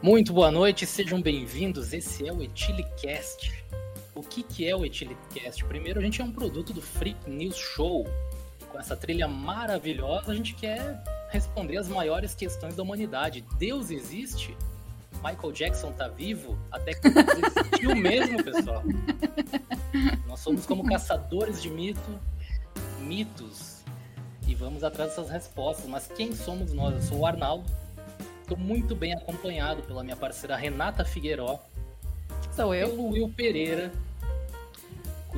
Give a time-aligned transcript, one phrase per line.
[0.00, 1.92] Muito boa noite, sejam bem-vindos.
[1.92, 3.64] Esse é o Etilicast.
[4.14, 5.64] O que, que é o Etilicast?
[5.64, 8.06] Primeiro, a gente é um produto do Freak News Show.
[8.70, 13.44] Com essa trilha maravilhosa, a gente quer responder as maiores questões da humanidade.
[13.58, 14.56] Deus existe?
[15.14, 16.56] Michael Jackson tá vivo?
[16.70, 18.84] Até que existiu mesmo, pessoal.
[20.28, 22.20] Nós somos como caçadores de mito,
[23.00, 23.82] mitos,
[24.46, 25.86] e vamos atrás dessas respostas.
[25.86, 26.94] Mas quem somos nós?
[26.94, 27.66] Eu sou o Arnaldo
[28.48, 31.60] Estou muito bem acompanhado pela minha parceira Renata Figueiró.
[32.56, 32.88] Sou eu.
[32.88, 33.92] Pelo Will Pereira.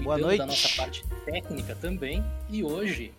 [0.01, 0.39] Boa noite.
[0.39, 2.25] da nossa parte técnica também.
[2.49, 3.13] E hoje,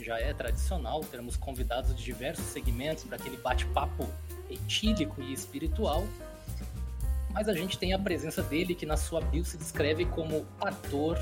[0.00, 4.08] já é tradicional, teremos convidados de diversos segmentos para aquele bate-papo
[4.48, 6.06] etílico e espiritual.
[7.30, 11.18] Mas a gente tem a presença dele, que na sua bio se descreve como ator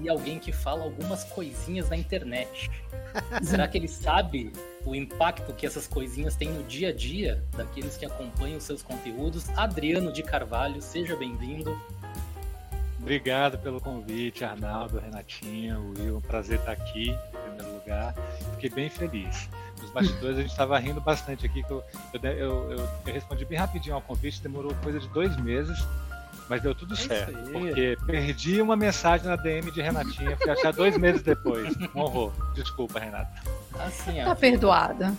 [0.00, 2.70] e alguém que fala algumas coisinhas na internet.
[3.42, 4.52] Será que ele sabe
[4.84, 9.48] o impacto que essas coisinhas têm no dia a dia daqueles que acompanham seus conteúdos?
[9.50, 11.78] Adriano de Carvalho, seja bem-vindo.
[12.98, 16.18] Obrigado pelo convite, Arnaldo, Renatinha, Will.
[16.18, 18.14] Um prazer estar aqui, em primeiro lugar.
[18.52, 19.48] Fiquei bem feliz.
[19.80, 21.64] Nos bastidores a gente estava rindo bastante aqui.
[21.68, 21.82] Eu,
[22.14, 25.76] eu, eu, eu, respondi bem rapidinho ao convite, demorou coisa de dois meses
[26.48, 27.32] mas deu tudo é certo.
[27.50, 31.74] Porque perdi uma mensagem na DM de Renatinha, fui achar dois meses depois.
[31.94, 32.32] Um horror.
[32.54, 33.42] Desculpa, Renata.
[33.78, 34.36] Assim a tá vida.
[34.36, 35.14] perdoada.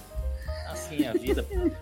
[0.69, 1.45] Assim a vida.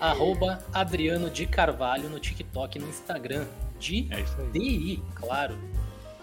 [0.00, 3.46] Arroba Adriano de Carvalho no TikTok e no Instagram.
[3.78, 5.56] De é DI, claro.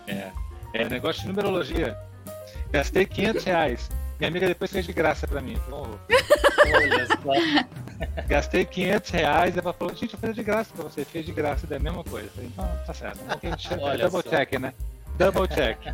[0.08, 0.32] É.
[0.74, 1.98] É negócio de numerologia.
[2.72, 3.90] Gastei 500 reais.
[4.22, 5.58] Minha amiga depois fez de graça pra mim.
[5.72, 5.98] Oh.
[6.76, 8.22] Olha só.
[8.30, 11.32] Gastei 500 reais e ela falou, gente, eu fiz de graça pra você, fez de
[11.32, 12.30] graça, é a mesma coisa.
[12.38, 13.20] então, tá certo.
[13.82, 14.30] Olha double só.
[14.30, 14.76] check, né?
[15.18, 15.80] Double check.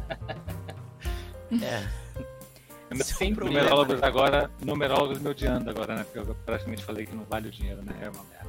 [1.64, 1.88] É.
[3.02, 6.04] Sempre numerólogos agora, numerólogos me odiando agora, né?
[6.04, 7.94] Porque eu praticamente falei que não vale o dinheiro, né?
[8.02, 8.48] É uma merda.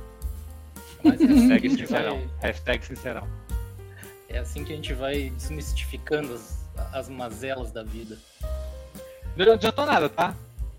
[1.04, 2.16] Mas hashtag sincerão.
[2.16, 2.50] Vai...
[2.50, 3.28] Hashtag sincerão.
[4.28, 8.18] É assim que a gente vai desmistificando as, as mazelas da vida.
[9.46, 10.34] Não adiantou nada, tá?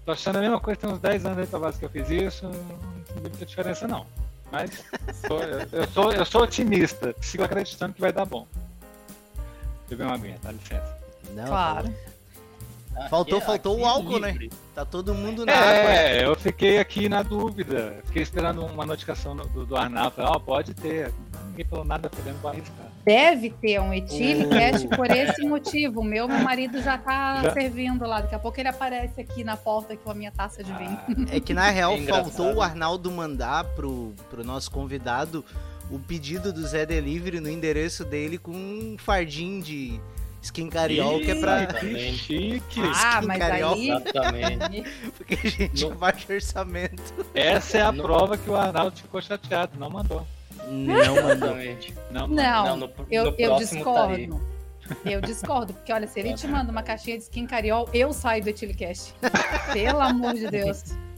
[0.05, 2.09] Tô achando a mesma coisa, tem uns 10 anos aí pra base que eu fiz
[2.09, 4.05] isso, não tem muita diferença não.
[4.51, 4.83] Mas
[5.27, 8.47] sou, eu, sou, eu sou otimista, sigo acreditando que vai dar bom.
[9.87, 10.97] Beber uma aguinha, dá licença.
[11.33, 11.93] Não, claro.
[13.09, 14.31] Faltou, aqui, faltou aqui o álcool, né?
[14.31, 14.47] livre.
[14.47, 14.57] né?
[14.75, 16.29] Tá todo mundo na É, água.
[16.31, 18.01] eu fiquei aqui na dúvida.
[18.05, 20.15] Fiquei esperando uma notificação do, do Arnaldo.
[20.17, 21.13] Ó, oh, pode ter.
[21.49, 22.88] Ninguém falou nada, podendo arriscar.
[23.03, 24.89] Deve ter um Etilicast uh.
[24.89, 26.01] por esse motivo.
[26.01, 27.53] O meu, meu marido já tá já?
[27.53, 28.21] servindo lá.
[28.21, 30.99] Daqui a pouco ele aparece aqui na porta com a minha taça de vinho.
[31.07, 35.43] Ah, é que na real é faltou o Arnaldo mandar pro, pro nosso convidado
[35.89, 39.99] o pedido do Zé Delivery no endereço dele com um fardinho de
[40.41, 41.67] Skin Cariol, que é pra.
[42.13, 42.81] Chique.
[42.81, 43.73] Ah, Skin mas Cariol.
[43.73, 43.89] aí.
[43.89, 44.83] Exatamente.
[45.17, 45.95] Porque a gente no...
[45.95, 47.25] baixo orçamento.
[47.33, 48.03] Essa é a no...
[48.03, 50.25] prova que o Arnaldo ficou chateado, não mandou.
[50.67, 51.55] Não mandou.
[52.11, 54.41] Não, não, não no, eu, no eu discordo.
[55.05, 58.43] Eu discordo, porque olha, se ele te manda uma caixinha de skin cariol, eu saio
[58.43, 59.13] do Etilicast.
[59.71, 60.83] Pelo amor de Deus.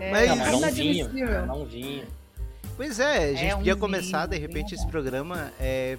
[0.00, 1.08] É, mas, não, não vinha,
[1.44, 2.06] não vinha.
[2.76, 5.98] Pois é, a gente é podia um começar, vinho, de repente, esse programa é,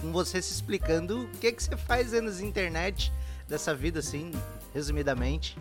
[0.00, 3.12] com você se explicando o que, que você faz aí nas internet
[3.46, 4.32] dessa vida, assim,
[4.74, 5.56] resumidamente.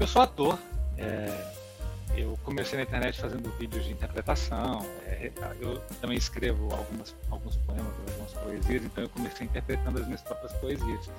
[0.00, 0.58] Eu sou ator.
[0.96, 1.28] É,
[2.16, 4.84] eu comecei na internet fazendo vídeos de interpretação.
[5.06, 5.30] É,
[5.60, 10.52] eu também escrevo algumas, alguns poemas, algumas poesias, então eu comecei interpretando as minhas próprias
[10.54, 11.10] poesias.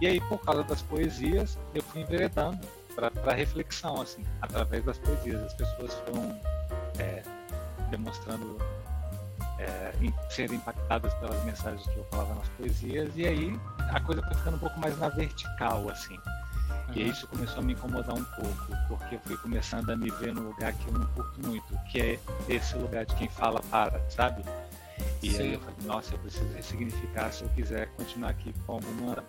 [0.00, 5.42] E aí, por causa das poesias, eu fui enveredando para reflexão, assim, através das poesias.
[5.42, 6.40] As pessoas foram
[6.98, 7.22] é,
[7.90, 8.56] demonstrando
[9.58, 9.92] é,
[10.30, 14.56] serem impactadas pelas mensagens que eu falava nas poesias, e aí a coisa foi ficando
[14.56, 16.18] um pouco mais na vertical, assim.
[16.88, 16.94] Uhum.
[16.94, 20.34] E isso começou a me incomodar um pouco, porque eu fui começando a me ver
[20.34, 22.18] num lugar que eu não curto muito, que é
[22.48, 24.42] esse lugar de quem fala para, sabe?
[25.22, 25.42] E Sim.
[25.42, 29.22] aí eu falei, nossa, eu preciso ressignificar se eu quiser continuar aqui com alguma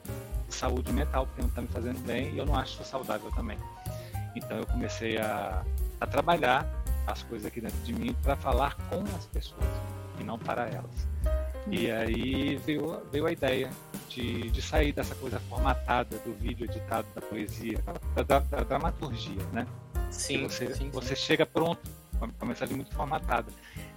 [0.49, 3.57] saúde mental, porque não está me fazendo bem e eu não acho saudável também.
[4.35, 5.63] Então eu comecei a,
[5.99, 6.65] a trabalhar
[7.07, 9.69] as coisas aqui dentro de mim para falar com as pessoas
[10.19, 11.07] e não para elas.
[11.67, 11.97] E uhum.
[11.97, 13.69] aí veio, veio a ideia
[14.13, 17.81] de, de sair dessa coisa formatada do vídeo editado da poesia,
[18.15, 19.65] da, da, da dramaturgia, né?
[20.09, 21.21] Sim, você, sim, você sim.
[21.21, 23.51] chega pronto com uma mensagem muito formatada.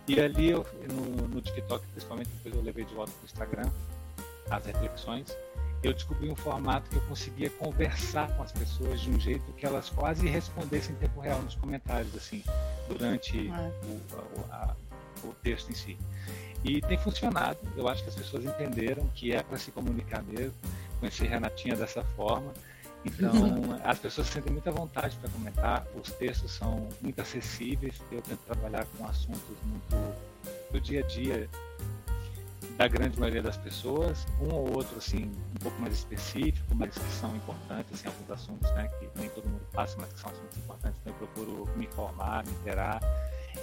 [0.06, 3.70] E ali, eu, no, no TikTok, principalmente, depois eu levei de volta para o Instagram
[4.50, 5.36] as reflexões,
[5.82, 9.66] eu descobri um formato que eu conseguia conversar com as pessoas de um jeito que
[9.66, 12.42] elas quase respondessem em tempo real nos comentários, assim,
[12.88, 13.70] durante ah.
[13.84, 14.76] o, a,
[15.24, 15.98] o texto em si.
[16.64, 17.58] E tem funcionado.
[17.76, 20.54] Eu acho que as pessoas entenderam que é para se comunicar mesmo.
[20.98, 22.52] Conheci Renatinha dessa forma.
[23.04, 23.30] Então,
[23.84, 28.86] as pessoas sentem muita vontade para comentar, os textos são muito acessíveis, eu tento trabalhar
[28.96, 30.14] com assuntos muito
[30.72, 31.48] do dia a dia
[32.78, 37.12] da grande maioria das pessoas, um ou outro assim um pouco mais específico, mas que
[37.12, 40.56] são importantes, assim, alguns assuntos né, que nem todo mundo passa, mas que são assuntos
[40.56, 43.00] importantes, então eu procuro me informar, me interar.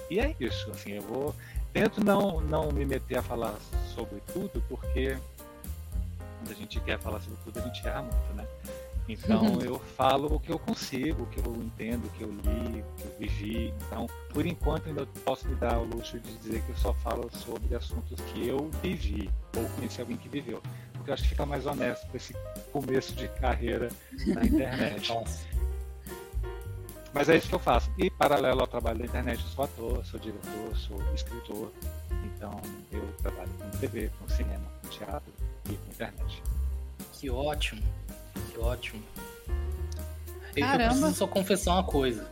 [0.09, 1.35] E é isso, assim, eu vou
[1.73, 3.55] tento não não me meter a falar
[3.95, 5.17] sobre tudo, porque
[6.39, 8.47] quando a gente quer falar sobre tudo, a gente erra muito, né?
[9.07, 9.61] Então uhum.
[9.61, 12.95] eu falo o que eu consigo, o que eu entendo, o que eu li, o
[12.95, 13.73] que eu vivi.
[13.85, 17.29] Então, por enquanto, ainda posso me dar o luxo de dizer que eu só falo
[17.31, 20.61] sobre assuntos que eu vivi ou conheci alguém que viveu.
[20.93, 22.33] Porque eu acho que fica mais honesto esse
[22.71, 23.89] começo de carreira
[24.27, 25.11] na internet.
[27.13, 27.89] Mas é isso que eu faço.
[27.97, 31.71] E paralelo ao trabalho da internet, eu sou ator, sou diretor, sou escritor.
[32.25, 32.59] Então
[32.91, 35.33] eu trabalho com TV, com cinema, com teatro
[35.69, 36.43] e com internet.
[37.13, 37.81] Que ótimo.
[38.51, 39.03] Que ótimo.
[40.55, 42.27] Eu, eu preciso só confessar uma coisa.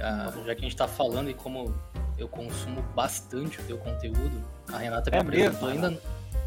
[0.00, 1.74] Ah, já que a gente tá falando e como
[2.16, 4.42] eu consumo bastante o teu conteúdo,
[4.72, 5.86] a Renata me é apresentou mesmo,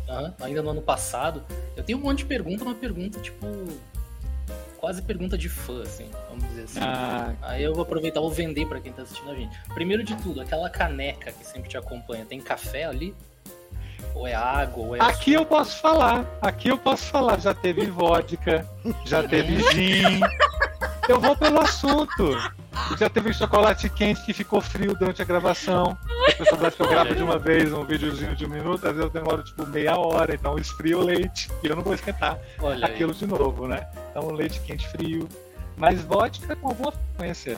[0.08, 1.44] ainda, ainda no ano passado.
[1.76, 3.46] Eu tenho um monte de pergunta, uma pergunta tipo.
[4.82, 6.80] Quase pergunta de fã, assim, vamos dizer assim.
[6.82, 7.36] Ah.
[7.44, 9.56] Aí eu vou aproveitar e vou vender para quem tá assistindo a gente.
[9.76, 13.14] Primeiro de tudo, aquela caneca que sempre te acompanha, tem café ali?
[14.16, 16.26] Ou é água, ou é Aqui eu posso falar.
[16.42, 17.40] Aqui eu posso falar.
[17.40, 18.68] Já teve vodka,
[19.06, 20.20] já teve gin.
[21.08, 22.36] Eu vou pelo assunto.
[22.98, 25.98] Já teve chocolate quente que ficou frio durante a gravação.
[26.28, 29.02] A pessoa que eu gravo de uma vez um videozinho de um minuto, às vezes
[29.02, 32.86] eu demoro tipo meia hora, então esfrio o leite e eu não vou esquentar Olha
[32.86, 33.18] aquilo aí.
[33.18, 33.88] de novo, né?
[34.10, 35.28] Então leite quente frio.
[35.76, 37.58] Mas vodka com alguma frequência.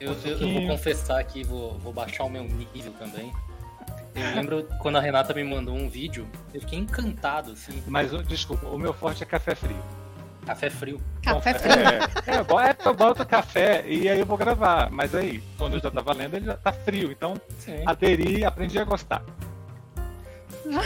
[0.00, 3.32] Eu, eu, eu, vou confessar aqui, vou, vou baixar o meu nível também.
[4.14, 7.82] Eu lembro quando a Renata me mandou um vídeo, eu fiquei encantado, assim.
[7.86, 9.82] Mas, desculpa, o meu forte é café frio.
[10.44, 11.00] Café frio.
[11.22, 11.74] Café frio.
[11.74, 14.90] É, é, eu boto café e aí eu vou gravar.
[14.90, 17.10] Mas aí, quando eu já tava lendo, ele já tá frio.
[17.10, 17.82] Então, Sim.
[17.86, 19.22] aderi aprendi a gostar.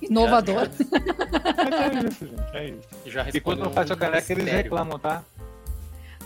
[0.00, 0.62] Inovador.
[0.62, 2.56] é isso, gente.
[2.56, 2.88] É isso.
[3.06, 5.22] Já e quando não faz a caneca, eles reclamam, tá?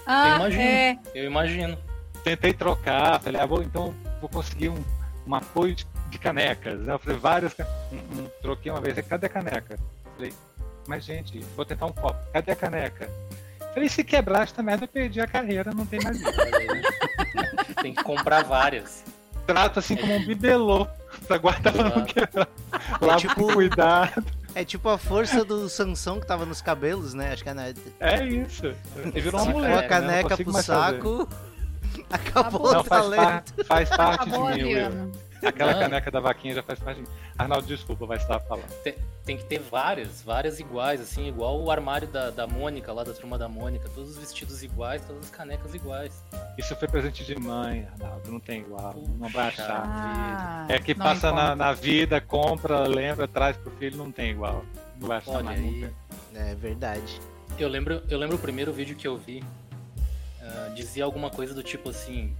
[0.06, 0.62] Ah, eu imagino.
[0.62, 0.98] É...
[1.14, 1.78] Eu imagino.
[2.22, 4.84] Tentei trocar, falei, ah, vou, então vou conseguir um
[5.26, 6.80] um apoio de, de canecas.
[6.80, 6.92] Né?
[6.92, 7.54] Eu falei, várias.
[7.92, 9.78] Um, um, troquei uma vez, cadê a caneca?
[10.16, 10.32] Falei,
[10.86, 13.08] mas gente, vou tentar um copo, cadê a caneca?
[13.72, 16.18] Falei, se quebrar esta merda, eu perdi a carreira, não tem mais
[17.80, 19.02] tem que comprar várias.
[19.46, 20.86] Trata assim como um bibelô
[21.26, 22.48] pra guardar pra não quebrar.
[23.00, 24.24] Lá é tipo, cuidado.
[24.54, 27.32] É tipo a força do Sansão que tava nos cabelos, né?
[27.32, 27.74] Acho que é, né?
[28.00, 28.74] é isso.
[28.96, 29.78] Ele virou uma mulher.
[29.78, 30.44] a caneca né?
[30.44, 31.28] pro saco.
[31.28, 31.52] Fazer.
[32.10, 33.54] Acabou não, o faz talento.
[33.54, 35.12] Par, faz parte Acabou de mim,
[35.46, 37.08] Aquela caneca da vaquinha já faz parte de mim.
[37.36, 38.70] Arnaldo, desculpa, vai estar falando.
[38.82, 38.94] Tem,
[39.24, 43.12] tem, que ter várias, várias iguais, assim, igual o armário da, da Mônica, lá da
[43.12, 43.88] turma da Mônica.
[43.88, 46.24] Todos os vestidos iguais, todas as canecas iguais.
[46.56, 48.92] Isso foi presente de mãe, Arnaldo, não tem igual.
[48.92, 49.82] Puxa não vai achar.
[49.84, 54.64] Ah, é que passa na, na, vida, compra, lembra, traz pro filho, não tem igual.
[55.00, 55.70] Não vai achar Olha mais aí.
[55.70, 55.92] nunca.
[56.34, 57.20] É verdade.
[57.58, 59.42] Eu lembro, eu lembro o primeiro vídeo que eu vi
[60.42, 62.34] ah, dizia alguma coisa do tipo assim: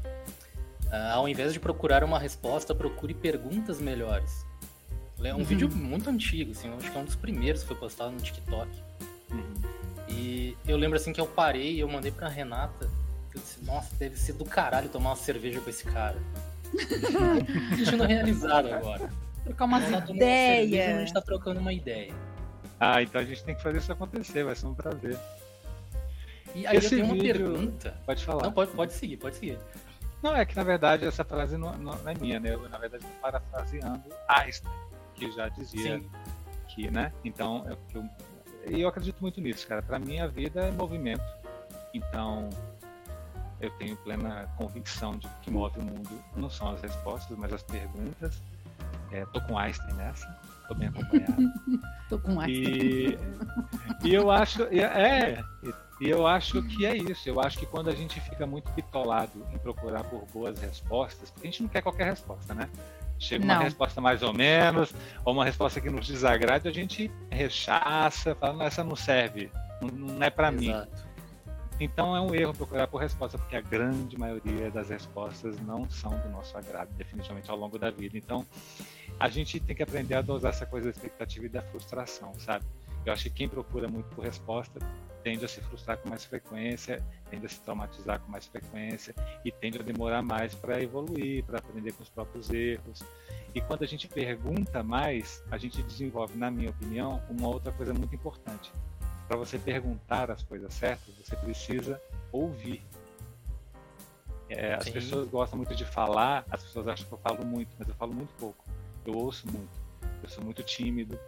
[0.93, 4.45] uh, ao invés de procurar uma resposta, procure perguntas melhores.
[5.25, 5.45] É um uhum.
[5.45, 8.69] vídeo muito antigo, assim, acho que é um dos primeiros que foi postado no TikTok.
[9.31, 9.55] Uhum.
[10.09, 12.91] E eu lembro assim que eu parei e eu mandei pra Renata.
[13.35, 16.19] Eu disse, nossa, deve ser do caralho tomar uma cerveja com esse cara.
[17.77, 19.11] Sentindo realizado agora.
[19.45, 20.97] Trocar umas ideias.
[20.97, 22.13] A gente tá trocando uma ideia.
[22.79, 25.17] Ah, então a gente tem que fazer isso acontecer, vai ser um prazer.
[26.55, 27.33] E aí Esse eu tenho uma vídeo...
[27.33, 27.95] pergunta.
[28.05, 28.43] Pode falar.
[28.43, 29.59] Não, pode, pode seguir, pode seguir.
[30.23, 32.55] Não, é que na verdade essa frase não, não é minha, né?
[32.55, 34.73] Eu, na verdade, estou parafraseando Einstein,
[35.15, 36.11] que já dizia Sim.
[36.69, 37.13] que, né?
[37.25, 38.09] Então, é eu,
[38.65, 39.83] eu, eu acredito muito nisso, cara.
[39.83, 41.25] Para mim, a vida é movimento.
[41.93, 42.49] Então,
[43.61, 47.63] eu tenho plena convicção de que move o mundo não são as respostas, mas as
[47.63, 48.41] perguntas.
[49.11, 50.27] É, tô com Einstein nessa,
[50.69, 51.53] tô bem acompanhado.
[52.09, 53.19] tô com Einstein.
[54.05, 55.43] E, e eu acho, é,
[56.03, 57.29] e eu acho que é isso.
[57.29, 61.47] Eu acho que quando a gente fica muito bitolado em procurar por boas respostas, porque
[61.47, 62.69] a gente não quer qualquer resposta, né?
[63.21, 63.63] Chega uma não.
[63.63, 64.93] resposta mais ou menos,
[65.25, 69.49] ou uma resposta que nos desagrade, a gente rechaça, fala, não, essa não serve,
[69.81, 70.75] não é para mim.
[71.79, 76.11] Então é um erro procurar por resposta, porque a grande maioria das respostas não são
[76.19, 78.19] do nosso agrado, definitivamente ao longo da vida.
[78.19, 78.45] Então
[79.21, 82.65] a gente tem que aprender a dosar essa coisa da expectativa e da frustração, sabe?
[83.07, 84.81] Eu acho que quem procura muito por resposta
[85.23, 89.15] tende a se frustrar com mais frequência, tende a se traumatizar com mais frequência
[89.45, 93.03] e tende a demorar mais para evoluir, para aprender com os próprios erros.
[93.55, 97.93] E quando a gente pergunta mais, a gente desenvolve, na minha opinião, uma outra coisa
[97.93, 98.73] muito importante.
[99.29, 102.01] para você perguntar as coisas certas, você precisa
[102.31, 102.83] ouvir.
[104.49, 107.89] É, as pessoas gostam muito de falar, as pessoas acham que eu falo muito, mas
[107.89, 108.63] eu falo muito pouco.
[109.07, 109.81] Eu ouço muito.
[110.23, 111.19] Eu sou muito tímido,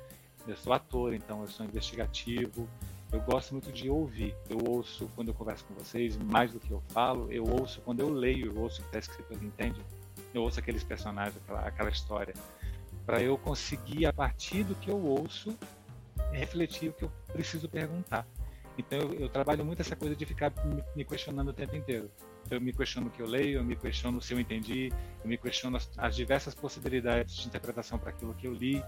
[0.46, 2.68] eu sou ator, então eu sou investigativo.
[3.14, 4.34] Eu gosto muito de ouvir.
[4.50, 7.30] Eu ouço quando eu converso com vocês, mais do que eu falo.
[7.30, 9.80] Eu ouço quando eu leio, eu ouço o que está escrito, entende?
[10.34, 12.34] Eu ouço aqueles personagens, aquela, aquela história.
[13.06, 15.56] Para eu conseguir, a partir do que eu ouço,
[16.32, 18.26] refletir o que eu preciso perguntar.
[18.76, 20.52] Então eu, eu, trabalho muito essa coisa de ficar
[20.96, 22.10] me questionando o tempo inteiro.
[22.50, 24.92] Eu me questiono o que eu leio, eu me questiono se eu entendi,
[25.22, 28.82] eu me questiono as, as diversas possibilidades de interpretação para aquilo que eu li.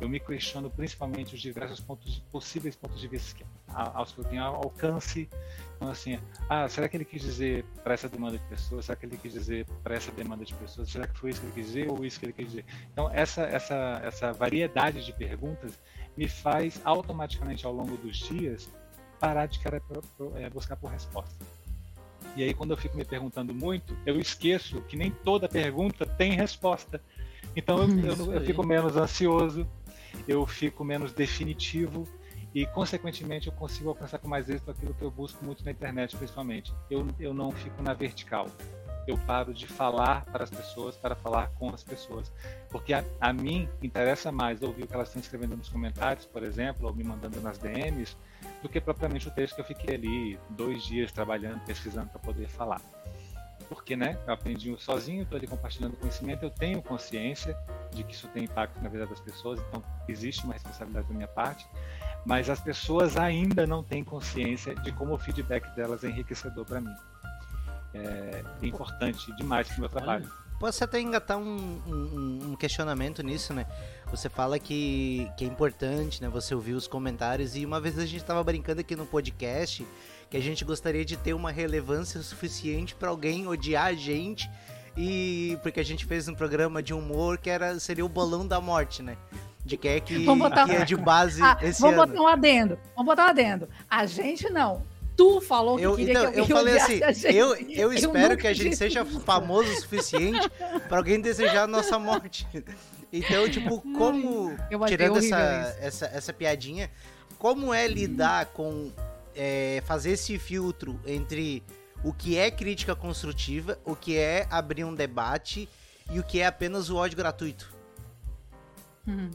[0.00, 4.24] Eu me questiono principalmente os diversos pontos, possíveis pontos de vista que, aos que eu
[4.24, 5.28] tenho alcance.
[5.76, 8.84] Então, assim, ah, será que ele quis dizer para essa demanda de pessoas?
[8.84, 10.90] Será que ele quis dizer para essa demanda de pessoas?
[10.90, 12.64] Será que foi isso que ele quis dizer ou isso que ele quis dizer?
[12.92, 15.78] Então, essa, essa, essa variedade de perguntas
[16.16, 18.68] me faz automaticamente ao longo dos dias
[19.18, 19.82] parar de querer
[20.36, 21.44] é, buscar por resposta.
[22.36, 26.32] E aí, quando eu fico me perguntando muito, eu esqueço que nem toda pergunta tem
[26.32, 27.00] resposta.
[27.54, 29.66] Então, eu, eu, eu fico menos ansioso,
[30.26, 32.06] eu fico menos definitivo
[32.54, 36.16] e, consequentemente, eu consigo alcançar com mais êxito aquilo que eu busco muito na internet,
[36.16, 36.72] principalmente.
[36.88, 38.46] Eu, eu não fico na vertical.
[39.08, 42.32] Eu paro de falar para as pessoas para falar com as pessoas.
[42.70, 46.44] Porque a, a mim interessa mais ouvir o que elas estão escrevendo nos comentários, por
[46.44, 48.16] exemplo, ou me mandando nas DMs,
[48.62, 52.48] do que propriamente o texto que eu fiquei ali dois dias trabalhando, pesquisando para poder
[52.48, 52.80] falar.
[53.68, 57.56] Porque, né, eu aprendi sozinho, estou ali compartilhando conhecimento, eu tenho consciência
[57.90, 61.28] de que isso tem impacto na vida das pessoas, então existe uma responsabilidade da minha
[61.28, 61.66] parte,
[62.24, 66.80] mas as pessoas ainda não têm consciência de como o feedback delas é enriquecedor para
[66.80, 66.94] mim.
[67.94, 70.30] É importante demais para o meu trabalho.
[70.58, 73.66] Posso até engatar um, um, um, questionamento nisso, né?
[74.10, 76.28] Você fala que, que é importante, né?
[76.28, 79.86] Você ouvir os comentários e uma vez a gente estava brincando aqui no podcast
[80.34, 84.50] que a gente gostaria de ter uma relevância suficiente para alguém odiar a gente
[84.96, 88.60] e porque a gente fez um programa de humor que era seria o bolão da
[88.60, 89.16] morte, né?
[89.64, 92.08] De quem é que, vamos botar, que é de base ah, esse vamos ano.
[92.08, 92.76] botar um adendo.
[92.96, 93.68] Vamos botar um adendo.
[93.88, 94.82] A gente não
[95.16, 97.00] tu falou que eu, queria então, que eu falei assim,
[97.32, 100.50] eu, eu espero que a gente seja famoso o suficiente
[100.88, 102.44] para alguém desejar a nossa morte.
[103.12, 104.50] Então, tipo, como
[104.88, 106.90] tirando essa, essa, essa piadinha,
[107.38, 108.90] como é lidar com
[109.34, 111.62] é, fazer esse filtro entre
[112.02, 115.68] o que é crítica construtiva, o que é abrir um debate
[116.10, 117.72] e o que é apenas o ódio gratuito?
[119.06, 119.30] Uhum.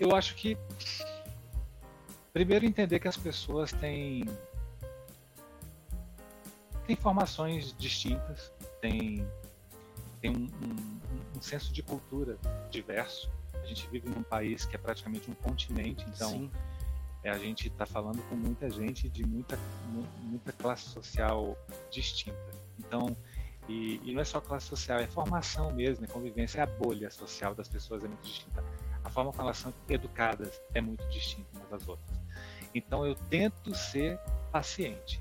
[0.00, 0.56] Eu acho que
[2.32, 4.24] primeiro entender que as pessoas têm
[6.86, 9.26] têm formações distintas, têm,
[10.20, 12.38] têm um, um, um, senso de cultura
[12.70, 13.28] diverso.
[13.54, 16.50] A gente vive num país que é praticamente um continente, então Sim
[17.26, 19.58] é, a gente está falando com muita gente de muita,
[20.22, 21.58] muita classe social
[21.90, 22.38] distinta.
[22.78, 23.16] Então,
[23.68, 27.10] e, e, não é só classe social, é formação mesmo, é convivência, é a bolha
[27.10, 28.62] social das pessoas é muito distinta.
[29.02, 32.16] A forma como elas são educadas é muito distinta umas das outras.
[32.72, 34.20] Então, eu tento ser
[34.52, 35.20] paciente.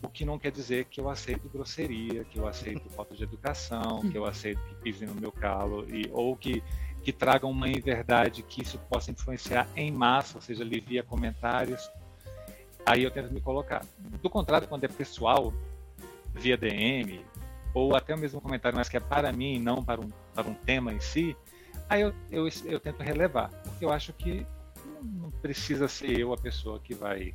[0.00, 4.08] O que não quer dizer que eu aceito grosseria, que eu aceito falta de educação,
[4.08, 6.62] que eu aceito que pisem no meu calo, e, ou que
[7.02, 11.90] que tragam uma inverdade que isso possa influenciar em massa, ou seja, ali via comentários.
[12.86, 13.84] Aí eu tento me colocar.
[14.22, 15.52] Do contrário, quando é pessoal,
[16.32, 17.24] via DM,
[17.74, 20.92] ou até mesmo comentário, mas que é para mim, não para um, para um tema
[20.92, 21.36] em si,
[21.88, 24.46] aí eu, eu, eu tento relevar, porque eu acho que
[25.02, 27.34] não precisa ser eu a pessoa que vai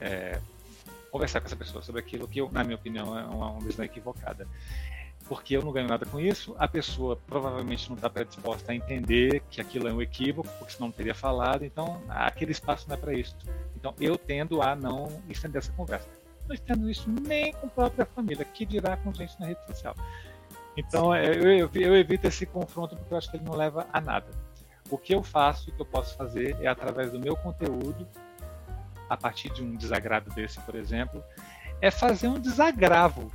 [0.00, 0.40] é,
[1.10, 4.46] conversar com essa pessoa sobre aquilo que, eu, na minha opinião, é uma visão equivocada
[5.30, 9.40] porque eu não ganho nada com isso, a pessoa provavelmente não está predisposta a entender
[9.48, 12.98] que aquilo é um equívoco, porque senão não teria falado, então aquele espaço não é
[12.98, 13.36] para isso.
[13.76, 16.08] Então eu tendo a não estender essa conversa.
[16.48, 19.94] Não estendo isso nem com a própria família, que dirá com gente na rede social.
[20.76, 24.00] Então eu, eu, eu evito esse confronto porque eu acho que ele não leva a
[24.00, 24.26] nada.
[24.90, 28.04] O que eu faço, o que eu posso fazer é através do meu conteúdo,
[29.08, 31.22] a partir de um desagrado desse, por exemplo,
[31.80, 33.30] é fazer um desagravo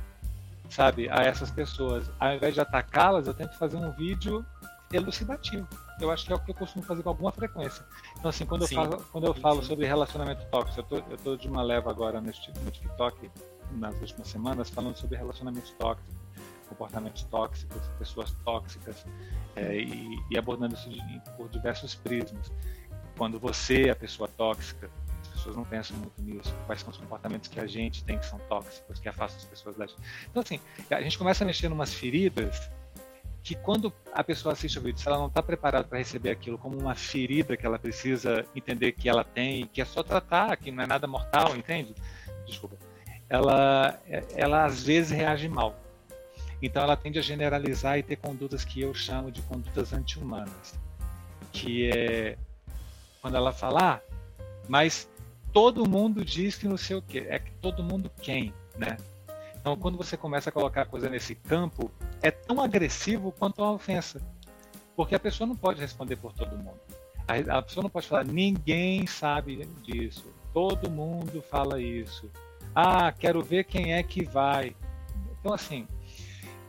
[0.70, 2.10] sabe, a essas pessoas.
[2.18, 4.44] Ao invés de atacá-las, eu tento fazer um vídeo
[4.92, 5.66] elucidativo.
[6.00, 7.84] Eu acho que é o que eu costumo fazer com alguma frequência.
[8.18, 9.68] Então, assim, quando, sim, eu, falo, quando eu falo sim.
[9.68, 13.30] sobre relacionamento tóxico, eu tô, eu tô de uma leva agora no, no TikTok,
[13.72, 16.14] nas últimas semanas, falando sobre relacionamentos tóxicos,
[16.68, 19.04] comportamentos tóxicos, pessoas tóxicas,
[19.54, 22.52] é, e, e, abordando isso de, por diversos prismas.
[23.16, 24.90] Quando você é a pessoa tóxica,
[25.46, 26.54] pessoas não pensam muito nisso.
[26.66, 29.76] Quais são os comportamentos que a gente tem que são tóxicos, que afastam as pessoas
[29.76, 29.98] da gente.
[30.28, 30.60] Então, assim,
[30.90, 32.70] a gente começa a mexer em umas feridas
[33.42, 36.58] que quando a pessoa assiste o vídeo, se ela não está preparada para receber aquilo
[36.58, 40.72] como uma ferida que ela precisa entender que ela tem, que é só tratar, que
[40.72, 41.94] não é nada mortal, entende?
[42.44, 42.76] Desculpa.
[43.28, 44.00] Ela,
[44.34, 45.76] ela às vezes reage mal.
[46.60, 50.74] Então ela tende a generalizar e ter condutas que eu chamo de condutas anti-humanas.
[51.52, 52.38] Que é
[53.22, 54.00] quando ela fala, ah,
[54.68, 55.08] mas
[55.56, 57.24] todo mundo diz que não sei o quê.
[57.30, 58.98] É que todo mundo quem, né?
[59.58, 63.72] Então quando você começa a colocar a coisa nesse campo, é tão agressivo quanto a
[63.72, 64.20] ofensa.
[64.94, 66.78] Porque a pessoa não pode responder por todo mundo.
[67.26, 70.30] A, a pessoa não pode falar, ninguém sabe disso.
[70.52, 72.30] Todo mundo fala isso.
[72.74, 74.76] Ah, quero ver quem é que vai.
[75.40, 75.88] Então, assim,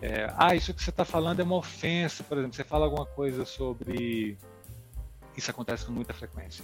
[0.02, 3.06] é, ah, isso que você está falando é uma ofensa, por exemplo, você fala alguma
[3.06, 4.38] coisa sobre.
[5.36, 6.64] Isso acontece com muita frequência.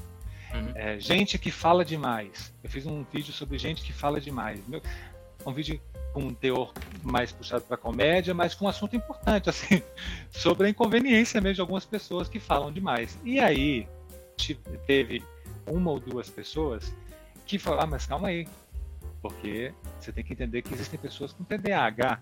[0.54, 0.72] Uhum.
[0.76, 2.54] É, gente que fala demais.
[2.64, 4.60] Eu fiz um vídeo sobre gente que fala demais.
[4.68, 4.82] Meu,
[5.46, 5.82] um vídeo
[6.14, 9.82] com um teor mais puxado para comédia, mas com um assunto importante, assim,
[10.30, 13.18] sobre a inconveniência mesmo de algumas pessoas que falam demais.
[13.24, 13.88] E aí
[14.86, 15.24] teve
[15.66, 16.94] uma ou duas pessoas
[17.46, 18.48] que falaram, ah, mas calma aí,
[19.22, 22.22] porque você tem que entender que existem pessoas com TDAH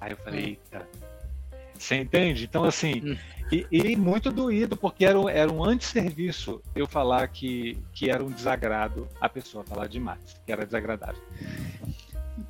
[0.00, 0.46] Aí eu falei, hum.
[0.48, 0.88] eita.
[1.78, 2.44] Você entende?
[2.44, 3.16] Então, assim, hum.
[3.50, 8.30] e, e, muito doído, porque era, era um antisserviço eu falar que, que era um
[8.30, 11.22] desagrado a pessoa falar demais, que era desagradável.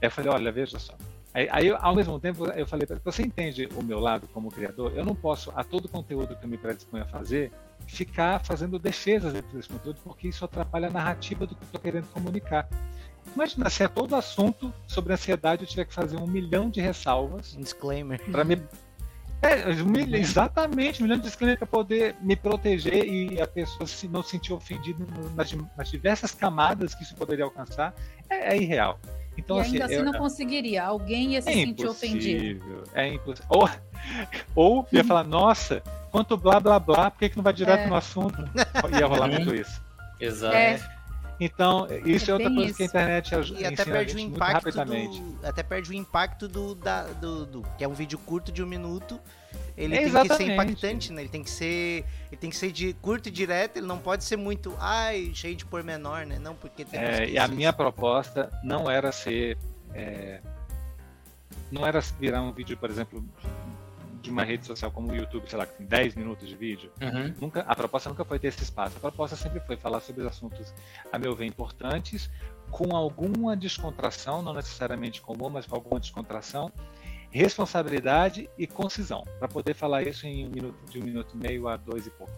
[0.00, 0.94] Eu falei, olha, veja só.
[1.36, 4.92] Aí, aí ao mesmo tempo, eu falei, você entende o meu lado como criador?
[4.96, 7.52] Eu não posso, a todo conteúdo que eu me predisponho a fazer,
[7.86, 12.06] ficar fazendo defesas desse conteúdo, porque isso atrapalha a narrativa do que eu estou querendo
[12.06, 12.66] comunicar.
[13.34, 17.54] Imagina se é todo assunto sobre ansiedade eu tiver que fazer um milhão de ressalvas.
[17.54, 18.18] Um disclaimer.
[18.30, 18.62] Para me.
[19.42, 19.70] É,
[20.18, 24.30] exatamente, um milhão de disclaimer para poder me proteger e a pessoa se não se
[24.30, 27.94] sentir ofendida nas, nas, diversas camadas que isso poderia alcançar.
[28.28, 28.98] É, é irreal.
[29.36, 30.84] Então, e assim, ainda assim eu, não conseguiria.
[30.84, 32.84] Alguém ia se é sentir ofendido.
[32.94, 33.46] É impossível.
[33.50, 33.70] Ou,
[34.54, 37.86] ou ia falar, nossa, quanto blá blá blá, por que, que não vai direto é.
[37.86, 38.42] no assunto?
[38.98, 39.84] Ia rolar muito isso.
[40.18, 40.56] Exato.
[40.56, 40.95] É.
[41.38, 42.76] Então, isso é, é outra coisa isso.
[42.76, 43.60] que a internet ajuda.
[43.60, 47.84] E até perde o impacto do, até perde o impacto do, da, do, do, que
[47.84, 49.20] é um vídeo curto de um minuto.
[49.76, 50.38] Ele é tem exatamente.
[50.38, 51.22] que ser impactante, né?
[51.22, 53.76] Ele tem que ser, ele tem que ser de curto e direto.
[53.76, 56.38] Ele não pode ser muito, ai, cheio de pormenor, né?
[56.38, 59.58] Não, porque tem é, E a minha proposta não era ser,
[59.94, 60.40] é,
[61.70, 63.22] não era virar um vídeo, por exemplo,
[64.26, 66.90] de uma rede social como o YouTube, sei lá, que tem 10 minutos de vídeo,
[67.00, 67.32] uhum.
[67.40, 68.96] nunca, a proposta nunca foi ter esse espaço.
[68.96, 70.74] A proposta sempre foi falar sobre assuntos,
[71.12, 72.28] a meu ver, importantes,
[72.70, 76.72] com alguma descontração, não necessariamente com humor, mas com alguma descontração,
[77.30, 81.68] responsabilidade e concisão, para poder falar isso em um minuto, de um minuto e meio
[81.68, 82.32] a dois e pouco.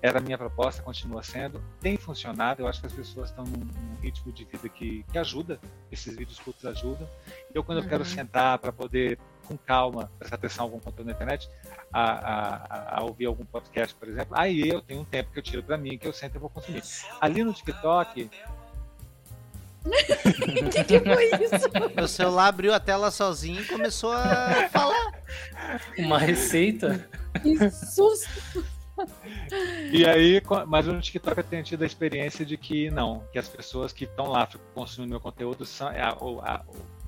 [0.00, 3.58] Era a minha proposta, continua sendo, tem funcionado, eu acho que as pessoas estão num,
[3.58, 7.08] num ritmo de vida que, que ajuda, esses vídeos curtos ajudam.
[7.52, 7.84] Eu, quando uhum.
[7.84, 8.10] eu quero uhum.
[8.10, 11.48] sentar para poder com calma, prestar atenção a algum conteúdo na internet,
[11.92, 15.42] a, a, a, ouvir algum podcast, por exemplo, aí eu tenho um tempo que eu
[15.42, 16.82] tiro para mim, que eu sempre vou consumir.
[17.20, 18.30] Ali no TikTok.
[19.84, 19.88] O
[20.70, 21.94] que, que foi isso?
[21.94, 25.12] Meu celular abriu a tela sozinho e começou a falar.
[25.96, 27.08] Uma receita?
[27.40, 28.64] Que susto!
[29.92, 33.48] E aí, mas no TikTok eu tenho tido a experiência de que não, que as
[33.48, 36.62] pessoas que estão lá consumindo meu conteúdo são é a, a,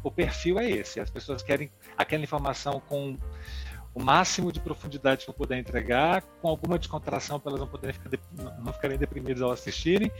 [0.09, 1.01] o perfil é esse.
[1.01, 3.17] As pessoas querem aquela informação com
[3.95, 7.95] o máximo de profundidade que eu puder entregar, com alguma descontração para elas não poderem
[7.95, 8.11] ficar
[8.63, 10.11] não ficarem deprimidas ao assistirem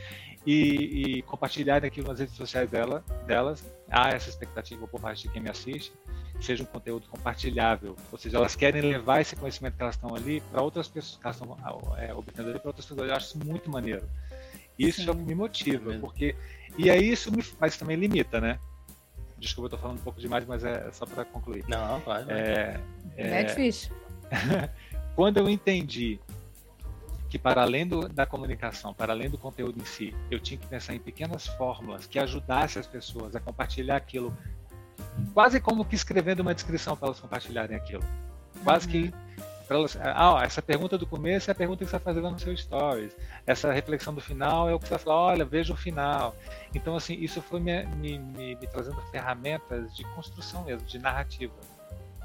[0.45, 3.63] e, e compartilharem aquilo nas redes sociais dela, delas.
[3.89, 5.93] Há essa expectativa por parte de quem me assiste,
[6.41, 10.41] seja um conteúdo compartilhável, ou seja, elas querem levar esse conhecimento que elas estão ali
[10.51, 13.09] para outras pessoas, que elas estão é, obtendo ali para outras pessoas.
[13.09, 14.07] Eu acho isso muito maneiro.
[14.77, 15.07] Isso Sim.
[15.07, 16.35] é o que me motiva, porque
[16.77, 18.59] e aí isso me, mas também limita, né?
[19.39, 21.63] Desculpa, eu tô falando um pouco demais, mas é só para concluir.
[21.67, 22.23] Não, vai.
[22.27, 22.79] É,
[23.17, 23.41] é...
[23.41, 23.95] é difícil.
[25.15, 26.19] Quando eu entendi
[27.29, 30.65] que para além do, da comunicação, para além do conteúdo em si, eu tinha que
[30.65, 34.35] pensar em pequenas fórmulas que ajudassem as pessoas a compartilhar aquilo,
[35.33, 38.03] quase como que escrevendo uma descrição para elas compartilharem aquilo.
[38.63, 38.91] Quase uhum.
[38.91, 39.13] que
[39.69, 42.39] elas, ah, ó, essa pergunta do começo é a pergunta que você está fazendo no
[42.39, 43.15] seu stories.
[43.45, 46.35] Essa reflexão do final é o que você vai falar, olha, veja o final.
[46.73, 51.53] Então, assim, isso foi me, me, me, me trazendo ferramentas de construção mesmo, de narrativa.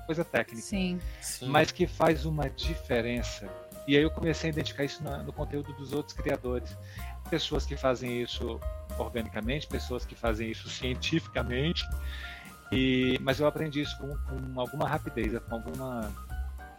[0.07, 0.63] Coisa técnica.
[0.63, 1.01] Sim.
[1.21, 1.49] Sim.
[1.49, 3.49] Mas que faz uma diferença.
[3.87, 6.77] E aí eu comecei a identificar isso no, no conteúdo dos outros criadores.
[7.29, 8.59] Pessoas que fazem isso
[8.99, 11.87] organicamente, pessoas que fazem isso cientificamente.
[12.73, 16.11] E, mas eu aprendi isso com, com alguma rapidez, com alguma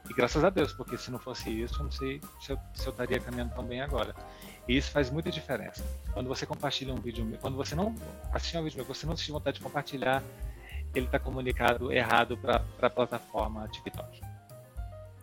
[0.10, 2.88] e graças a Deus, porque se não fosse isso, eu não sei se eu, se
[2.88, 4.16] eu estaria caminhando tão bem agora.
[4.68, 5.84] E isso faz muita diferença.
[6.14, 7.96] Quando você compartilha um vídeo, quando você não
[8.32, 10.24] assistir um vídeo, você não sente vontade de compartilhar,
[10.94, 14.22] ele está comunicado errado para a plataforma TikTok.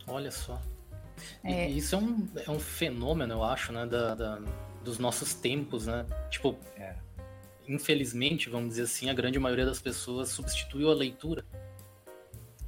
[0.07, 0.61] Olha só.
[1.45, 1.68] É.
[1.68, 4.40] isso é um, é um fenômeno, eu acho, né, da, da
[4.83, 6.05] dos nossos tempos, né?
[6.29, 6.97] Tipo, é.
[7.68, 11.45] infelizmente, vamos dizer assim, a grande maioria das pessoas substituiu a leitura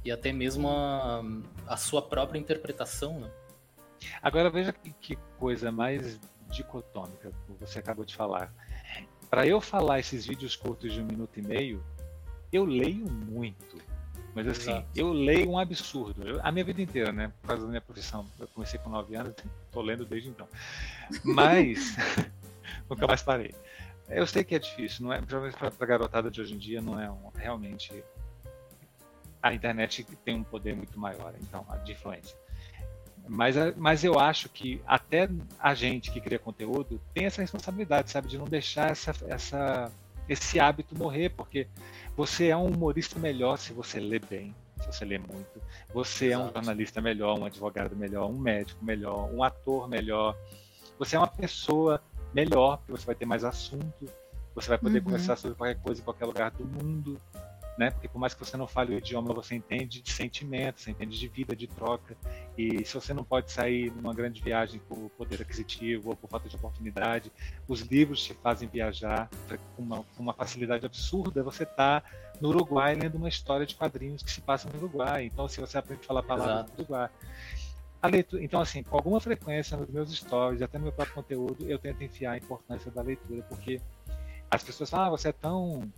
[0.05, 1.23] e até mesmo a,
[1.67, 3.29] a sua própria interpretação, né?
[4.21, 8.53] Agora veja que, que coisa mais dicotômica você acabou de falar.
[9.31, 11.83] Para eu falar esses vídeos curtos de um minuto e meio,
[12.53, 13.81] eu leio muito.
[14.35, 14.87] Mas assim, Exato.
[14.95, 16.27] eu leio um absurdo.
[16.27, 17.31] Eu, a minha vida inteira, né?
[17.41, 18.27] Por causa da minha profissão.
[18.37, 19.33] Eu comecei com 9 anos,
[19.71, 20.47] tô lendo desde então.
[21.23, 21.95] Mas
[22.87, 23.55] nunca mais parei.
[24.07, 25.19] Eu sei que é difícil, não é?
[25.19, 28.03] Para a garotada de hoje em dia não é um, realmente
[29.45, 32.35] a internet tem um poder muito maior, então, de influência.
[33.27, 35.29] Mas, mas eu acho que até
[35.59, 39.91] a gente que cria conteúdo tem essa responsabilidade, sabe, de não deixar essa, essa,
[40.27, 41.67] esse hábito morrer, porque
[42.17, 45.61] você é um humorista melhor se você lê bem, se você lê muito.
[45.93, 46.41] Você Exato.
[46.41, 50.35] é um jornalista melhor, um advogado melhor, um médico melhor, um ator melhor.
[50.97, 52.01] Você é uma pessoa
[52.33, 54.09] melhor, porque você vai ter mais assunto,
[54.55, 55.03] você vai poder uhum.
[55.03, 57.21] conversar sobre qualquer coisa em qualquer lugar do mundo
[57.77, 57.91] né?
[57.91, 61.19] Porque por mais que você não fale o idioma, você entende de sentimentos, você entende
[61.19, 62.15] de vida, de troca.
[62.57, 66.47] E se você não pode sair numa grande viagem por poder aquisitivo ou por falta
[66.47, 67.31] de oportunidade,
[67.67, 69.29] os livros te fazem viajar
[69.75, 71.43] com uma, com uma facilidade absurda.
[71.43, 72.01] Você está
[72.39, 75.25] no Uruguai lendo uma história de quadrinhos que se passa no Uruguai.
[75.25, 77.09] Então, se você aprende a falar palavras do Uruguai.
[78.07, 81.79] Leitura, então, assim, com alguma frequência nos meus stories, até no meu próprio conteúdo, eu
[81.79, 83.81] tento enfiar a importância da leitura, porque
[84.51, 85.91] as pessoas falam, ah, você é tão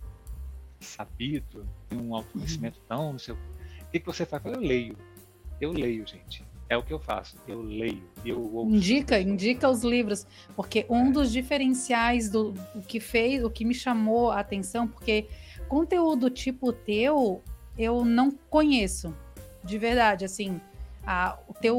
[0.80, 4.44] sabido, tem um autoconhecimento tão, não sei o que, que você faz?
[4.44, 4.96] Eu leio.
[5.60, 6.44] Eu leio, gente.
[6.68, 7.36] É o que eu faço.
[7.48, 8.02] Eu leio.
[8.24, 8.74] Eu ouço.
[8.74, 13.74] Indica, indica os livros, porque um dos diferenciais do, do que fez, o que me
[13.74, 15.28] chamou a atenção, porque
[15.68, 17.42] conteúdo tipo teu
[17.78, 19.14] eu não conheço,
[19.64, 20.60] de verdade, assim,
[21.06, 21.78] a, o teu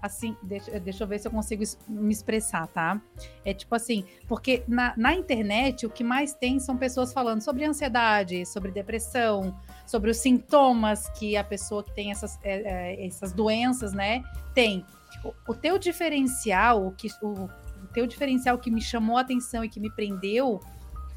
[0.00, 3.00] assim, deixa, deixa eu ver se eu consigo me expressar, tá?
[3.44, 7.64] É tipo assim, porque na, na internet o que mais tem são pessoas falando sobre
[7.64, 9.56] ansiedade, sobre depressão,
[9.86, 14.22] sobre os sintomas que a pessoa que tem essas, é, essas doenças, né,
[14.54, 14.84] tem.
[15.24, 19.64] O, o teu diferencial, o, que, o, o teu diferencial que me chamou a atenção
[19.64, 20.60] e que me prendeu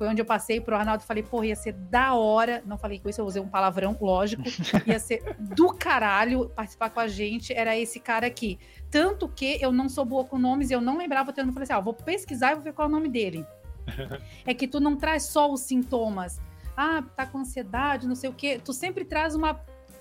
[0.02, 2.64] foi onde eu passei pro Arnaldo e falei, porra, ia ser da hora.
[2.66, 4.42] Não falei com isso, eu usei um palavrão, lógico.
[4.88, 7.54] Ia ser do caralho participar com a gente.
[7.54, 8.58] Era esse cara aqui.
[8.90, 11.74] Tanto que eu não sou boa com nomes, eu não lembrava, eu não falei assim,
[11.74, 13.46] ah, vou pesquisar e vou ver qual é o nome dele.
[14.44, 16.42] é que tu não traz só os sintomas.
[16.76, 18.60] Ah, tá com ansiedade, não sei o quê.
[18.66, 19.54] Tu sempre traz uma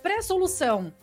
[0.02, 0.94] pré-solução.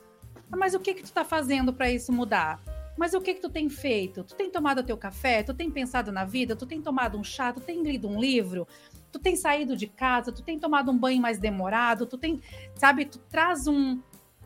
[0.52, 2.60] Ah, mas o que que tu tá fazendo para isso mudar?
[2.98, 4.24] Mas o que que tu tem feito?
[4.24, 5.44] Tu tem tomado teu café?
[5.44, 6.56] Tu tem pensado na vida?
[6.56, 7.54] Tu tem tomado um chá?
[7.54, 8.68] Tu tem lido um livro?
[9.12, 10.32] Tu tem saído de casa?
[10.32, 12.06] Tu tem tomado um banho mais demorado?
[12.06, 12.42] Tu tem,
[12.76, 14.02] sabe, tu traz um,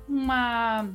[0.07, 0.87] uma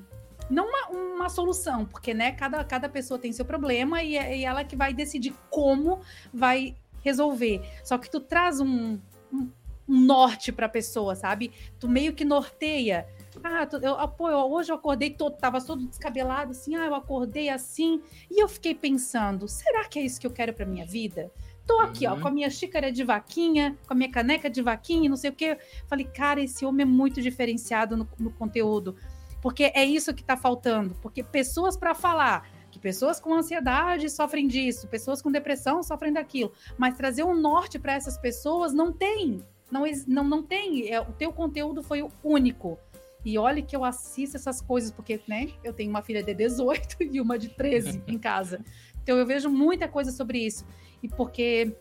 [0.49, 4.45] não uma, uma solução, porque né, cada, cada pessoa tem seu problema e, é, e
[4.45, 6.01] ela que vai decidir como
[6.33, 7.62] vai resolver.
[7.85, 8.99] Só que tu traz um,
[9.33, 9.51] um,
[9.88, 11.53] um norte para a pessoa, sabe?
[11.79, 13.09] Tu meio que norteia
[13.46, 16.94] ah, eu, ah, pô, eu, hoje eu acordei todo, tava todo descabelado, assim, ah, eu
[16.94, 18.00] acordei assim.
[18.30, 21.30] E eu fiquei pensando, será que é isso que eu quero pra minha vida?
[21.66, 22.12] Tô aqui, uhum.
[22.12, 25.30] ó, com a minha xícara de vaquinha, com a minha caneca de vaquinha, não sei
[25.30, 25.59] o quê.
[25.88, 28.96] Falei, cara, esse homem é muito diferenciado no, no conteúdo.
[29.42, 30.94] Porque é isso que tá faltando.
[31.02, 36.52] Porque pessoas para falar, que pessoas com ansiedade sofrem disso, pessoas com depressão sofrem daquilo.
[36.78, 39.42] Mas trazer um norte para essas pessoas não tem.
[39.70, 40.88] Não, não, não tem.
[40.92, 42.78] É, o teu conteúdo foi o único.
[43.27, 47.03] E olhe que eu assisto essas coisas, porque, né, eu tenho uma filha de 18
[47.12, 48.65] e uma de 13 em casa.
[49.03, 50.65] Então eu vejo muita coisa sobre isso.
[51.03, 51.77] E porque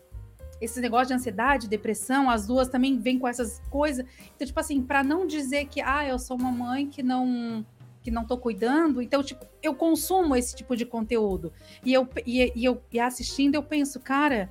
[0.60, 4.04] esse negócio de ansiedade, depressão, as duas também vêm com essas coisas.
[4.34, 7.64] Então, tipo assim, para não dizer que, ah, eu sou uma mãe que não
[8.02, 11.52] que não tô cuidando, então, tipo, eu consumo esse tipo de conteúdo.
[11.84, 14.48] E eu, e, e eu e assistindo, eu penso, cara,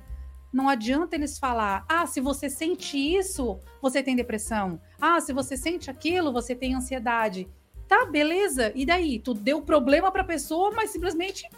[0.52, 4.78] não adianta eles falar, ah, se você sente isso, você tem depressão.
[5.00, 7.48] Ah, se você sente aquilo, você tem ansiedade.
[7.88, 8.72] Tá, beleza.
[8.74, 9.18] E daí?
[9.18, 11.48] Tu deu problema pra pessoa, mas simplesmente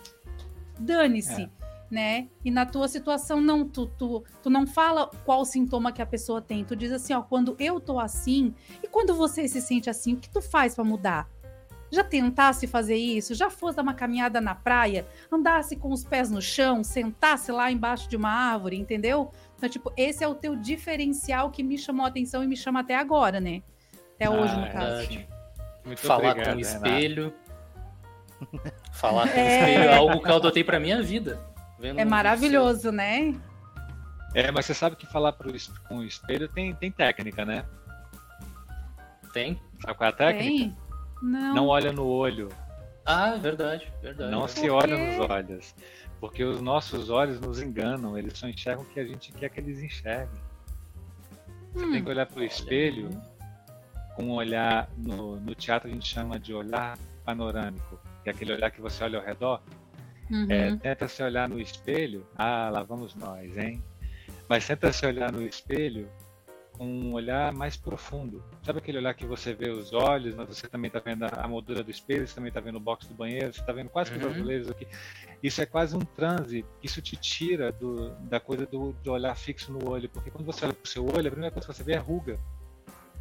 [0.79, 1.43] dane-se.
[1.43, 1.59] É.
[1.91, 2.29] Né?
[2.45, 6.43] E na tua situação, não, tu, tu, tu não fala qual sintoma que a pessoa
[6.43, 6.63] tem.
[6.63, 10.17] Tu diz assim, ó, quando eu tô assim, e quando você se sente assim, o
[10.19, 11.31] que tu faz para mudar?
[11.91, 13.35] Já tentasse fazer isso?
[13.35, 15.07] Já fosse dar uma caminhada na praia?
[15.33, 16.85] Andasse com os pés no chão?
[16.85, 19.31] Sentasse lá embaixo de uma árvore, entendeu?
[19.59, 22.95] Então, tipo, esse é o teu diferencial que me chamou a até me chama até
[22.95, 23.61] agora, né?
[24.15, 25.09] Até ah, hoje, no é caso.
[25.85, 27.35] Muito Falar obrigado, com o espelho.
[28.93, 29.59] Falar com o é...
[29.59, 31.41] espelho é algo que eu adotei pra minha vida.
[31.81, 33.35] é maravilhoso, né?
[34.33, 35.53] É, mas você sabe que falar pro,
[35.89, 37.65] com o espelho tem, tem técnica, né?
[39.33, 39.61] Tem.
[39.83, 40.49] Sabe qual é a técnica?
[40.49, 40.77] Tem.
[41.21, 41.55] Não.
[41.55, 42.49] Não olha no olho.
[43.05, 44.31] Ah, verdade, verdade.
[44.31, 44.61] Não verdade.
[44.61, 45.75] se olha nos olhos.
[46.21, 49.61] Porque os nossos olhos nos enganam, eles só enxergam o que a gente quer que
[49.61, 50.41] eles enxerguem.
[51.73, 51.93] Você Hum.
[51.93, 53.09] tem que olhar para o espelho
[54.17, 58.53] com um olhar, no, no teatro a gente chama de olhar panorâmico, que é aquele
[58.53, 59.63] olhar que você olha ao redor.
[60.31, 60.47] Uhum.
[60.51, 63.83] É, tenta se olhar no espelho, ah, lá vamos nós, hein?
[64.49, 66.09] Mas tenta se olhar no espelho
[66.79, 68.43] um olhar mais profundo.
[68.63, 71.83] Sabe aquele olhar que você vê os olhos, mas você também está vendo a moldura
[71.83, 74.19] do espelho, você também está vendo o box do banheiro, você está vendo quase que
[74.19, 74.31] os Uhum.
[74.33, 74.87] azulejos aqui.
[75.43, 79.73] Isso é quase um transe, isso te tira do, da coisa do, de olhar fixo
[79.73, 81.83] no olho, porque quando você olha para o seu olho, a primeira coisa que você
[81.85, 82.39] vê é ruga,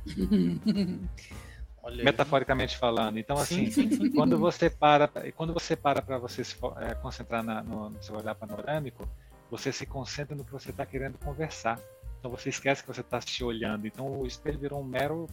[2.04, 3.18] metaforicamente falando.
[3.18, 4.10] Então, assim, Sim, sim, sim.
[4.12, 8.16] quando você para quando você para para você se eh, concentrar na- no, no seu
[8.18, 9.08] olhar panorâmico
[9.50, 11.80] você se concentra no que você está querendo conversar
[12.28, 15.28] então você esquece que você está se olhando então o espelho virou um mero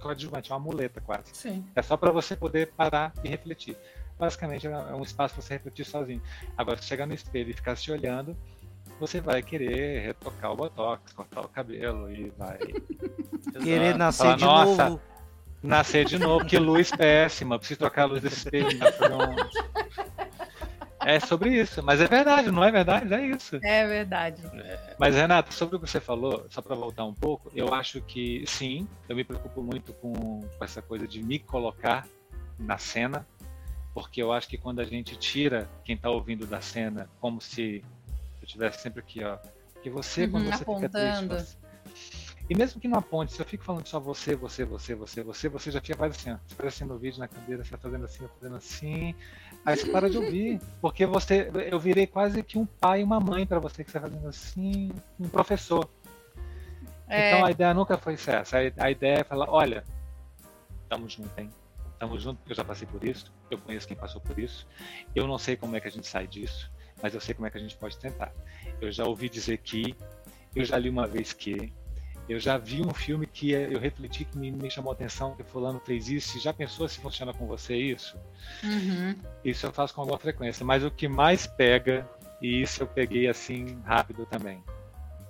[0.00, 1.64] coadjuvante uma muleta quase Sim.
[1.74, 3.76] é só para você poder parar e refletir
[4.18, 6.22] basicamente é um espaço para você refletir sozinho
[6.56, 8.36] agora se chegar no espelho e ficar se olhando
[9.00, 12.58] você vai querer retocar o botox cortar o cabelo e vai
[13.62, 15.02] Querer nascer Fala, de "Nossa, novo.
[15.62, 18.78] Nascer de novo, que luz péssima, preciso trocar a luz desse espelho.
[18.78, 18.86] né?
[21.04, 23.12] É sobre isso, mas é verdade, não é verdade?
[23.14, 23.58] É isso.
[23.62, 24.42] É verdade.
[24.98, 28.44] Mas, Renato, sobre o que você falou, só para voltar um pouco, eu acho que
[28.46, 32.06] sim, eu me preocupo muito com, com essa coisa de me colocar
[32.58, 33.26] na cena,
[33.94, 37.82] porque eu acho que quando a gente tira quem está ouvindo da cena, como se
[38.40, 39.38] eu estivesse sempre aqui, ó,
[39.82, 40.90] que você, Uhum, quando você fica apontando.
[40.90, 41.56] triste, você...
[42.50, 45.48] E mesmo que não aponte, se eu fico falando só você, você, você, você, você,
[45.48, 46.36] você já fica faz assim, ó.
[46.44, 49.14] Você faz assim no vídeo, na cadeira, você fazendo assim, fazendo assim.
[49.64, 50.60] Aí você para de ouvir.
[50.80, 51.48] Porque você.
[51.70, 54.26] Eu virei quase que um pai e uma mãe para você que você tá fazendo
[54.26, 55.88] assim, um professor.
[57.06, 58.58] É, Então a ideia nunca foi essa.
[58.58, 59.84] A a ideia é falar, olha,
[60.88, 61.48] tamo junto, hein?
[62.00, 64.66] Tamo junto, porque eu já passei por isso, eu conheço quem passou por isso.
[65.14, 66.68] Eu não sei como é que a gente sai disso,
[67.00, 68.32] mas eu sei como é que a gente pode tentar.
[68.80, 69.94] Eu já ouvi dizer que,
[70.56, 71.72] eu já li uma vez que,
[72.32, 75.34] eu já vi um filme que eh, eu refleti que me, me chamou a atenção,
[75.34, 78.16] que fulano fez isso, e já pensou se funciona com você isso?
[78.62, 79.16] uhum.
[79.44, 82.08] Isso eu faço com alguma frequência, mas o que mais pega,
[82.40, 84.62] e isso eu peguei assim rápido também,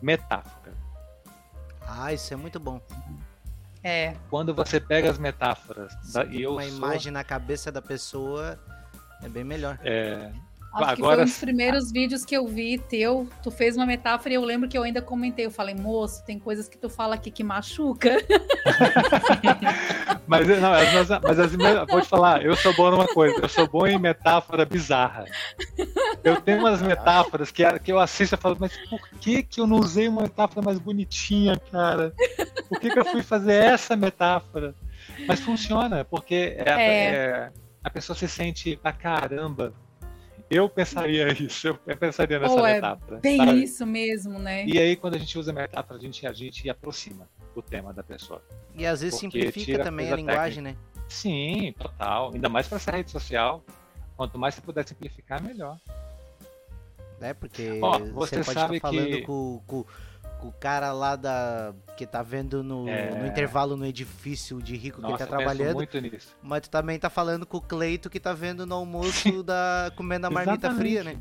[0.02, 0.72] metáfora.
[1.86, 2.80] Ah, isso é muito bom.
[3.82, 4.14] é.
[4.28, 8.58] Quando você pega as metáforas, da- e eu Uma sou- imagem na cabeça da pessoa
[9.22, 9.78] é bem melhor.
[9.82, 10.30] é,
[10.72, 13.28] Acho que Agora- foi um dos primeiros vídeos que eu vi teu.
[13.42, 15.44] Tu fez uma metáfora e eu lembro que eu ainda comentei.
[15.46, 18.10] Eu falei, moço, tem coisas que tu fala aqui que machuca.
[20.26, 21.52] Mas, não, as minhas- mas as
[21.88, 25.24] vou te falar, eu sou bom numa coisa, eu sou bom em metáfora bizarra.
[26.22, 29.66] Eu tenho umas metáforas que, que eu assisto e falo, mas por que, que eu
[29.66, 32.12] não usei uma metáfora mais bonitinha, cara?
[32.68, 34.74] Por que, que eu fui fazer essa metáfora?
[35.26, 37.14] Mas funciona, porque é- É.
[37.14, 37.50] é-
[37.82, 39.72] a pessoa se sente, ah, caramba,
[40.50, 43.20] eu pensaria isso, eu, pensaria nessa Pô, é metáfora.
[43.20, 43.62] Bem sabe?
[43.62, 44.66] isso mesmo, né?
[44.66, 48.02] E aí, quando a gente usa metáfora, a gente, a gente aproxima o tema da
[48.02, 48.42] pessoa.
[48.74, 50.76] E às vezes simplifica a também a coisa linguagem, né?
[51.08, 52.32] Sim, total.
[52.34, 53.64] Ainda mais para essa rede social.
[54.16, 55.78] Quanto mais você puder simplificar, melhor.
[57.20, 59.90] É, porque Ó, você, você pode sabe estar falando que- com, com, com
[60.48, 61.72] o cara lá da.
[61.96, 63.10] que tá vendo no, É.
[63.10, 65.76] no intervalo no edifício de rico Nossa, que ele tá eu penso trabalhando.
[65.76, 66.36] muito nisso.
[66.42, 69.92] Mas tu também tá falando com o Cleito que tá vendo no almoço da.
[69.96, 70.78] comendo a marmita Exatamente.
[70.80, 71.16] fria, né?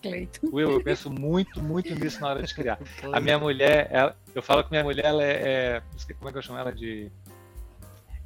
[0.00, 0.40] Cleito.
[0.50, 2.78] Will, eu penso muito, muito nisso na hora de criar.
[3.12, 5.32] A minha mulher, ela- eu falo que minha mulher, ela é,
[5.76, 5.82] é-
[6.14, 7.12] Como é que eu chamo ela de.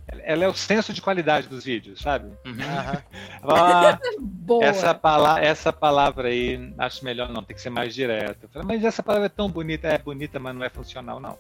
[0.09, 2.27] Ela- é o senso de qualidade dos vídeos, sabe?
[2.45, 2.57] Uhum.
[2.63, 3.03] "Ah,
[4.21, 4.65] Boa.
[4.65, 8.45] essa, pala essa palavra aí, acho melhor não, tem que ser mais direto.
[8.45, 11.39] Eu falei, mas essa palavra é tão bonita, é bonita, mas não é funcional, não.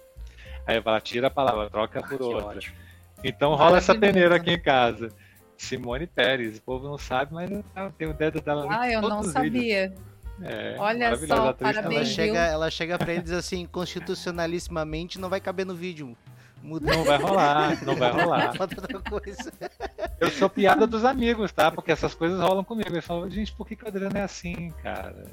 [0.66, 2.58] Aí eu falo, tira a palavra, troca Ah, por que outra.
[2.58, 2.76] ótimo.
[3.24, 5.08] Então rola essa peneira aqui em casa.
[5.56, 9.00] Simone Pérez, o povo não sabe, mas ela tem o dedo dela em Ah, eu
[9.00, 9.64] todos não os vídeos.
[9.64, 9.94] sabia.
[10.40, 15.66] É, Olha só, parabéns, Ela chega, ela chega pra eles assim, constitucionalissimamente não vai caber
[15.66, 16.16] no vídeo.
[16.62, 18.52] Muda Não vai rolar, não vai rolar.
[20.20, 21.70] Eu sou piada dos amigos, tá?
[21.70, 22.90] Porque essas coisas rolam comigo.
[22.90, 25.26] Eles falam, gente, por que, que o Adriano é assim, cara?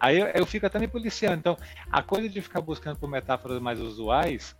[0.00, 1.36] Aí eu, eu fico até me policiando.
[1.36, 1.56] Então,
[1.90, 4.56] a coisa de ficar buscando por metáforas mais usuais,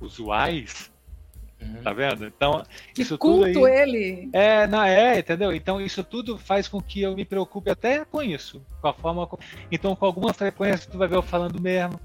[0.00, 0.90] usuais,
[1.60, 1.82] Uhum.
[1.82, 2.26] tá vendo?
[2.26, 2.62] Então,
[2.94, 3.72] Que isso tudo culto aí.
[3.80, 4.28] ele.
[4.32, 5.54] É, não é, entendeu?
[5.54, 9.26] Então isso tudo faz com que eu me preocupe até com isso, com a forma.
[9.26, 9.38] co-
[9.72, 11.98] Então, com alguma frequência, tu vai ver eu falando mesmo,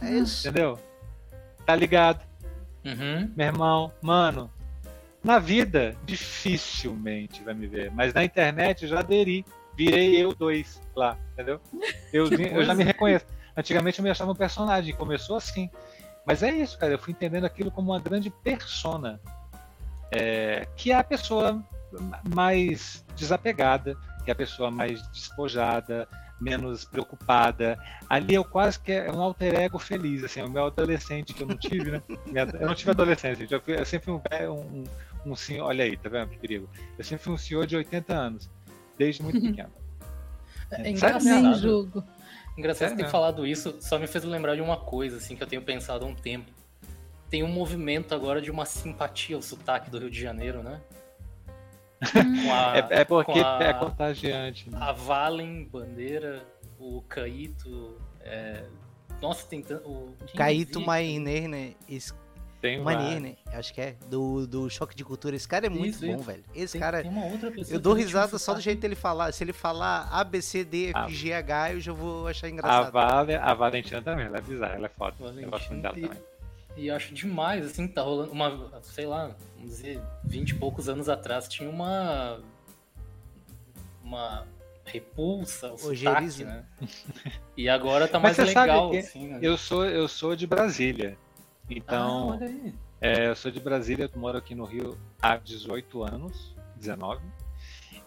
[0.00, 0.46] É isso.
[0.48, 0.76] entendeu?
[1.66, 2.24] Tá ligado,
[2.84, 3.30] Uhum.
[3.36, 4.50] meu irmão, mano.
[5.22, 9.44] Na vida, dificilmente vai me ver, mas na internet eu já aderi,
[9.76, 11.60] virei eu dois lá, entendeu?
[12.12, 13.24] Eu, eu já me reconheço.
[13.56, 15.70] Antigamente eu me achava um personagem, começou assim.
[16.26, 16.92] Mas é isso, cara.
[16.92, 19.18] Eu fui entendendo aquilo como uma grande persona.
[20.10, 21.62] é, que é a pessoa
[22.34, 26.06] mais desapegada, que é a pessoa mais despojada,
[26.42, 27.78] menos preocupada.
[28.08, 31.46] Ali eu quase que é um alter ego feliz, assim, o meu adolescente que eu
[31.46, 32.02] não tive, né?
[32.60, 34.84] Eu não tive adolescência, eu, fui, eu sempre fui um, um,
[35.26, 36.68] um, senhor, olha aí, tá vendo que perigo?
[36.98, 38.50] Eu sempre fui um senhor de 80 anos,
[38.98, 39.70] desde muito pequeno.
[40.70, 41.54] É, é engraçado.
[41.58, 42.04] jogo.
[42.56, 45.46] Engraçado você ter falado isso, só me fez lembrar de uma coisa, assim, que eu
[45.46, 46.50] tenho pensado há um tempo.
[47.30, 50.80] Tem um movimento agora de uma simpatia ao sotaque do Rio de Janeiro, né?
[52.52, 54.68] A, é, é, porque a, é contagiante.
[54.70, 54.78] Né?
[54.80, 56.44] A Valen, Bandeira,
[56.78, 57.96] o Caíto.
[58.20, 58.64] É...
[59.20, 60.14] Nossa, tem tanto.
[60.34, 61.74] Caíto Mainer, né?
[61.88, 62.12] Es...
[62.62, 63.34] Tem Manir, né?
[63.52, 63.96] Acho que é.
[64.08, 65.34] Do, do Choque de Cultura.
[65.34, 66.22] Esse cara é muito isso, bom, isso.
[66.22, 66.44] velho.
[66.54, 67.02] Esse tem, cara.
[67.02, 69.32] Tem uma outra pessoa eu dou risada só do jeito dele falar.
[69.32, 71.08] Se ele falar A, B, C, D, F, ah.
[71.08, 72.86] G, H, eu já vou achar engraçado.
[72.86, 75.16] A, vale, a Valentina também, ela é bizarra, ela é foda.
[75.18, 76.22] Valentina eu gosto muito dela também.
[76.76, 81.08] E acho demais, assim, tá rolando uma, sei lá, vamos dizer, 20 e poucos anos
[81.08, 82.40] atrás tinha uma
[84.02, 84.46] uma
[84.84, 86.64] repulsa ao sotaque, né?
[87.56, 89.38] E agora tá mais legal, assim, né?
[89.42, 91.16] Eu sou, eu sou de Brasília.
[91.68, 96.54] Então, ah, é, eu sou de Brasília, eu moro aqui no Rio há 18 anos,
[96.76, 97.22] 19.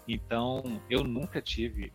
[0.08, 1.92] Então, eu nunca tive.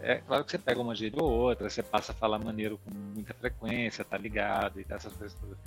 [0.00, 2.90] É claro que você pega uma gíria ou outra, você passa a falar maneiro com
[2.90, 5.58] muita frequência, tá ligado e essas coisas todas.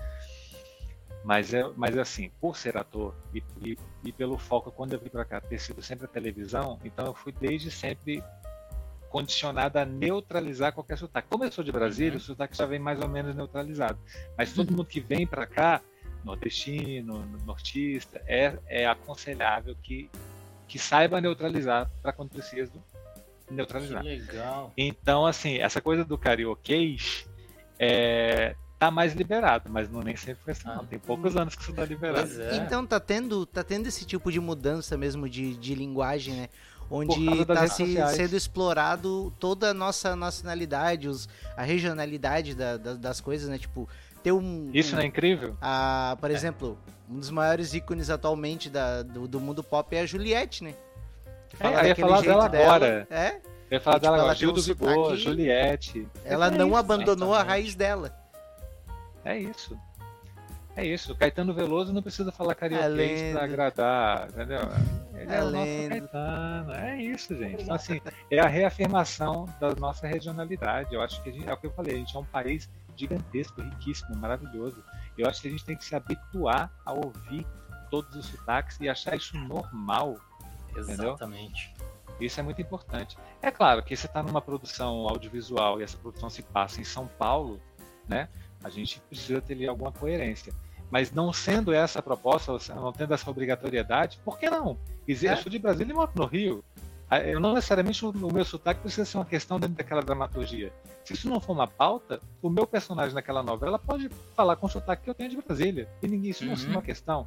[1.28, 5.10] Mas, é, mas assim, por ser ator e, e, e pelo foco, quando eu vim
[5.10, 8.24] para cá, ter sido sempre a televisão, então eu fui desde sempre
[9.10, 11.28] condicionado a neutralizar qualquer sotaque.
[11.30, 12.18] Como eu sou de Brasília, uhum.
[12.18, 14.00] o sotaque já vem mais ou menos neutralizado.
[14.38, 15.82] Mas todo mundo que vem para cá,
[16.24, 20.10] nordestino, nortista, é, é aconselhável que,
[20.66, 22.72] que saiba neutralizar para quando precisa
[23.52, 24.02] neutralizar.
[24.02, 24.72] Que legal.
[24.78, 27.28] Então, assim, essa coisa do carioquês
[27.78, 30.86] é, tá mais liberado, mas não nem sempre foi assim, ah, não.
[30.86, 32.30] Tem poucos anos que isso tá liberado.
[32.42, 32.58] É.
[32.58, 36.50] Então tá tendo, tá tendo esse tipo de mudança mesmo de, de linguagem, né?
[36.90, 43.20] Onde tá se, sendo explorado toda a nossa nacionalidade, os, a regionalidade da, da, das
[43.20, 43.58] coisas, né?
[43.58, 43.90] Tipo,
[44.24, 44.70] ter um.
[44.74, 45.58] Isso um, não é incrível?
[45.62, 46.34] A, por é.
[46.34, 46.78] exemplo,
[47.10, 50.76] um dos maiores ícones atualmente da, do, do mundo pop é a Juliette, né?
[51.50, 53.08] Que fala é, eu ia falar dela, dela agora.
[53.10, 53.36] É?
[53.70, 54.36] Eu ia falar e, tipo, dela agora.
[54.36, 56.08] Gil do Vigor, Juliette.
[56.24, 58.17] Ela não isso, abandonou a raiz dela.
[59.28, 59.78] É isso.
[60.74, 61.16] É isso.
[61.16, 64.60] Caetano Veloso não precisa falar carioquês é para agradar, entendeu?
[65.16, 66.72] Ele é, é o nosso Caetano.
[66.74, 67.64] É isso, gente.
[67.64, 68.00] Então, assim,
[68.32, 70.94] é a reafirmação da nossa regionalidade.
[70.94, 73.60] Eu acho que gente, é o que eu falei, a gente é um país gigantesco,
[73.60, 74.84] riquíssimo, maravilhoso.
[75.18, 77.46] Eu acho que a gente tem que se habituar a ouvir
[77.90, 80.16] todos os sotaques e achar isso normal.
[80.76, 81.74] Exatamente.
[81.74, 81.88] Entendeu?
[82.22, 83.18] Isso é muito importante.
[83.42, 87.08] É claro que você está numa produção audiovisual e essa produção se passa em São
[87.08, 87.60] Paulo,
[88.08, 88.30] né?
[88.68, 90.54] A gente precisa ter alguma coerência.
[90.92, 94.78] Mas não sendo essa a proposta, não tendo essa obrigatoriedade, por que não?
[95.08, 96.64] Eu sou de Brasília e moro no Rio.
[97.26, 100.74] Eu não necessariamente o meu sotaque precisa ser uma questão dentro daquela dramaturgia.
[101.06, 104.70] Se isso não for uma pauta, o meu personagem naquela novela pode falar com o
[104.70, 105.88] sotaque que eu tenho de Brasília.
[106.04, 106.54] E ninguém, isso uhum.
[106.54, 107.26] não é uma questão.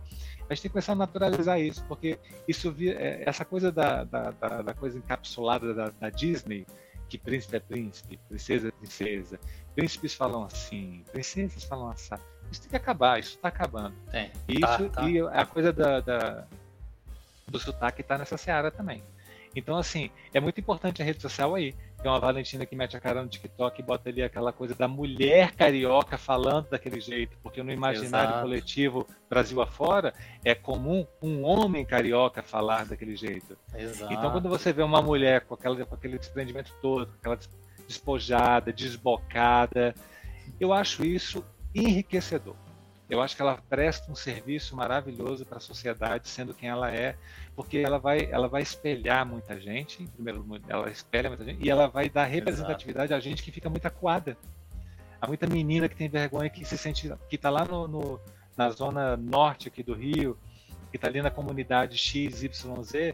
[0.51, 4.33] A gente tem que começar a naturalizar isso, porque isso é, essa coisa da, da,
[4.33, 6.67] da, da coisa encapsulada da, da Disney,
[7.11, 9.41] que príncipe é príncipe, princesa é princesa,
[9.75, 12.15] príncipes falam assim, princesas falam assim.
[12.51, 13.95] Isso tem que acabar, isso está acabando.
[14.13, 15.09] É, isso tá, tá.
[15.09, 16.47] e a coisa da, da
[17.49, 19.03] do sotaque está nessa seara também.
[19.55, 21.75] Então, assim, é muito importante a rede social aí.
[22.03, 24.89] Tem uma Valentina que mete a cara no TikTok e bota ali aquela coisa da
[24.89, 28.43] mulher carioca falando daquele jeito, porque no imaginário Exato.
[28.43, 33.57] coletivo Brasil afora é comum um homem carioca falar daquele jeito.
[33.75, 34.13] Exato.
[34.13, 37.39] Então, quando você vê uma mulher com, aquela, com aquele desprendimento todo, com aquela
[37.91, 39.95] despojada, desbocada.
[40.59, 42.55] Eu acho isso enriquecedor.
[43.11, 47.17] Eu acho que ela presta um serviço maravilhoso para a sociedade, sendo quem ela é,
[47.57, 51.89] porque ela vai, ela vai espelhar muita gente, primeiro, ela espelha muita gente, e ela
[51.89, 53.19] vai dar representatividade Exato.
[53.19, 54.39] a gente que fica muito acuada.
[55.21, 58.21] Há muita menina que tem vergonha, que se sente, que está lá no, no,
[58.57, 60.39] na zona norte aqui do Rio,
[60.93, 63.13] que está ali na comunidade XYZ,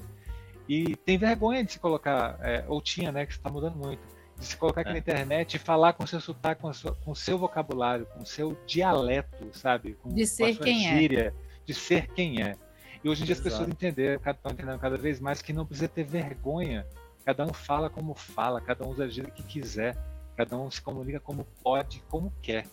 [0.68, 4.02] e tem vergonha de se colocar, é, ou tinha, né, que está mudando muito,
[4.38, 4.92] de se colocar aqui é.
[4.92, 9.48] na internet e falar com seu sotaque, com, sua, com seu vocabulário, com seu dialeto,
[9.52, 9.94] sabe?
[9.94, 10.98] Com, de ser quem é.
[10.98, 11.32] gíria, é.
[11.64, 12.56] De ser quem é.
[13.02, 13.48] E hoje em dia Exato.
[13.48, 16.86] as pessoas entenderam, estão entendendo cada vez mais que não precisa ter vergonha.
[17.24, 19.96] Cada um fala como fala, cada um usa a gíria que quiser,
[20.36, 22.66] cada um se comunica como pode, como quer.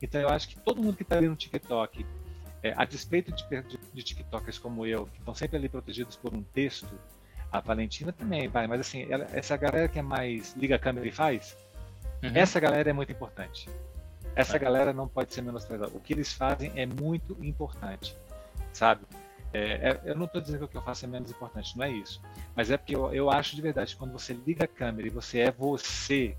[0.00, 2.06] Então eu acho que todo mundo que está ali no TikTok,
[2.62, 6.34] é, a despeito de, de, de TikTokers como eu, que estão sempre ali protegidos por
[6.34, 6.88] um texto,
[7.50, 11.06] a Valentina também vai, mas assim, ela, essa galera que é mais liga a câmera
[11.06, 11.56] e faz,
[12.22, 12.30] uhum.
[12.34, 13.68] essa galera é muito importante.
[14.34, 14.58] Essa é.
[14.58, 15.90] galera não pode ser menosprezada.
[15.94, 18.16] O que eles fazem é muito importante,
[18.72, 19.04] sabe?
[19.52, 21.84] É, é, eu não estou dizendo que o que eu faço é menos importante, não
[21.84, 22.20] é isso.
[22.54, 25.40] Mas é porque eu, eu acho de verdade, quando você liga a câmera e você
[25.40, 26.36] é você,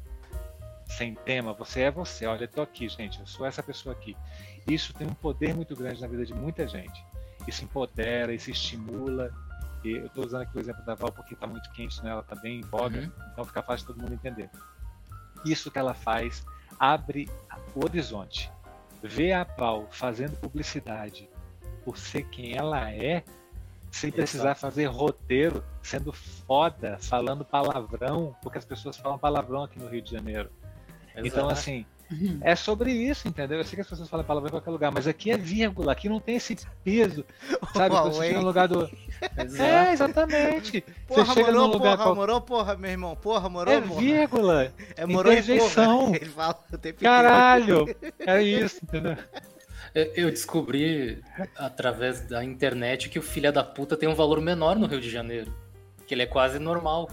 [0.86, 2.26] sem tema, você é você.
[2.26, 4.16] Olha, eu estou aqui, gente, eu sou essa pessoa aqui.
[4.68, 7.04] Isso tem um poder muito grande na vida de muita gente.
[7.48, 9.32] Isso empodera, isso estimula.
[9.88, 12.12] Eu estou usando aqui o exemplo da Val porque está muito quente, né?
[12.12, 13.12] ela está bem em voga, uhum.
[13.32, 14.50] então fica fácil todo mundo entender.
[15.46, 16.46] Isso que ela faz
[16.80, 17.30] abre
[17.76, 18.52] o horizonte.
[19.02, 21.30] Ver a Val fazendo publicidade
[21.86, 23.24] por ser quem ela é,
[23.92, 24.62] sem precisar Exato.
[24.62, 30.12] fazer roteiro, sendo foda, falando palavrão, porque as pessoas falam palavrão aqui no Rio de
[30.12, 30.50] Janeiro.
[31.16, 31.28] Exato.
[31.28, 31.86] Então, assim,
[32.42, 33.60] é sobre isso, entendeu?
[33.60, 36.10] Eu sei que as pessoas falam palavrão em qualquer lugar, mas aqui é vírgula, aqui
[36.10, 37.24] não tem esse peso,
[37.74, 37.96] sabe?
[37.96, 38.90] Você chega no lugar do.
[39.58, 40.84] É, exatamente.
[41.08, 42.16] Porra, você chega morou, lugar porra, qual...
[42.16, 43.16] morou, porra, meu irmão.
[43.16, 44.74] Porra, morou, É vírgula.
[44.96, 46.14] É morou Interjeição.
[46.16, 47.96] Ele fala o tempo Caralho!
[48.20, 49.18] É isso, entendeu?
[49.94, 51.22] Eu descobri
[51.56, 55.10] através da internet que o filho da puta tem um valor menor no Rio de
[55.10, 55.54] Janeiro.
[56.06, 57.10] Que ele é quase normal.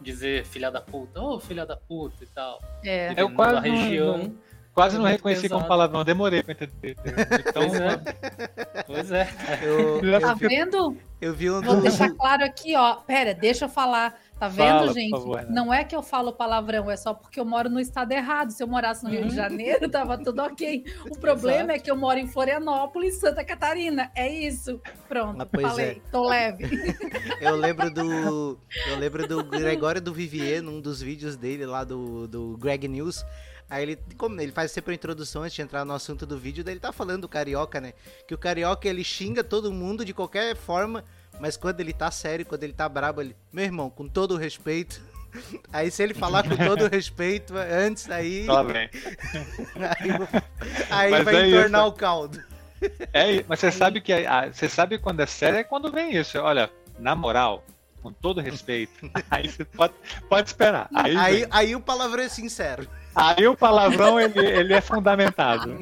[0.00, 2.60] Dizer filha da puta, ô oh, filha da puta e tal.
[2.84, 4.18] É, eu quase na região.
[4.18, 4.34] Não,
[4.72, 5.60] quase não reconheci pesado.
[5.60, 6.96] como palavrão, demorei pra entender.
[7.46, 8.84] Então, pois é.
[8.86, 9.28] Pois é.
[9.62, 10.96] Eu, tá vendo?
[11.20, 11.60] Eu vi um.
[11.60, 12.94] Vou deixar claro aqui, ó.
[12.96, 14.18] Pera, deixa eu falar.
[14.40, 15.10] Tá vendo, Fala, gente?
[15.10, 18.50] Favor, não é que eu falo palavrão, é só porque eu moro no estado errado.
[18.52, 19.34] Se eu morasse no Rio de uhum.
[19.34, 20.82] Janeiro, tava tudo ok.
[21.10, 21.72] O problema Exato.
[21.72, 24.10] é que eu moro em Florianópolis, Santa Catarina.
[24.14, 24.80] É isso.
[25.06, 25.86] Pronto, ah, falei.
[25.86, 26.00] É.
[26.10, 26.64] Tô leve.
[27.38, 28.58] eu lembro do.
[28.88, 33.22] Eu lembro do Gregório do Vivier, num dos vídeos dele lá do, do Greg News.
[33.68, 36.64] Aí ele, como ele faz sempre a introdução antes de entrar no assunto do vídeo,
[36.64, 37.92] daí ele tá falando do carioca, né?
[38.26, 41.04] Que o carioca ele xinga todo mundo de qualquer forma
[41.40, 43.34] mas quando ele tá sério, quando ele tá brabo, ele.
[43.52, 45.00] Meu irmão, com todo o respeito.
[45.72, 48.46] Aí se ele falar com todo o respeito, antes aí.
[48.46, 48.90] Tá bem.
[50.90, 51.88] aí, aí vai é entornar isso.
[51.88, 52.42] o caldo.
[53.12, 54.12] É, mas você sabe que
[54.52, 56.36] você sabe quando é sério é quando vem isso.
[56.38, 56.68] Olha,
[56.98, 57.64] na moral,
[58.02, 59.94] com todo respeito, aí você pode,
[60.28, 60.88] pode esperar.
[60.92, 62.88] Aí, aí, aí, o palavrão é sincero.
[63.14, 65.76] Aí o palavrão ele, ele é fundamentado,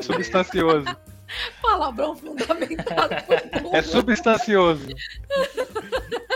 [0.00, 0.86] substancioso.
[1.62, 3.14] Palavrão fundamentado.
[3.72, 4.86] É substancioso.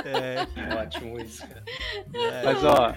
[0.04, 1.64] É, ótimo isso, cara.
[2.12, 2.44] É.
[2.44, 2.94] Mas, ó,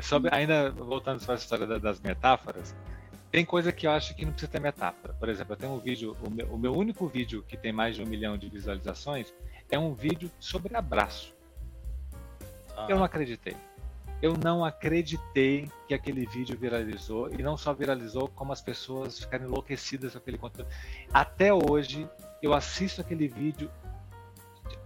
[0.00, 2.74] sobre, ainda voltando para a história das metáforas,
[3.30, 5.14] tem coisa que eu acho que não precisa ter metáfora.
[5.14, 7.96] Por exemplo, eu tenho um vídeo, o meu, o meu único vídeo que tem mais
[7.96, 9.32] de um milhão de visualizações
[9.70, 11.34] é um vídeo sobre abraço.
[12.76, 12.86] Ah.
[12.88, 13.56] Eu não acreditei
[14.20, 19.46] eu não acreditei que aquele vídeo viralizou e não só viralizou, como as pessoas ficaram
[19.46, 20.68] enlouquecidas com aquele conteúdo.
[21.12, 22.08] Até hoje,
[22.42, 23.70] eu assisto aquele vídeo,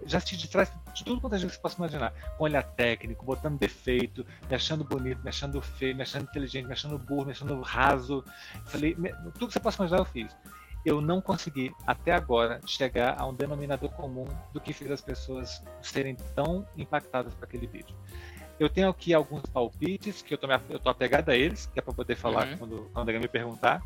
[0.05, 3.59] já assisti de trás de tudo quanto a gente possa imaginar, com olhar técnico, botando
[3.59, 7.59] defeito, me achando bonito, me achando feio, me achando inteligente, me achando burro, me achando
[7.63, 8.23] raso.
[8.67, 10.37] Falei, tudo que você possa imaginar eu fiz.
[10.85, 15.63] Eu não consegui, até agora, chegar a um denominador comum do que fez as pessoas
[15.81, 17.97] serem tão impactadas por aquele vídeo.
[18.63, 21.83] Eu tenho aqui alguns palpites que eu tô, eu tô apegado a eles, que é
[21.83, 22.59] para poder falar uhum.
[22.59, 23.83] quando, quando alguém me perguntar.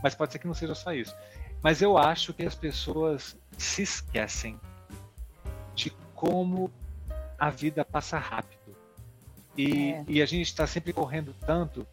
[0.00, 1.14] Mas pode ser que não seja só isso.
[1.60, 4.60] Mas eu acho que as pessoas se esquecem
[5.74, 6.70] de como
[7.36, 8.76] a vida passa rápido.
[9.56, 10.04] E, é.
[10.06, 11.84] e a gente está sempre correndo tanto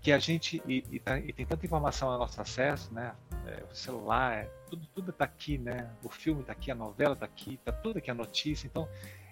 [0.00, 3.12] que a gente e, e, tá, e, tem tanta informação ao nosso acesso, né?
[3.46, 5.90] É, o celular, é, tudo tudo está aqui, né?
[6.04, 8.68] O filme está aqui, a novela está aqui, está tudo aqui a notícia.
[8.68, 8.88] Então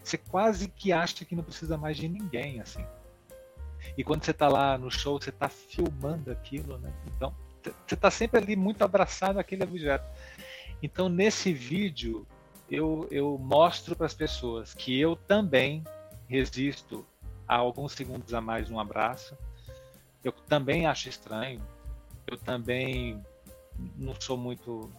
[0.09, 2.84] você quase que acha que não precisa mais de ninguém, assim.
[3.96, 6.92] E quando você está lá no show, você está filmando aquilo, né?
[7.06, 7.34] Então,
[7.86, 10.04] você está sempre ali muito abraçado àquele objeto.
[10.82, 12.26] Então, nesse vídeo,
[12.70, 15.84] eu, eu mostro para as pessoas que eu também
[16.28, 17.04] resisto
[17.46, 19.36] a alguns segundos a mais um abraço.
[20.22, 21.61] Eu também acho estranho.
[22.26, 23.22] Eu também
[23.96, 24.90] não sou muito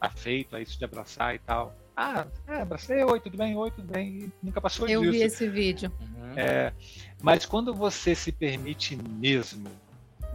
[0.00, 1.74] afeito a isso de abraçar e tal.
[2.00, 3.56] Ah, é, abracei, oi, tudo bem?
[3.56, 4.18] Oi, tudo bem?
[4.20, 5.12] E nunca passou Eu disso.
[5.12, 5.92] vi esse vídeo.
[6.00, 6.38] Uhum.
[6.38, 6.72] É,
[7.20, 9.68] mas quando você se permite mesmo,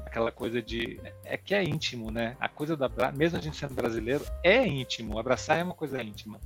[0.06, 1.00] aquela coisa de.
[1.24, 2.36] É que é íntimo, né?
[2.38, 5.18] A coisa abraço, mesmo a gente sendo brasileiro, é íntimo.
[5.18, 6.38] Abraçar é uma coisa íntima.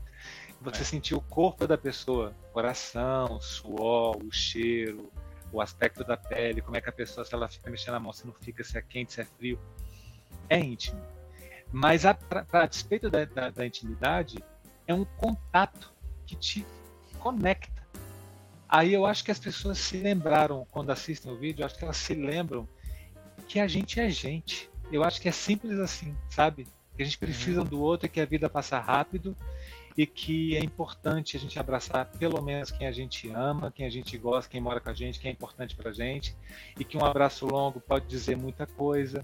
[0.61, 0.85] Você é.
[0.85, 5.11] sentir o corpo da pessoa, coração, suor, o cheiro,
[5.51, 8.13] o aspecto da pele, como é que a pessoa, se ela fica mexendo a mão,
[8.13, 9.59] se não fica, se é quente, se é frio.
[10.47, 11.01] É íntimo.
[11.71, 14.37] Mas, a, pra, pra despeito da, da, da intimidade,
[14.87, 15.93] é um contato
[16.25, 16.65] que te
[17.19, 17.85] conecta.
[18.69, 21.97] Aí eu acho que as pessoas se lembraram, quando assistem o vídeo, acho que elas
[21.97, 22.67] se lembram
[23.47, 24.69] que a gente é gente.
[24.91, 26.67] Eu acho que é simples assim, sabe?
[26.95, 27.67] Que a gente precisa uhum.
[27.67, 29.35] do outro e que a vida passa rápido
[29.97, 33.89] e que é importante a gente abraçar pelo menos quem a gente ama, quem a
[33.89, 36.35] gente gosta, quem mora com a gente, quem é importante pra gente
[36.79, 39.23] e que um abraço longo pode dizer muita coisa,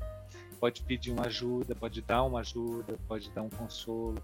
[0.59, 4.21] pode pedir uma ajuda, pode dar uma ajuda, pode dar um consolo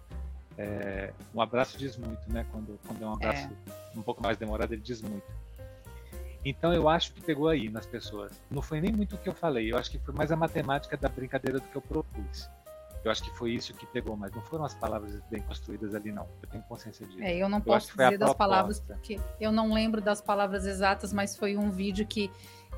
[0.62, 2.45] É, um abraço diz muito, né?
[2.51, 3.97] Quando, quando é um abraço É.
[3.97, 5.24] um pouco mais demorado, ele diz muito.
[6.43, 8.32] Então eu acho que pegou aí nas pessoas.
[8.51, 10.97] Não foi nem muito o que eu falei, eu acho que foi mais a matemática
[10.97, 12.49] da brincadeira do que eu propus.
[13.05, 16.12] Eu acho que foi isso que pegou, mas não foram as palavras bem construídas ali,
[16.12, 16.28] não.
[16.43, 17.24] Eu tenho consciência disso.
[17.24, 18.99] É, eu não acho posso dizer das palavras, proposta.
[19.16, 22.30] porque eu não lembro das palavras exatas, mas foi um vídeo que,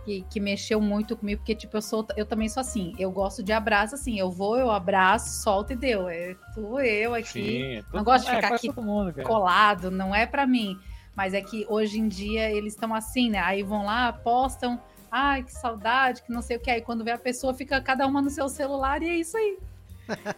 [0.03, 3.43] que, que mexeu muito comigo, porque, tipo, eu sou, eu também sou assim, eu gosto
[3.43, 6.09] de abraço, assim, eu vou, eu abraço, solto e deu.
[6.09, 10.13] É tu, eu aqui, Sim, não gosto de é, ficar quase aqui mundo, colado, não
[10.13, 10.77] é pra mim.
[11.15, 13.39] Mas é que hoje em dia eles estão assim, né?
[13.39, 14.79] Aí vão lá, postam,
[15.11, 16.71] ai, que saudade, que não sei o que.
[16.71, 19.57] Aí quando vê a pessoa, fica cada uma no seu celular e é isso aí.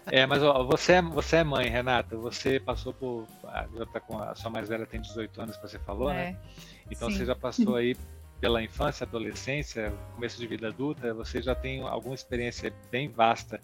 [0.08, 2.16] É, mas ó, você, é, você é mãe, Renata.
[2.18, 3.28] Você passou por.
[3.76, 6.30] Já tá com a sua mais velha tem 18 anos, que você falou, né?
[6.30, 6.36] É,
[6.92, 7.18] Então sim.
[7.18, 7.96] você já passou aí
[8.44, 13.62] pela infância, adolescência, começo de vida adulta, você já tem alguma experiência bem vasta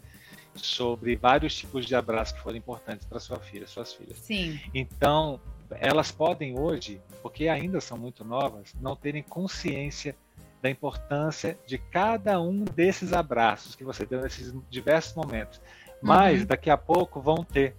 [0.55, 4.17] sobre vários tipos de abraços que foram importantes para sua filha, suas filhas.
[4.17, 5.38] sim, Então,
[5.69, 10.15] elas podem hoje, porque ainda são muito novas, não terem consciência
[10.61, 15.59] da importância de cada um desses abraços que você deu nesses diversos momentos.
[16.01, 16.45] Mas Uhum.
[16.47, 17.75] daqui a pouco vão ter.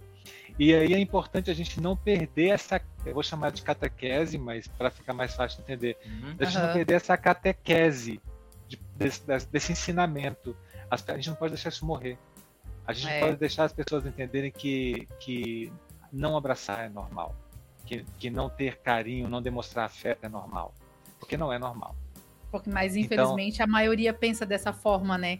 [0.63, 4.67] E aí é importante a gente não perder essa, eu vou chamar de catequese, mas
[4.67, 6.35] para ficar mais fácil de entender, Uhum.
[6.39, 8.21] a gente não perder essa catequese
[8.67, 10.55] de- desse, desse- ensinamento.
[10.87, 12.15] As- a gente não pode deixar isso morrer.
[12.85, 13.19] A gente É.
[13.21, 15.73] pode deixar as pessoas entenderem que, que
[16.13, 17.35] não abraçar é normal.
[17.83, 20.75] Que, que não ter carinho, não demonstrar afeto é normal.
[21.19, 21.95] Porque não é normal.
[22.51, 25.39] porque, mas Então- infelizmente a maioria pensa dessa forma, né?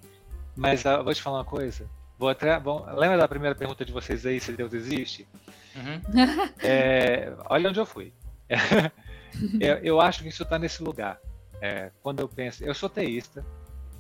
[0.56, 1.88] Mas ah, vou te falar uma coisa.
[2.22, 5.28] Vou até, bom, lembra da primeira pergunta de vocês aí, se Deus existe?
[5.76, 6.02] Uhum.
[6.64, 8.14] É, olha onde eu fui.
[9.60, 11.20] eu, eu acho que isso está nesse lugar.
[11.60, 13.44] É, quando eu penso, eu sou teísta,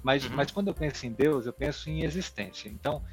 [0.04, 0.36] mas, Uhum.
[0.36, 2.70] mas quando eu penso em Deus, eu penso em existência.
[2.70, 3.04] Então,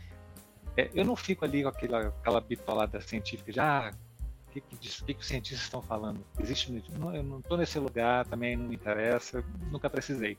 [0.76, 3.90] é, eu não fico ali com aquela, aquela bitolada científica de ah,
[4.46, 6.22] o que, que, que, que os cientistas estão falando?
[6.38, 9.42] Existe, não, eu não estou nesse lugar, também não me interessa,
[9.72, 10.36] nunca precisei.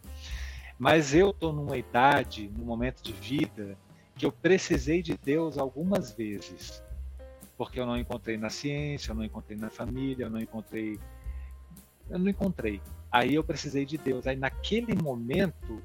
[0.78, 3.76] Mas eu estou numa idade, num momento de vida,
[4.20, 6.84] que eu precisei de Deus algumas vezes
[7.59, 10.97] porque eu não encontrei na ciência, eu não encontrei na família, eu não encontrei.
[12.09, 12.82] Eu não encontrei.
[13.11, 14.26] Aí eu precisei de Deus.
[14.26, 15.84] Aí naquele momento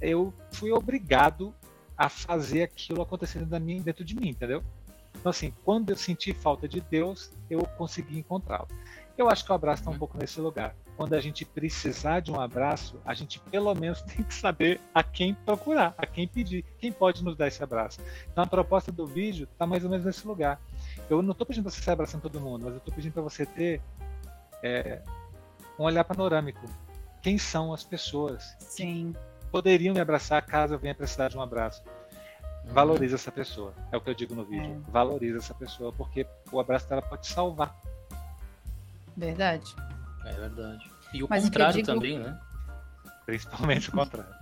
[0.00, 1.52] eu fui obrigado
[1.98, 4.62] a fazer aquilo acontecer dentro, de mim, entendeu?
[5.12, 8.68] Então, assim, quando eu senti falta de Deus, eu consegui encontrá-lo.
[9.18, 9.98] Eu acho que o abraço está um Uhum.
[9.98, 10.76] pouco nesse lugar.
[10.96, 15.02] Quando a gente precisar de um abraço, a gente pelo menos tem que saber a
[15.02, 18.00] quem procurar, a quem pedir, quem pode nos dar esse abraço.
[18.32, 20.60] Então a proposta do vídeo está mais ou menos nesse lugar.
[21.10, 23.22] Eu não estou pedindo para você sair abraçando todo mundo, mas eu estou pedindo para
[23.22, 23.80] você ter
[24.62, 25.02] é,
[25.78, 26.66] um olhar panorâmico.
[27.22, 29.14] Quem são as pessoas Sim.
[29.40, 31.82] que poderiam me abraçar caso eu venha precisar de um abraço?
[32.64, 32.72] Uhum.
[32.72, 33.74] Valoriza essa pessoa.
[33.92, 34.82] É o que eu digo no vídeo.
[34.88, 37.76] Valoriza essa pessoa, porque o abraço dela pode salvar.
[39.16, 39.74] Verdade.
[40.26, 40.90] É verdade.
[41.14, 42.38] E o Mas o contrário digo- também, né?
[43.24, 44.34] Principalmente o contrário.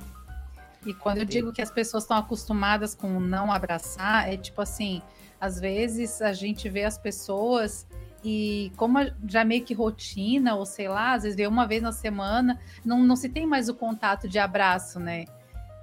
[0.84, 5.00] E quando eu digo que as pessoas estão acostumadas com não abraçar, é tipo assim,
[5.40, 7.86] às vezes a gente vê as pessoas
[8.22, 11.92] e como já meio que rotina, ou sei lá, às vezes vê uma vez na
[11.92, 15.24] semana, não, não se tem mais o contato de abraço, né?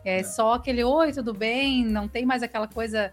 [0.06, 3.12] É só aquele oi, tudo bem, não tem mais aquela coisa.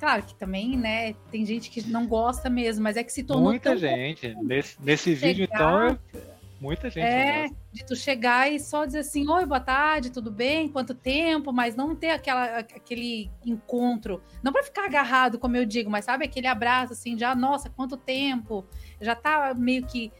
[0.00, 3.50] Claro que também, né, tem gente que não gosta mesmo, mas é que se tornou
[3.50, 4.34] Muita gente.
[4.42, 6.20] Nesse, nesse vídeo, chegar- então, eu-
[6.58, 7.04] muita gente.
[7.04, 10.68] é, de tu chegar e só dizer assim, oi, boa tarde, tudo bem?
[10.68, 11.52] Quanto tempo?
[11.52, 14.22] Mas não ter aquela, aquele encontro.
[14.42, 17.98] Não para ficar agarrado, como eu digo, mas sabe, aquele abraço assim, já, nossa, quanto
[17.98, 18.64] tempo?
[19.02, 20.10] Já tá meio que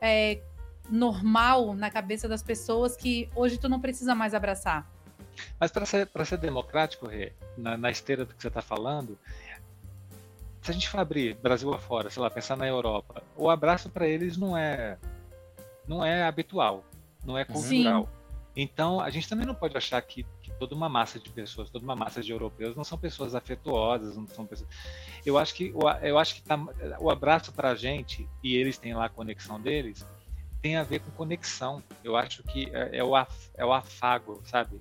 [0.00, 0.40] é,
[0.90, 4.90] normal na cabeça das pessoas que hoje tu não precisa mais abraçar.
[5.58, 9.18] Mas para ser, pra ser democrático, Rê, na, na esteira do que você está falando,
[10.62, 14.06] se a gente for abrir Brasil afora, sei lá, pensar na Europa, o abraço para
[14.06, 14.98] eles não é
[15.86, 16.84] não é habitual,
[17.24, 18.08] não é cultural.
[18.54, 21.84] Então a gente também não pode achar que, que toda uma massa de pessoas, toda
[21.84, 24.68] uma massa de europeus não são pessoas afetuosas, não são pessoas.
[25.24, 25.72] Eu acho que
[26.02, 26.58] eu acho que tá,
[26.98, 30.04] o abraço para a gente e eles têm lá a conexão deles
[30.60, 31.82] tem a ver com conexão.
[32.02, 34.80] Eu acho que é, é o, af, é o afago, sabe?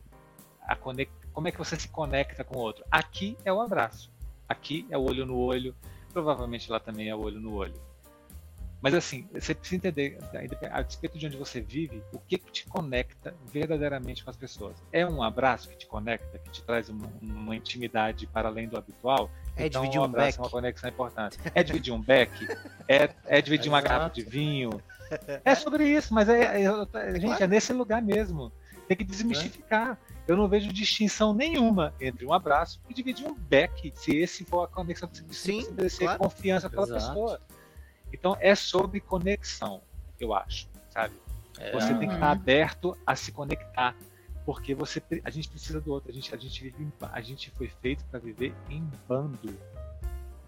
[0.67, 1.09] A conec...
[1.33, 2.83] como é que você se conecta com o outro.
[2.91, 4.11] Aqui é o abraço,
[4.47, 5.75] aqui é o olho no olho,
[6.11, 7.87] provavelmente lá também é o olho no olho.
[8.81, 10.19] Mas assim, você precisa entender,
[10.71, 14.75] a despeito de onde você vive, o que, te conecta verdadeiramente com as pessoas.
[14.91, 18.77] É um abraço que te conecta, que te traz uma, uma intimidade para além do
[18.77, 19.31] habitual?
[19.55, 21.39] É então, dividir um um abraço é uma conexão importante.
[21.55, 22.31] É dividir um beck?
[22.89, 24.81] É, é dividir uma garrafa de vinho?
[25.43, 28.51] É sobre isso, mas é, é- é- gente, é nesse lugar mesmo.
[28.87, 29.97] Tem que desmistificar.
[30.27, 34.63] Eu não vejo distinção nenhuma entre um abraço e dividir um beck, se esse for
[34.63, 36.19] a conexão que você Sim, estabelecer claro.
[36.19, 37.07] confiança pela Exato.
[37.07, 37.41] pessoa.
[38.11, 39.81] Então é sobre conexão,
[40.19, 41.15] eu acho, sabe?
[41.59, 42.13] É, Você tem que Uhum.
[42.15, 43.95] estar aberto a se conectar,
[44.45, 47.67] porque você a gente precisa do outro, a gente a gente vive a gente foi
[47.81, 49.57] feito para viver em bando.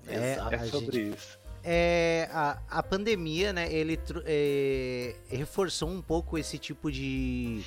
[0.08, 0.38] É.
[0.52, 1.40] É sobre isso.
[1.64, 7.62] É, a, a pandemia, né, ele é, reforçou um pouco esse tipo de,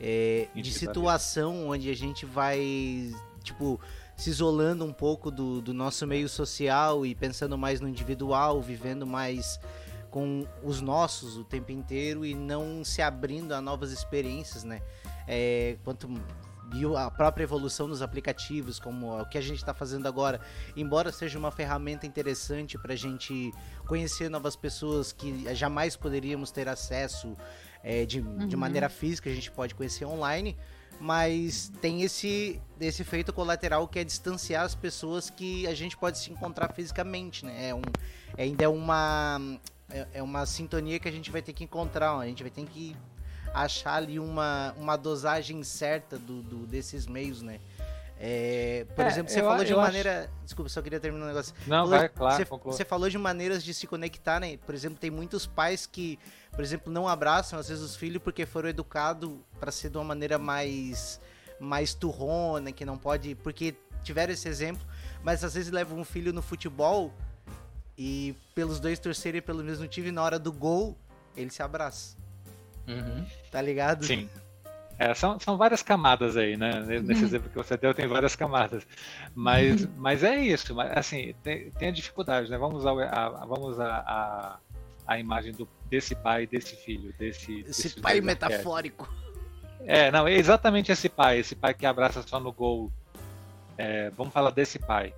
[0.00, 0.72] é, de Individualismo.
[0.72, 3.80] situação onde a gente vai, tipo,
[4.16, 9.06] se isolando um pouco do, do nosso meio social e pensando mais no individual, vivendo
[9.06, 9.58] mais
[10.10, 14.80] com os nossos o tempo inteiro e não se abrindo a novas experiências, né?
[15.26, 16.08] É, quanto
[16.70, 20.40] viu a própria evolução dos aplicativos, como o que a gente está fazendo agora,
[20.76, 23.52] embora seja uma ferramenta interessante para a gente
[23.86, 27.36] conhecer novas pessoas que jamais poderíamos ter acesso
[27.84, 28.60] é, de, de Uhum.
[28.60, 30.56] maneira física, a gente pode conhecer online,
[31.00, 36.18] mas tem esse, esse efeito colateral que é distanciar as pessoas que a gente pode
[36.18, 37.68] se encontrar fisicamente, né?
[37.68, 37.82] É um,
[38.38, 39.38] ainda é uma,
[39.90, 42.64] é, é uma sintonia que a gente vai ter que encontrar, a gente vai ter
[42.64, 42.96] que
[43.52, 47.60] achar ali uma, uma dosagem certa do, do- desses meios, né?
[48.18, 50.30] É, por É, exemplo, você eu- falou de eu acho- maneira.
[50.44, 51.52] Desculpa, só queria terminar um negócio.
[51.66, 54.56] Não, Falou- vai, claro, você, você falou de maneiras de se conectar, né?
[54.64, 56.18] Por exemplo, tem muitos pais que,
[56.54, 60.04] por exemplo, não abraçam às vezes os filhos porque foram educados para ser de uma
[60.04, 61.20] maneira mais
[61.60, 64.84] mais turrona, que não pode, porque tiveram esse exemplo,
[65.22, 67.12] mas às vezes levam um filho no futebol
[67.96, 70.96] e pelos dois torcerem pelo mesmo time na hora do gol,
[71.36, 72.16] ele se abraça,
[72.88, 73.24] Uhum.
[73.50, 74.04] tá ligado?
[74.04, 74.28] Sim.
[74.98, 76.80] É, são, são várias camadas aí, né?
[77.02, 77.26] Nesse Uhum.
[77.28, 78.86] exemplo que você deu, tem várias camadas.
[79.34, 80.78] Mas, mas é isso.
[80.80, 82.56] Assim, tem, tem a dificuldade, né?
[82.58, 83.06] Vamos usar, o- a,
[83.42, 84.58] a- vamos usar a,
[85.06, 87.14] a imagem do, desse pai desse filho.
[87.16, 89.08] Desse, Esse desses pai metafórico.
[89.86, 91.38] É, não, é exatamente esse pai.
[91.38, 92.92] Esse pai que abraça só no gol.
[93.78, 95.14] É, vamos falar desse pai.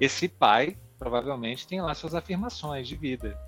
[0.00, 3.38] Esse pai, provavelmente, tem lá suas afirmações de vida.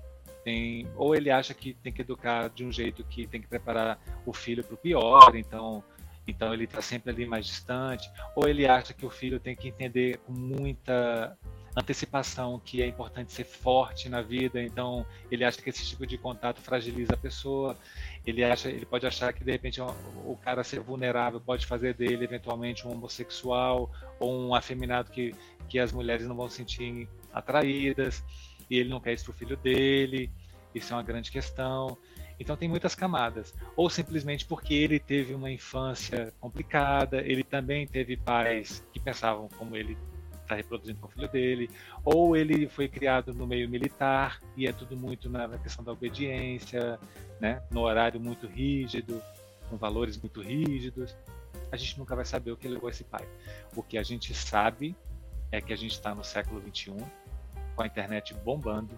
[0.45, 3.99] Tem, ou ele acha que tem que educar de um jeito que tem que preparar
[4.25, 5.83] o filho para o pior, então,
[6.25, 8.09] então ele está sempre ali mais distante.
[8.37, 11.37] Ou ele acha que o filho tem que entender com muita
[11.79, 16.17] antecipação que é importante ser forte na vida, então ele acha que esse tipo de
[16.17, 17.77] contato fragiliza a pessoa
[18.27, 22.25] ele acha, ele pode achar que de repente o cara ser vulnerável pode fazer dele
[22.25, 25.33] eventualmente um homossexual ou um afeminado que,
[25.69, 28.21] que as mulheres não vão se sentir atraídas
[28.69, 30.29] e ele não quer isso pro filho dele.
[30.75, 31.97] Isso é uma grande questão.
[32.37, 33.53] Então tem muitas camadas.
[33.77, 39.77] Ou simplesmente porque ele teve uma infância complicada, ele também teve pais que pensavam como
[39.77, 39.97] ele
[40.47, 41.69] está reproduzindo com o filho dele,
[42.03, 46.97] ou ele foi criado no meio militar e é tudo muito na questão da obediência,
[47.39, 47.61] né?
[47.69, 49.21] no horário muito rígido,
[49.69, 51.15] com valores muito rígidos.
[51.71, 53.27] A gente nunca vai saber o que levou esse pai.
[53.75, 54.95] O que a gente sabe
[55.51, 56.95] é que a gente está no século XXI,
[57.75, 58.97] com a internet bombando,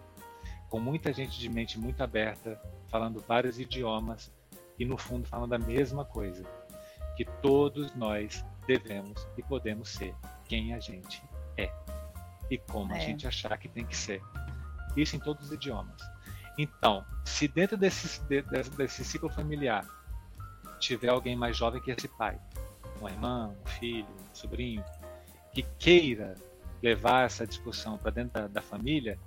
[0.69, 4.31] com muita gente de mente muito aberta, falando vários idiomas
[4.77, 6.43] e no fundo falando a mesma coisa,
[7.17, 10.13] que todos nós devemos e podemos ser
[10.45, 11.21] quem a gente
[11.60, 11.72] é
[12.49, 13.01] e como a É.
[13.01, 14.22] gente achar que tem que ser.
[14.97, 16.01] Isso em todos os idiomas.
[16.57, 19.86] Então, se dentro desse, de- desse, desse ciclo familiar
[20.80, 22.38] tiver alguém mais jovem que esse pai,
[22.99, 24.84] uma irmã, um filho, um sobrinho,
[25.53, 26.36] que queira
[26.82, 29.18] levar essa discussão para dentro da, da família,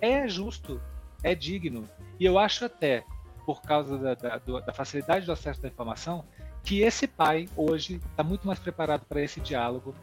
[0.00, 0.80] é justo,
[1.22, 1.88] é digno.
[2.18, 3.04] E eu acho até,
[3.46, 6.24] por causa da, da, da facilidade do acesso da informação,
[6.64, 9.94] que esse pai hoje está muito mais preparado para esse diálogo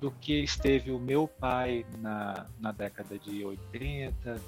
[0.00, 4.40] do que esteve o meu pai na, na década de 80,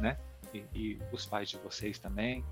[0.00, 0.16] né?
[0.54, 2.42] E, e os pais de vocês também.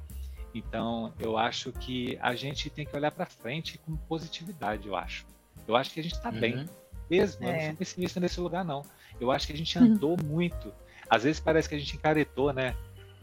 [0.54, 5.26] Então, eu acho que a gente tem que olhar para frente com positividade, eu acho.
[5.66, 6.66] Eu acho que a gente está bem Uhum.
[7.10, 7.44] mesmo.
[7.44, 7.66] Eu não É.
[7.68, 8.82] sou pessimista nesse lugar, não.
[9.20, 10.72] Eu acho que a gente andou muito.
[11.08, 12.76] Às vezes parece que a gente encaretou, né?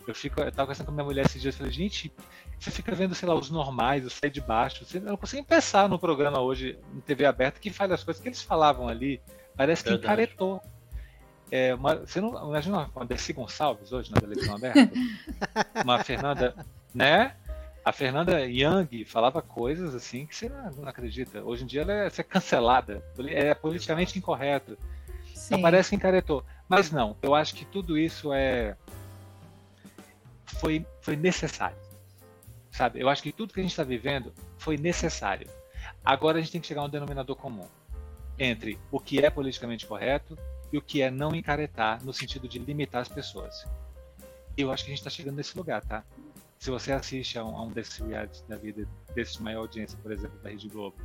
[0.07, 2.11] Eu, fico, eu tava conversando com minha mulher esses dias e falei, gente,
[2.61, 4.85] você fica vendo, sei lá, os normais, o sai de baixo.
[4.85, 8.21] Você, eu não consigo pensar no programa hoje, em TV aberta, que fala as coisas
[8.21, 9.19] que eles falavam ali.
[9.57, 10.05] Parece que Verdade.
[10.05, 10.61] encaretou.
[11.49, 14.91] É, uma, você não imagina uma Desi Gonçalves hoje na televisão aberta?
[15.83, 16.55] uma Fernanda,
[16.93, 17.35] né?
[17.83, 21.43] A Fernanda Young falava coisas assim que você não, acredita.
[21.43, 24.77] Hoje em dia ela é, é cancelada, é politicamente incorreto.
[25.33, 25.45] Sim.
[25.47, 26.45] Então parece que encaretou.
[26.69, 28.77] Mas não, eu acho que tudo isso é
[30.45, 31.75] foi, foi necessário.
[32.71, 32.99] Sabe?
[32.99, 35.47] Eu acho que tudo que a gente está vivendo foi necessário.
[36.03, 37.67] Agora a gente tem que chegar a um denominador comum
[38.39, 40.37] entre o que é politicamente correto
[40.71, 43.67] e o que é não encaretar no sentido de limitar as pessoas.
[44.57, 46.03] Eu acho que a gente está chegando nesse lugar, tá?
[46.57, 49.97] Se você assiste a um, a um desses realities da vida, desses de maior audiência,
[50.01, 50.95] por exemplo, da Rede Globo,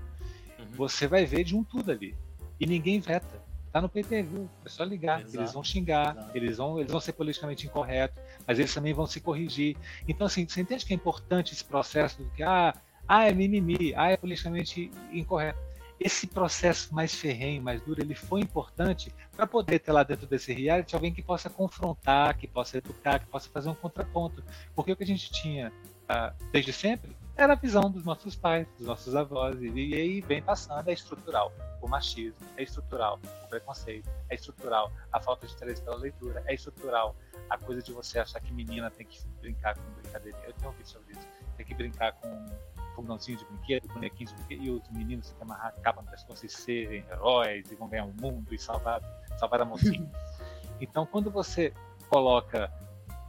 [0.73, 2.15] você vai ver de um tudo ali.
[2.61, 3.45] E ninguém veta.
[3.73, 5.21] Tá no PTV, é só ligar.
[5.21, 5.37] Exato.
[5.37, 6.37] Eles vão xingar, Exato.
[6.37, 9.77] eles vão, eles vão ser politicamente incorretos, mas eles também vão se corrigir.
[10.07, 12.75] Então, assim, você entende que é importante esse processo do que, ah,
[13.07, 15.59] ah é mimimi, ah, é politicamente incorreto.
[15.99, 20.53] Esse processo mais ferrenho, mais duro, ele foi importante para poder ter lá dentro desse
[20.53, 24.45] reality alguém que possa confrontar, que possa educar, que possa fazer um contraponto.
[24.75, 25.73] Porque o que a gente tinha
[26.07, 30.21] ah, desde sempre era a visão dos nossos pais, dos nossos avós, e, e aí
[30.23, 31.53] vem passando, é estrutural.
[31.83, 33.21] O machismo, é estrutural.
[33.45, 34.91] O preconceito, é estrutural.
[35.13, 37.15] A falta de interesse pela leitura, é estrutural.
[37.51, 40.39] A coisa de você achar que menina tem que brincar com brincadeira.
[40.47, 41.29] Eu tenho ouvido sobre isso.
[41.57, 42.47] Tem que brincar com
[42.95, 46.09] fogãozinho de brinquedo, bonequinhos de brinquedo, e os meninos têm que amarrar a capa no
[46.09, 49.03] pescoço e serem heróis, e vão ganhar o mundo e salvar,
[49.39, 50.11] salvar a mocinha.
[50.81, 51.75] então, quando você
[52.09, 52.73] coloca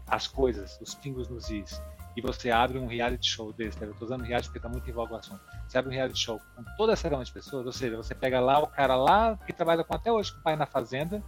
[0.08, 1.82] as coisas, os pingos nos is,
[2.18, 3.86] e você abre um reality show desse, né?
[3.86, 5.40] eu estou usando reality porque está muito em voga o assunto.
[5.68, 8.40] Você abre um reality show com toda essa gama de pessoas, ou seja, você pega
[8.40, 11.22] lá o cara lá que trabalha com até hoje com o pai na fazenda,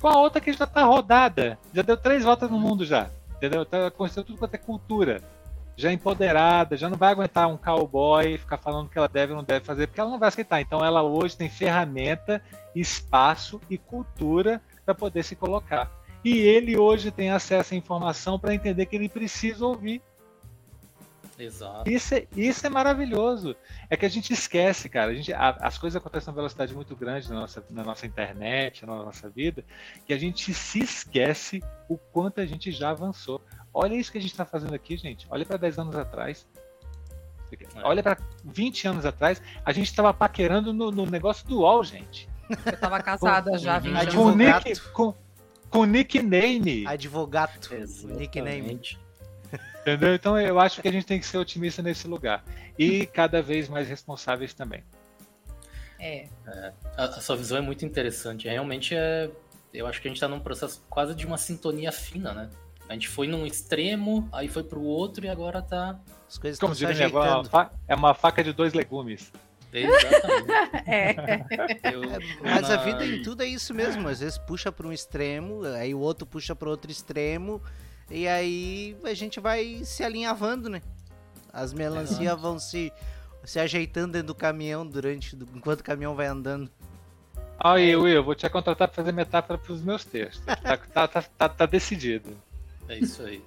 [0.00, 3.64] com a outra que já está rodada, já deu três voltas no mundo já, entendeu?
[3.64, 5.22] Tá conhecendo tudo quanto é cultura,
[5.76, 9.44] já empoderada, já não vai aguentar um cowboy ficar falando que ela deve ou não
[9.44, 10.60] deve fazer, porque ela não vai aceitar.
[10.60, 12.42] Então ela hoje tem ferramenta,
[12.74, 15.88] espaço e cultura para poder se colocar.
[16.24, 20.02] E ele hoje tem acesso à informação para entender que ele precisa ouvir.
[21.38, 21.88] Exato.
[21.88, 23.54] Isso é, isso é maravilhoso.
[23.88, 25.12] É que a gente esquece, cara.
[25.12, 28.84] A gente, a- as coisas acontecem numa velocidade muito grande na nossa, na nossa internet,
[28.84, 29.64] na nossa vida,
[30.04, 33.40] que a gente se esquece o quanto a gente já avançou.
[33.72, 35.26] Olha isso que a gente está fazendo aqui, gente.
[35.30, 36.44] Olha para 10 anos atrás.
[37.84, 39.40] Olha para 20 anos atrás.
[39.64, 42.28] A gente estava paquerando no, no negócio do UOL, gente.
[42.66, 43.82] Eu tava casada já, Uhum.
[43.82, 44.14] 20 Ai, anos.
[44.14, 45.14] Com, nick, com,
[45.70, 46.86] com nickname.
[46.86, 47.52] Advogado.
[48.04, 48.58] Nickname.
[48.58, 48.98] Exatamente.
[49.80, 50.14] Entendeu?
[50.14, 52.44] Então eu acho que a gente tem que ser otimista nesse lugar.
[52.78, 54.82] E cada vez mais responsáveis também.
[55.98, 56.26] É,
[56.96, 58.46] A, a sua visão é muito interessante.
[58.48, 59.30] Realmente é.
[59.72, 62.50] Eu acho que a gente tá num processo quase de uma sintonia fina, né?
[62.88, 65.98] A gente foi num extremo, aí foi pro outro e agora tá.
[66.26, 67.48] As coisas Como estão se é ajeitando.
[67.50, 69.30] fa- é uma faca de dois legumes.
[69.72, 70.50] Exatamente.
[70.88, 71.92] é.
[71.92, 72.02] Eu,
[72.42, 74.08] Mas a na- vida em tudo é isso mesmo.
[74.08, 77.62] Às vezes puxa para um extremo, aí o outro puxa para outro extremo,
[78.10, 80.80] e aí a gente vai se alinhavando, né?
[81.52, 82.92] As melancias vão se,
[83.44, 86.70] se ajeitando dentro do caminhão durante enquanto o caminhão vai andando.
[87.60, 90.44] Aí, Will, eu vou te contratar para fazer metáfora para os meus textos.
[90.46, 92.30] Tá, tá, tá, tá- tá decidido.
[92.88, 93.44] É isso aí.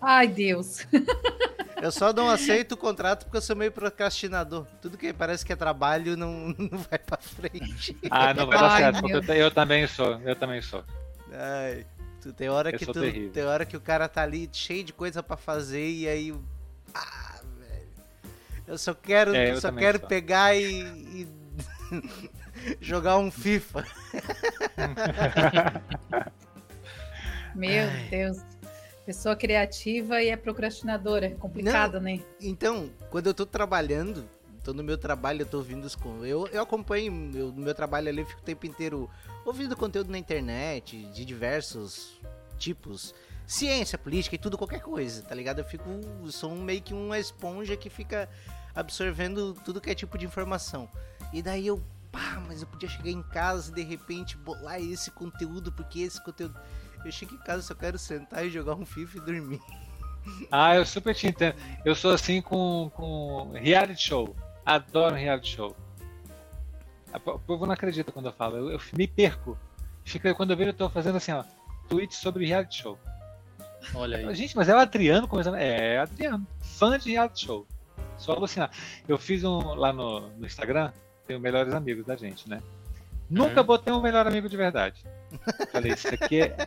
[0.00, 0.86] Ai, Deus.
[1.80, 4.66] Eu só não aceito o contrato porque eu sou meio procrastinador.
[4.80, 7.94] Tudo que parece que é trabalho não, não vai pra frente.
[8.10, 10.18] Ah, não vai dar Ai, certo, porque eu, eu também sou.
[10.22, 10.82] Eu também sou.
[11.30, 11.84] Ai,
[12.22, 13.30] tu, tem hora Eu que sou tu, terrível.
[13.30, 16.34] tem hora que o cara tá ali cheio de coisa pra fazer e aí
[16.94, 17.88] ah, velho.
[18.66, 20.08] Eu só quero, É, eu só quero sou.
[20.08, 21.28] pegar e, e
[22.80, 23.84] jogar um FIFA.
[27.56, 28.38] Meu Deus.
[29.04, 31.26] Pessoa criativa e é procrastinadora.
[31.26, 32.20] É complicado, né?
[32.40, 34.28] Então, quando eu tô trabalhando,
[34.64, 38.08] tô no meu trabalho, eu tô ouvindo os eu eu acompanho eu, no meu trabalho
[38.08, 39.08] ali, eu fico o tempo inteiro
[39.44, 42.20] ouvindo conteúdo na internet de diversos
[42.58, 43.14] tipos,
[43.46, 45.60] ciência, política e tudo qualquer coisa, tá ligado?
[45.60, 45.84] Eu fico
[46.32, 48.28] sou um- meio que uma esponja que fica
[48.74, 50.88] absorvendo tudo que é tipo de informação.
[51.32, 51.80] E daí eu,
[52.10, 56.20] pá, mas eu podia chegar em casa e de repente bolar esse conteúdo porque esse
[56.24, 56.58] conteúdo
[57.04, 59.60] eu chego em casa só quero sentar e jogar um FIFA e dormir.
[60.50, 61.54] Ah, eu super te entendo.
[61.84, 64.34] Eu sou assim com, com reality show.
[64.64, 65.76] Adoro reality show.
[67.24, 68.56] O povo não acredita quando eu falo.
[68.56, 69.56] Eu, eu me perco.
[70.04, 71.44] Fica, quando eu vejo, eu tô fazendo assim, ó.
[71.88, 72.98] Tweets sobre reality show.
[73.94, 74.34] Olha aí.
[74.34, 75.56] Gente, mas é o Adriano começando.
[75.56, 76.46] É, é o Adriano.
[76.60, 77.66] Fã de reality show.
[78.18, 78.70] Só alucinar.
[79.06, 80.92] Eu fiz um lá no, no Instagram,
[81.26, 82.60] tenho melhores amigos da gente, né?
[83.30, 83.66] Nunca Uhum.
[83.66, 85.04] botei um melhor amigo de verdade.
[85.70, 86.66] Falei, isso aqui é,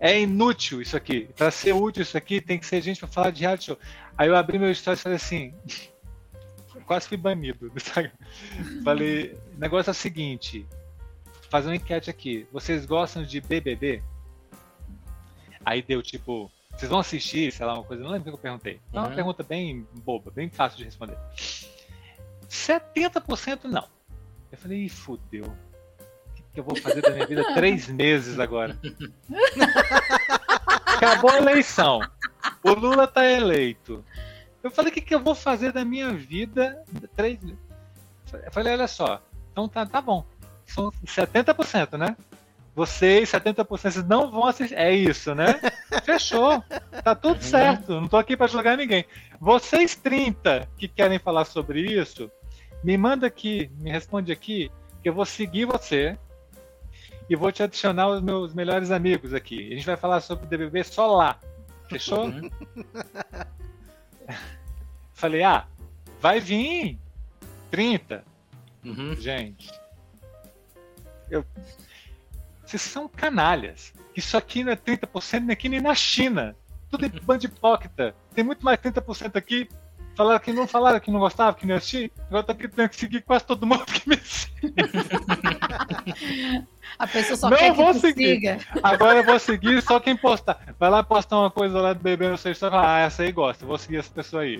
[0.00, 1.28] é inútil, isso aqui.
[1.36, 3.78] Pra ser útil isso aqui, tem que ser gente pra falar de reality show.
[4.18, 5.54] Aí eu abri meu stories e falei assim.
[6.86, 8.10] Quase fui banido do Instagram.
[8.82, 10.66] Falei, o negócio é o seguinte.
[11.48, 12.46] Fazer uma enquete aqui.
[12.50, 14.02] Vocês gostam de BBB?
[15.64, 18.42] Aí deu tipo, vocês vão assistir, sei lá, uma coisa, não lembro o que eu
[18.42, 18.80] perguntei.
[18.92, 19.14] É uma Uhum.
[19.14, 21.16] pergunta bem boba, bem fácil de responder.
[22.48, 23.86] 70% não.
[24.50, 25.52] Eu falei, fudeu.
[26.50, 28.76] Que, que eu vou fazer da minha vida três meses agora?
[30.86, 32.00] Acabou a eleição.
[32.62, 34.04] O Lula tá eleito.
[34.62, 36.82] Eu falei, o que, que eu vou fazer da minha vida
[37.16, 37.58] três meses?
[38.32, 39.22] Eu falei, olha só,
[39.52, 40.24] então tá, tá bom.
[40.66, 42.16] São 70%, né?
[42.74, 44.74] Vocês, 70%, vocês não vão assistir.
[44.74, 45.60] É isso, né?
[46.04, 46.62] Fechou.
[47.02, 48.00] Tá tudo certo.
[48.00, 49.04] Não tô aqui para julgar ninguém.
[49.40, 52.30] Vocês 30 que querem falar sobre isso,
[52.84, 54.70] me manda aqui, me responde aqui,
[55.02, 56.16] que eu vou seguir você
[57.30, 59.72] e vou te adicionar os meus melhores amigos aqui.
[59.72, 61.38] A gente vai falar sobre o DBB só lá.
[61.88, 62.24] Fechou?
[62.24, 62.50] Uhum.
[65.14, 65.68] Falei, ah,
[66.20, 66.98] vai vir
[67.70, 68.24] 30.
[68.84, 69.14] Uhum.
[69.14, 69.70] Gente,
[71.30, 71.44] eu...
[72.66, 73.94] vocês são canalhas.
[74.16, 76.56] Isso aqui não é 30% nem aqui nem na China.
[76.90, 78.12] Tudo em band hipócrita.
[78.34, 79.68] Tem muito mais 30% aqui.
[80.16, 82.10] Falaram que não falaram que não gostava, que não assistia.
[82.28, 84.74] Agora tô aqui tendo que seguir quase todo mundo que me segue.
[86.98, 88.34] A pessoa só Não quer que vou tu seguir.
[88.34, 88.58] siga.
[88.82, 90.60] Agora eu vou seguir só quem postar.
[90.78, 92.74] Vai lá postar uma coisa lá do bebê no seu story.
[92.76, 93.64] Ah, essa aí gosta.
[93.64, 94.58] Vou seguir essa pessoa aí.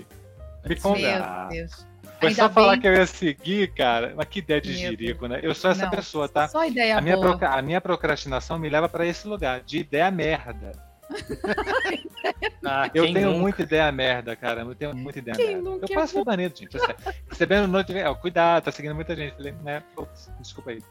[0.63, 1.49] Me Meu convidar.
[1.49, 1.85] Deus.
[2.19, 4.13] Foi Ainda só falar bem- que eu ia seguir, cara.
[4.15, 5.39] Mas que ideia de Meu jirico, né?
[5.43, 6.47] Eu sou essa Não, pessoa, tá?
[6.47, 7.29] Só ideia A minha, boa.
[7.29, 10.71] proca- a minha procrastinação me leva pra esse lugar, de ideia merda.
[12.63, 13.39] Ah, Eu tenho nunca?
[13.39, 14.61] muita ideia merda, cara.
[14.61, 15.61] Eu tenho muita ideia Quem merda.
[15.69, 16.77] nunca Eu quase fui banido, gente.
[16.77, 17.13] é.
[17.29, 19.35] Recebendo noite, ó, cuidado, tá seguindo muita gente.
[19.35, 19.83] Falei, né?
[19.95, 20.81] Putz, desculpa aí.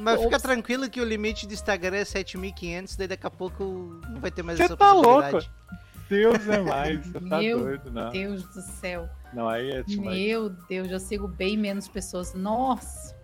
[0.00, 0.42] Mas fica Ops.
[0.42, 3.64] tranquilo que o limite do Instagram é 7.500, daí daqui a pouco
[4.08, 5.50] não vai ter mais Você essa tá possibilidade.
[6.08, 8.10] Deus é mais, você tá Meu doido, não.
[8.10, 9.08] Deus do céu.
[9.34, 10.16] Não, aí é demais.
[10.18, 12.32] Meu Deus, eu sigo bem menos pessoas.
[12.34, 13.14] Nossa.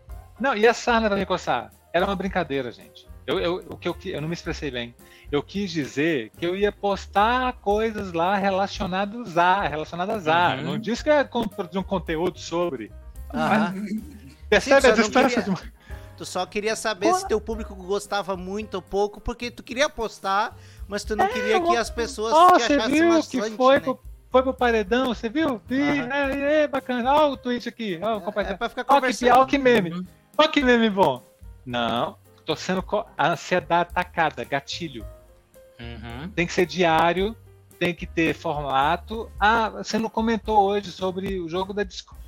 [0.41, 1.71] Não, e a sarna me coçar?
[1.95, 3.07] Era uma brincadeira, gente.
[3.27, 4.95] Eu, eu, o que eu, eu não me expressei bem.
[5.33, 10.57] Eu quis dizer que eu ia postar coisas lá relacionadas a, relacionadas a.
[10.57, 10.63] Uhum.
[10.63, 12.93] Não disse que eu ia con- produzir um conteúdo sobre.
[13.33, 13.75] Aham.
[14.51, 15.43] Percebe Sim, a distância?
[15.43, 15.73] queria- de-
[16.19, 20.55] Tu só queria saber se teu público gostava muito ou pouco, porque tu queria postar,
[20.87, 23.75] mas tu não queria que as pessoas Ó, te você achassem viu maçante, que foi,
[23.77, 23.81] né?
[23.81, 25.61] pro, foi pro paredão, você viu?
[25.67, 26.13] Vi, Aham.
[26.13, 27.11] é, é, bacana.
[27.15, 28.59] Ó o tweet aqui, ó, É compartilha.
[28.59, 29.33] pra ficar que, conversando.
[29.33, 30.05] ó que meme, Uhum.
[30.37, 31.27] ó que meme bom.
[31.65, 35.05] Não, tô sendo co- a ansiedade atacada, gatilho.
[35.83, 36.29] Uhum.
[36.31, 37.37] Tem que ser diário,
[37.79, 39.31] tem que ter formato.
[39.41, 42.23] Ah, você não comentou hoje sobre o jogo da Discord.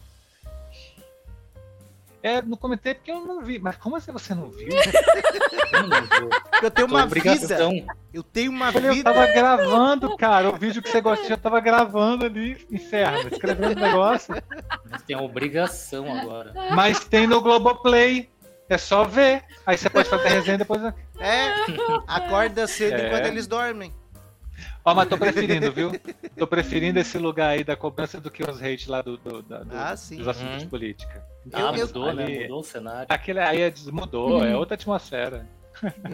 [2.25, 3.59] É, não comentei porque eu não vi.
[3.59, 4.69] Mas como assim você não viu?
[5.73, 6.31] Eu não vou.
[6.63, 7.07] Eu tenho uma vida.
[7.07, 7.87] obrigação.
[8.13, 9.13] Eu tenho uma Eu vida.
[9.13, 10.49] tava gravando, cara.
[10.49, 14.35] O vídeo que você gosta, eu tava gravando ali, inferno, escrevendo negócio.
[14.35, 16.55] Você tem a obrigação agora.
[16.71, 18.31] Mas tem no Globoplay.
[18.69, 19.45] É só ver.
[19.67, 20.83] Aí você pode fazer resenha depois.
[21.19, 21.49] É,
[22.07, 23.07] acorda cedo É.
[23.09, 23.93] enquanto eles dormem.
[24.85, 25.93] Ó, mas tô preferindo, viu?
[26.39, 29.67] Tô preferindo esse lugar aí da cobrança do que os hate lá do, do- do-
[29.73, 30.17] Ah, sim.
[30.17, 30.59] dos assuntos Uhum.
[30.59, 31.25] de política.
[31.53, 32.23] Ah, eu- mudou, né?
[32.25, 33.07] ali- Mudou o cenário.
[33.09, 35.47] Aquele aí é- mudou, é outra atmosfera.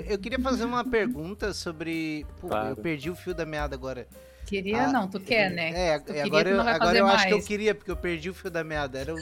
[0.09, 2.27] Eu queria fazer uma pergunta sobre.
[2.41, 2.69] Pô, Claro.
[2.71, 4.07] eu perdi o fio da meada agora.
[4.51, 5.71] Queria, Ah, não, tu quer, né?
[5.95, 7.47] É, Tu queria, agora, tu eu, não vai agora fazer eu acho que eu mais.
[7.47, 8.99] queria, porque eu perdi o fio da meada.
[8.99, 9.19] Era um-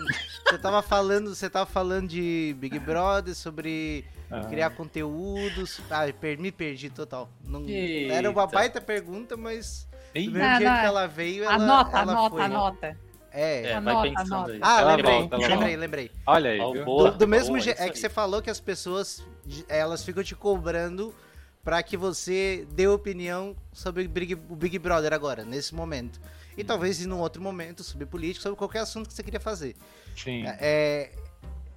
[0.49, 4.41] você tava falando, você tava falando de Big Brother, sobre Ah.
[4.47, 5.81] criar conteúdos.
[5.91, 6.07] Ah,
[6.39, 7.29] me perdi total.
[7.45, 8.15] Não- Eita.
[8.15, 11.55] era uma baita pergunta, mas do Ih, mesmo Não, jeito não, que ela veio, ela,
[11.55, 12.43] Anota, ela anota, foi.
[12.45, 12.97] anota.
[13.31, 13.63] É.
[13.67, 14.53] É, Anota, vai pensando anota.
[14.53, 14.59] aí.
[14.63, 16.11] Ah, Ela lembrei, volta, lembrei, lembrei.
[16.27, 16.85] Olha aí, viu?
[16.87, 17.11] boa.
[17.11, 19.23] Do, do mesmo jeito, é que você falou que as pessoas,
[19.69, 21.15] elas ficam te cobrando
[21.69, 26.19] pra que você dê opinião sobre o Big, o Big Brother agora, nesse momento.
[26.57, 29.77] E talvez em um outro momento, sobre política, sobre qualquer assunto que você queria fazer.
[30.17, 30.45] Sim.
[30.47, 31.11] É,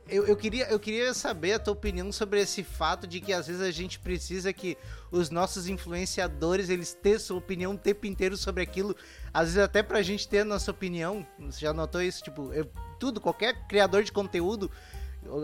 [0.07, 3.47] eu, eu, queria, eu queria saber a tua opinião sobre esse fato de que às
[3.47, 4.77] vezes a gente precisa que
[5.11, 8.95] os nossos influenciadores eles tenham opinião o tempo inteiro sobre aquilo.
[9.33, 11.27] Às vezes até pra gente ter a nossa opinião.
[11.37, 12.23] Você já notou isso?
[12.23, 14.71] Tipo, eu- tudo, qualquer criador de conteúdo.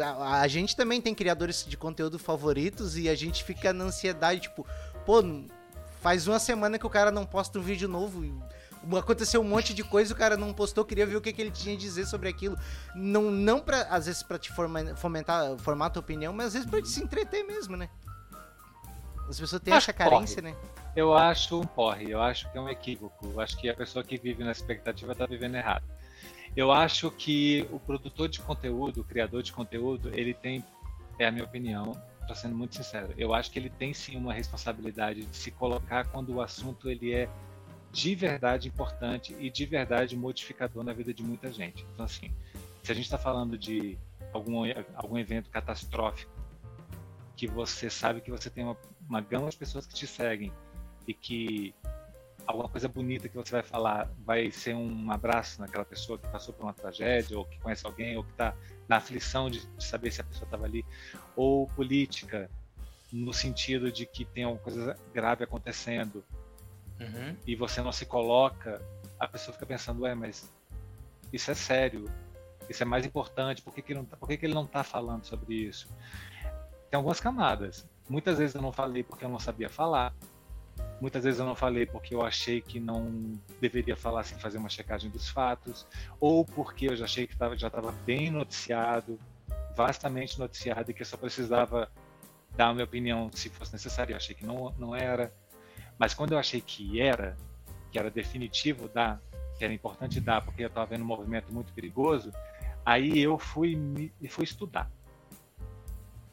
[0.03, 4.41] A, a gente também tem criadores de conteúdo favoritos e a gente fica na ansiedade,
[4.41, 4.65] tipo,
[5.05, 5.21] pô,
[6.01, 8.23] faz uma semana que o cara não posta um vídeo novo.
[8.97, 11.51] Aconteceu um monte de coisa, o cara não postou, queria ver o que, que ele
[11.51, 12.57] tinha a dizer sobre aquilo.
[12.95, 16.69] Não, não pra, às vezes, pra te forma- fomentar, formar tua opinião, mas às vezes
[16.69, 17.89] pra te se entreter mesmo, né?
[19.29, 20.55] As pessoas têm Acho essa carência, né?
[20.95, 23.27] Eu acho um porre, eu acho que é um equívoco.
[23.27, 25.83] Eu acho que a pessoa que vive na expectativa está vivendo errado.
[26.57, 30.65] Eu acho que o produtor de conteúdo, o criador de conteúdo, ele tem,
[31.19, 34.33] é a minha opinião, estou sendo muito sincero, eu acho que ele tem sim uma
[34.33, 37.29] responsabilidade de se colocar quando o assunto ele é
[37.91, 41.85] de verdade importante e de verdade modificador na vida de muita gente.
[41.93, 42.31] Então, assim,
[42.81, 43.95] se a gente está falando de
[44.33, 44.63] algum,
[44.95, 46.31] algum evento catastrófico,
[47.35, 48.77] que você sabe que você tem uma,
[49.07, 50.51] uma gama de pessoas que te seguem
[51.07, 51.75] e que
[52.47, 56.53] alguma coisa bonita que você vai falar vai ser um abraço naquela pessoa que passou
[56.53, 58.55] por uma tragédia ou que conhece alguém ou que está
[58.87, 60.85] na aflição de, de saber se a pessoa estava ali
[61.35, 62.49] ou política
[63.11, 66.23] no sentido de que tem alguma coisa grave acontecendo
[66.99, 67.35] Uhum.
[67.45, 68.81] e você não se coloca,
[69.19, 70.51] a pessoa fica pensando, ué, mas
[71.31, 72.05] isso é sério,
[72.69, 74.65] isso é mais importante, por que, que, ele, não tá, por que, que ele não
[74.65, 75.87] está falando sobre isso?
[76.89, 77.87] Tem algumas camadas.
[78.09, 80.13] Muitas vezes eu não falei porque eu não sabia falar.
[80.99, 84.69] Muitas vezes eu não falei porque eu achei que não deveria falar sem fazer uma
[84.69, 85.85] checagem dos fatos,
[86.19, 89.19] ou porque eu já achei que tava, já estava bem noticiado,
[89.75, 91.91] vastamente noticiado, e que eu só precisava
[92.55, 94.13] dar a minha opinião se fosse necessário.
[94.13, 95.31] Eu achei que não, não era.
[95.99, 97.37] Mas quando eu achei que era,
[97.91, 99.21] que era definitivo dar,
[99.57, 102.31] que era importante dar, porque eu estava vendo um movimento muito perigoso,
[102.83, 104.89] aí eu fui, me, fui estudar.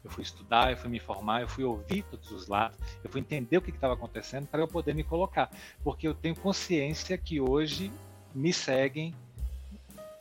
[0.05, 3.19] Eu fui estudar, eu fui me informar, eu fui ouvir todos os lados, eu fui
[3.19, 5.49] entender o que estava acontecendo para eu poder me colocar.
[5.83, 7.91] Porque eu tenho consciência que hoje
[8.33, 9.15] me seguem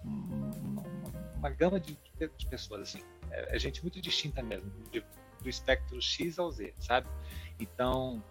[0.02, 0.82] uma,
[1.36, 3.02] uma gama de, de, pessoas, assim.
[3.30, 5.04] É, é, gente muito distinta mesmo, de,
[5.42, 7.06] do espectro X ao Z, sabe?
[7.60, 8.22] Então,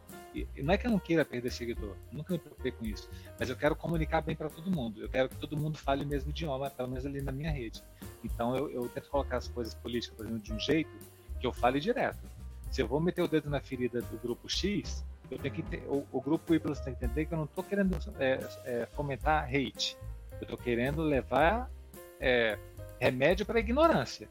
[0.57, 3.07] não é que eu não queira perder seguidor, nunca me preocupei com isso,
[3.39, 4.99] mas eu quero comunicar bem para todo mundo.
[4.99, 7.83] Eu quero que todo mundo fale o mesmo idioma, pelo menos ali na minha rede.
[8.23, 11.12] Então, eu, eu tento colocar as coisas políticas, por exemplo, de um jeito
[11.43, 12.25] que eu fale direto.
[12.71, 15.83] Se eu vou meter o dedo na ferida do grupo X, eu tenho que ter,
[15.87, 19.43] o, o grupo Y tem que entender que eu não estou querendo é, é, fomentar
[19.43, 19.97] hate.
[20.39, 21.69] Eu estou querendo levar
[22.17, 22.57] é,
[22.97, 24.29] remédio para a ignorância.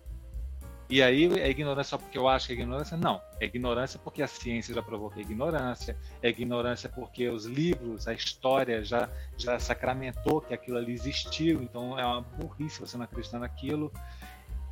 [0.89, 2.97] E aí é ignorância só porque eu acho que é ignorância?
[2.97, 3.21] Não.
[3.41, 5.97] É ignorância porque a ciência já provou que é ignorância.
[6.23, 11.63] É ignorância porque os livros, a história já, já sacramentou que aquilo ali existiu.
[11.63, 13.93] Então é uma burrice você não acreditar naquilo.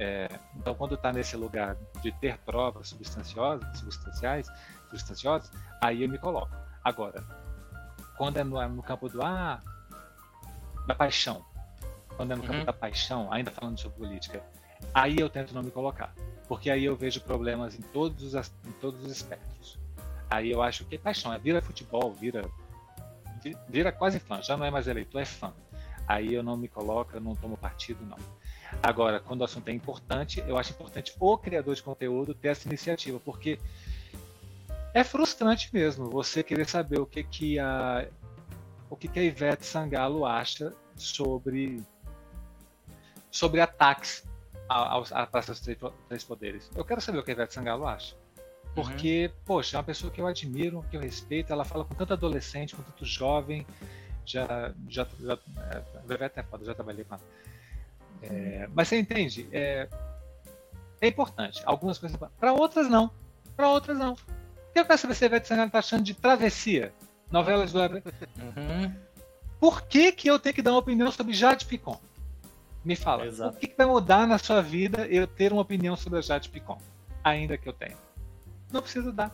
[0.00, 4.50] É, então, quando está nesse lugar de ter provas substanciosas, substanciais,
[4.88, 6.56] substanciosas, aí eu me coloco.
[6.82, 7.22] Agora,
[8.16, 9.60] quando é no, no campo do ah,
[10.86, 11.44] da paixão,
[12.16, 12.48] quando é no uhum.
[12.48, 14.42] campo da paixão, ainda falando sobre política,
[14.94, 16.14] aí eu tento não me colocar,
[16.48, 19.78] porque aí eu vejo problemas em todos os, em todos os espectros.
[20.30, 22.48] Aí eu acho que paixão é vira futebol, vira
[23.68, 25.52] vira quase fã, já não é mais eleitor, é fã.
[26.10, 28.16] Aí eu não me coloco, eu não tomo partido, não.
[28.82, 32.66] Agora, quando o assunto é importante, eu acho importante o criador de conteúdo ter essa
[32.66, 33.60] iniciativa, porque
[34.92, 38.08] é frustrante mesmo você querer saber o que que a
[38.88, 41.80] o que, que a Ivete Sangalo acha sobre
[43.30, 44.24] sobre ataques
[44.68, 45.60] à Praça dos
[46.08, 46.68] Três Poderes.
[46.74, 48.16] Eu quero saber o que a Ivete Sangalo acha.
[48.74, 49.40] Porque, uhum.
[49.44, 52.74] poxa, é uma pessoa que eu admiro, que eu respeito, ela fala com tanto adolescente,
[52.74, 53.64] com tanto jovem,
[54.24, 55.38] já, já, já
[55.72, 57.22] é, a Ivete é foda, já trabalhei com ela.
[58.22, 59.48] É, mas você entende?
[59.52, 59.88] É,
[61.00, 61.62] é importante.
[61.64, 62.18] Algumas coisas.
[62.38, 63.10] Para outras, não.
[63.56, 64.16] Para outras, não.
[64.74, 66.92] Eu quero saber se a Ivete Sangalo está achando de travessia.
[67.30, 68.94] Novelas do uhum.
[69.58, 72.00] Por que, que eu tenho que dar uma opinião sobre Jade Picon?
[72.84, 73.26] Me fala.
[73.26, 73.56] Exato.
[73.56, 76.48] O que, que vai mudar na sua vida eu ter uma opinião sobre a Jade
[76.48, 76.78] Picon?
[77.22, 77.96] Ainda que eu tenha.
[78.72, 79.30] Não precisa dar.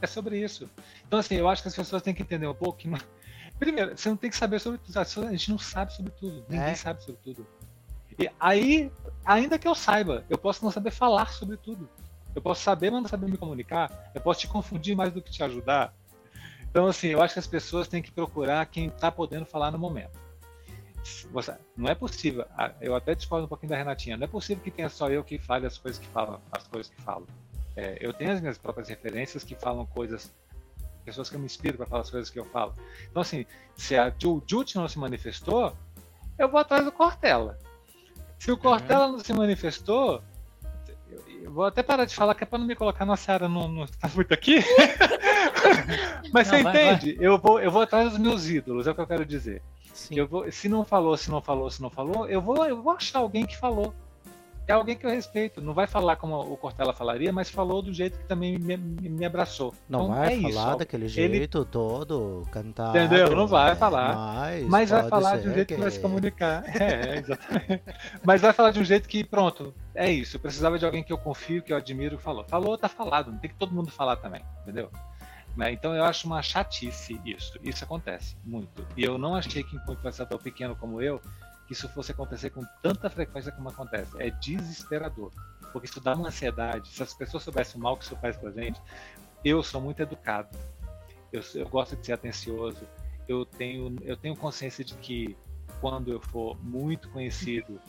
[0.00, 0.68] É sobre isso.
[1.06, 2.88] Então, assim, eu acho que as pessoas têm que entender um pouco que.
[3.62, 4.98] Primeiro, você não tem que saber sobre tudo.
[4.98, 6.44] A gente não sabe sobre tudo.
[6.48, 6.74] Ninguém é.
[6.74, 7.46] sabe sobre tudo.
[8.18, 8.90] E aí,
[9.24, 11.88] ainda que eu saiba, eu posso não saber falar sobre tudo.
[12.34, 14.10] Eu posso saber, mas não saber me comunicar.
[14.12, 15.94] Eu posso te confundir mais do que te ajudar.
[16.68, 19.78] Então, assim, eu acho que as pessoas têm que procurar quem está podendo falar no
[19.78, 20.18] momento.
[21.30, 22.44] Você, não é possível.
[22.80, 24.16] Eu até discordo um pouquinho da Renatinha.
[24.16, 26.92] Não é possível que tenha só eu que fale as coisas que falo, as coisas
[26.92, 27.28] que falo.
[27.76, 30.32] É, eu tenho as minhas próprias referências que falam coisas,
[31.02, 32.74] pessoas que eu me inspiro para falar as coisas que eu falo.
[33.10, 33.44] Então, assim,
[33.76, 35.76] se a Jut não se manifestou,
[36.38, 37.58] eu vou atrás do Cortella.
[38.38, 39.12] Se o Cortella uhum.
[39.12, 40.22] não se manifestou,
[41.42, 43.68] eu vou até parar de falar que é para não me colocar na Seara não,
[43.68, 44.60] não está muito aqui.
[46.32, 47.14] Mas não, você vai, entende?
[47.14, 47.26] Vai.
[47.26, 49.62] Eu, vou, eu vou atrás dos meus ídolos, é o que eu quero dizer.
[50.10, 52.92] Eu vou, se não falou, se não falou, se não falou, eu vou, eu vou
[52.92, 53.94] achar alguém que falou
[54.72, 55.60] é alguém que eu respeito.
[55.60, 59.24] Não vai falar como o Cortella falaria, mas falou do jeito que também me, me
[59.24, 59.74] abraçou.
[59.88, 61.66] Não então, vai é falar isso, daquele jeito ele...
[61.66, 62.90] todo, cantar.
[62.90, 63.36] Entendeu?
[63.36, 64.14] Não vai falar.
[64.14, 65.74] Mas, mas vai falar de um jeito que...
[65.74, 66.62] que vai se comunicar.
[66.82, 67.82] É, exatamente.
[68.24, 70.36] mas vai falar de um jeito que, pronto, é isso.
[70.36, 72.44] Eu precisava de alguém que eu confio, que eu admiro, que falou.
[72.48, 73.30] Falou, tá falado.
[73.30, 74.90] Não tem que todo mundo falar também, entendeu?
[75.56, 75.72] Né?
[75.72, 77.58] Então eu acho uma chatice isso.
[77.62, 78.86] Isso acontece muito.
[78.96, 79.76] E eu não achei que
[80.12, 81.20] ser tão pequeno como eu,
[81.72, 84.10] isso fosse acontecer com tanta frequência como acontece.
[84.18, 85.32] É desesperador.
[85.72, 86.88] Porque isso dá uma ansiedade.
[86.88, 88.80] Se as pessoas soubessem o mal que isso faz pra gente,
[89.44, 90.56] eu sou muito educado.
[91.32, 92.86] Eu, eu gosto de ser atencioso.
[93.26, 95.36] Eu tenho, eu tenho consciência de que
[95.80, 97.80] quando eu for muito conhecido,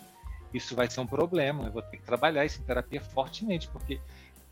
[0.54, 1.66] isso vai ser um problema.
[1.66, 4.00] Eu vou ter que trabalhar isso em terapia fortemente, porque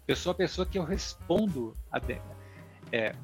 [0.08, 2.02] eu sou a pessoa que eu respondo a,
[2.92, 3.16] é,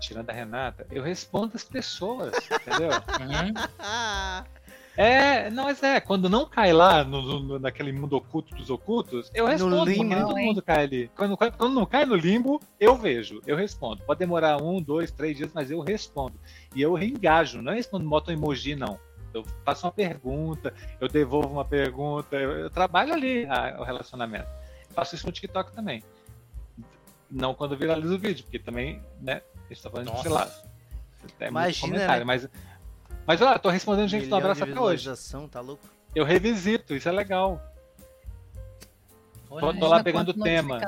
[0.00, 2.90] tirando a Renata, eu respondo as pessoas, entendeu?
[2.90, 4.46] Uhum.
[4.96, 9.30] É, não, mas é, quando não cai lá no, no, naquele mundo oculto dos ocultos,
[9.34, 11.10] eu respondo, no limbo, porque todo mundo cai ali.
[11.14, 14.02] Quando, quando não cai no limbo, eu vejo, eu respondo.
[14.04, 16.40] Pode demorar um, dois, três dias, mas eu respondo.
[16.74, 18.98] E eu reengajo, não é respondo, boto um emoji, não.
[19.34, 24.48] Eu faço uma pergunta, eu devolvo uma pergunta, eu, eu trabalho ali a, o relacionamento.
[24.94, 26.02] Faço isso no TikTok também.
[27.30, 30.22] Não quando viraliza o vídeo, porque também, né, A gente tá falando Nossa.
[30.22, 30.50] de, sei lá.
[31.40, 32.24] É Imagina, muito comentário, né?
[32.24, 32.48] mas.
[33.26, 35.10] Mas ó, tô respondendo gente do abraço até hoje.
[35.50, 35.82] tá louco?
[36.14, 37.60] Eu revisito, isso é legal.
[39.50, 40.80] Olha Tô- lá pegando o tema.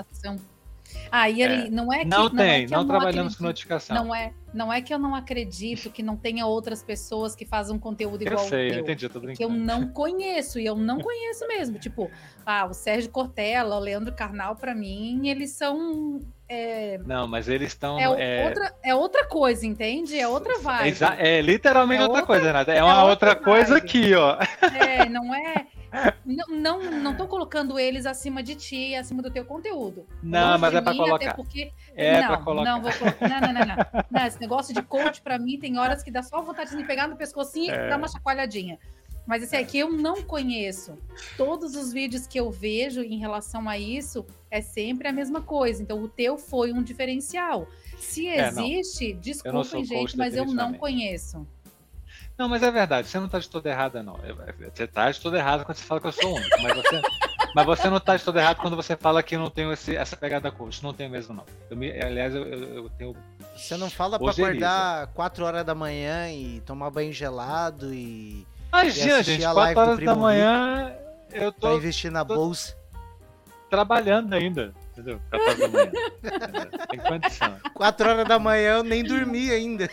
[1.13, 3.43] Ah, e ele, não é que não é tem, que não, eu trabalhamos com acredito-
[3.43, 3.97] notificação.
[3.97, 7.77] Não é, não é que eu não acredito que não tenha outras pessoas que fazem
[7.77, 8.83] um conteúdo eu igual sei, o eu teu.
[8.83, 9.55] entendi, eu tô que eu brincando.
[9.65, 11.79] não conheço, e eu não conheço mesmo.
[11.79, 12.11] Tipo,
[12.45, 16.21] ah, o Sérgio Cortella, o Leandro Carnal, pra mim, eles são.
[16.49, 17.99] É, Não, mas eles estão.
[17.99, 20.19] é, é, Outra, é outra coisa, entende?
[20.19, 20.89] É outra vibe.
[20.89, 22.73] exa- é literalmente É outra, outra- coisa, Renata.
[22.73, 24.37] É é uma outra outra coisa aqui, ó.
[24.79, 25.67] É, não é.
[26.25, 30.07] Não, não, não tô colocando eles acima de ti, acima do teu conteúdo.
[30.23, 31.35] Não, Longe mas é até colocar.
[31.35, 32.71] porque É não, colocar.
[32.71, 33.29] Não, vou colocar.
[33.29, 34.05] Não, não, não, não.
[34.11, 36.85] Não, Esse negócio de coach, pra mim, tem horas que dá só vontade de me
[36.85, 37.87] pegar no pescocinho É.
[37.87, 38.79] e dar uma chacoalhadinha.
[39.29, 40.97] Mas esse aqui eu não conheço.
[41.37, 45.83] Todos os vídeos que eu vejo em relação a isso é sempre a mesma coisa.
[45.83, 47.69] Então, o teu foi um diferencial.
[47.99, 51.47] Se É, existe, sou desculpem, gente, mas eu não conheço.
[52.39, 54.19] Não, mas é verdade, você não tá de toda errada, não.
[54.75, 57.03] Você tá de toda errada quando você fala que eu sou único, mas você,
[57.55, 59.95] mas você não tá de toda errada quando você fala que eu não tenho esse-
[59.97, 60.83] essa pegada coach.
[60.83, 61.45] Não tenho mesmo, não.
[61.69, 63.15] Eu me- aliás, eu, eu- eu tenho.
[63.57, 64.49] Você não fala pra Ojeriza.
[64.67, 69.85] acordar 4 horas da manhã e tomar banho gelado e Imagina, gente, a live 4
[69.91, 70.93] do horas da manhã
[71.33, 72.77] eu pra tô investir na tô- bolsa.
[73.71, 74.73] trabalhando ainda.
[74.93, 75.21] Entendeu?
[75.31, 75.91] 4 horas da manhã.
[76.91, 77.57] Tem condição.
[77.75, 79.89] 4 horas da manhã eu nem dormi ainda.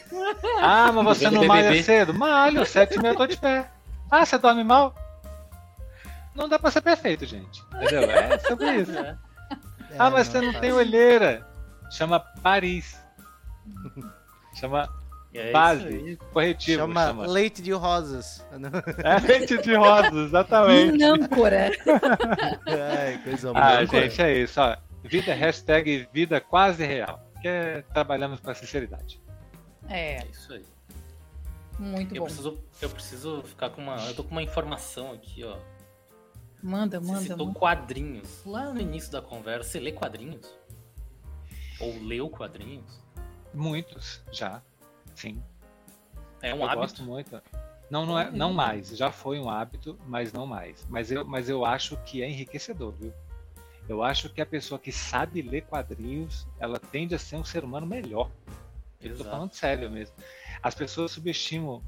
[0.61, 2.13] Ah, mas você não malha cedo?
[2.13, 3.69] Malho, 7 e meia eu tô de pé.
[4.11, 4.93] Ah, você dorme mal?
[6.33, 7.63] Não dá pra ser perfeito, gente.
[7.75, 8.01] Entendeu?
[8.11, 8.97] É sobre isso.
[8.97, 9.15] É.
[9.97, 10.59] Ah, É, mas você não faz.
[10.61, 11.47] tem olheira.
[11.91, 12.99] Chama Paris.
[14.59, 14.89] Chama
[15.37, 16.17] É base.
[16.31, 16.79] Corretivo.
[16.81, 17.25] Chama, Chama.
[17.27, 18.45] leite de rosas.
[19.03, 20.91] É leite de rosas, exatamente.
[20.93, 21.71] Minâncora.
[22.97, 23.85] Ai, coisa Ah, boa.
[23.85, 24.59] gente, é isso.
[24.61, 24.77] Ó.
[25.03, 27.19] Vida, hashtag vida quase real.
[27.41, 29.21] Que é, trabalhamos com a sinceridade.
[29.87, 30.65] É, É isso aí.
[31.77, 32.25] muito Eu bom.
[32.25, 33.97] preciso, eu preciso ficar com uma.
[34.07, 35.57] Eu tô com uma informação aqui, ó.
[36.63, 37.21] Manda, Você manda.
[37.21, 37.59] citou manda.
[37.59, 38.41] quadrinhos.
[38.45, 40.51] Lá no início da conversa, você lê quadrinhos?
[41.79, 43.03] Ou leu quadrinhos?
[43.53, 44.61] Muitos, já.
[45.15, 45.41] Sim.
[46.41, 46.79] É um eu hábito.
[46.79, 47.41] gosto muito.
[47.89, 48.89] Não, não, é, não mais.
[48.89, 50.85] Já foi um hábito, mas não mais.
[50.89, 53.13] Mas eu, mas eu acho que é enriquecedor, viu?
[53.87, 57.63] Eu acho que a pessoa que sabe ler quadrinhos, ela tende a ser um ser
[57.63, 58.29] humano melhor.
[59.01, 59.29] Eu tô Exato.
[59.29, 60.15] falando sério mesmo.
[60.61, 61.83] As pessoas subestimam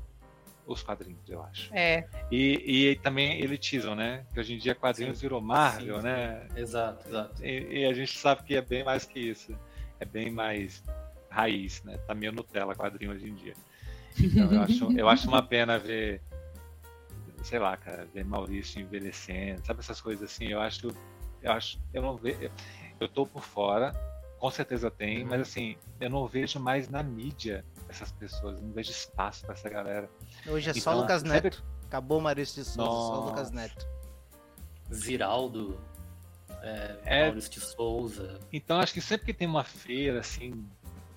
[0.67, 1.73] os quadrinhos, eu acho.
[1.73, 4.25] É, E, e também elitizam, né?
[4.33, 5.21] Que hoje em dia quadrinhos Sim.
[5.21, 6.07] virou Marvel, Sim, sim.
[6.07, 6.47] né?
[6.55, 7.43] Exato, exato.
[7.43, 9.57] E, e a gente sabe que é bem mais que isso.
[9.99, 10.83] É bem mais
[11.37, 11.97] raiz, né?
[11.99, 13.53] Tá meio Nutella quadrinho hoje em dia.
[14.19, 16.21] Então eu acho, eu acho uma pena ver,
[17.43, 20.47] sei lá, cara, ver Maurício envelhecendo, sabe essas coisas assim.
[20.47, 20.87] Eu acho,
[21.43, 22.49] eu acho, eu não vejo,
[22.99, 23.93] eu tô por fora,
[24.39, 25.29] com certeza tem, Uhum.
[25.29, 29.69] mas assim, eu não vejo mais na mídia essas pessoas, não vejo espaço pra essa
[29.69, 30.09] galera.
[30.47, 31.63] Hoje é só Então, Lucas sempre- Neto.
[31.85, 33.29] Acabou o Maurício de Souza, só Nossa.
[33.29, 33.87] Lucas Neto.
[34.93, 35.79] Ziraldo,
[36.61, 37.25] é, É.
[37.27, 38.39] Maurício de Souza.
[38.51, 40.65] Então acho que sempre que tem uma feira, assim,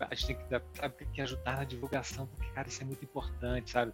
[0.08, 3.04] a gente tem que, sabe, tem que ajudar na divulgação, porque, cara, isso é muito
[3.04, 3.92] importante, sabe?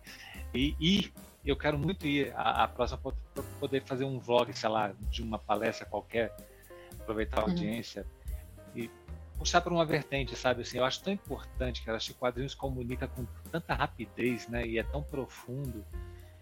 [0.54, 1.12] E, e
[1.44, 5.22] eu quero muito ir à, à próxima pra poder fazer um vlog, sei lá, de
[5.22, 6.34] uma palestra qualquer,
[7.00, 7.50] aproveitar a Uhum.
[7.50, 8.07] audiência
[8.74, 8.91] e
[9.38, 10.62] puxar por uma vertente, sabe?
[10.62, 14.66] Assim, eu acho tão importante, cara, acho que quadrinhos comunica com tanta rapidez, né?
[14.66, 15.84] E é tão profundo.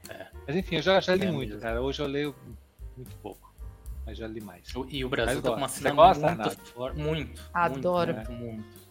[0.08, 0.26] É.
[0.46, 1.62] Mas enfim, eu já, já li É muito, mesmo.
[1.62, 1.80] cara.
[1.82, 2.34] Hoje eu leio
[2.96, 3.52] muito pouco,
[4.06, 4.72] mas já li mais.
[4.88, 7.00] E o Brasil tá com uma cena muito forte.
[7.00, 7.50] Muito.
[7.52, 8.14] Adoro.
[8.14, 8.83] Muito, muito, muito.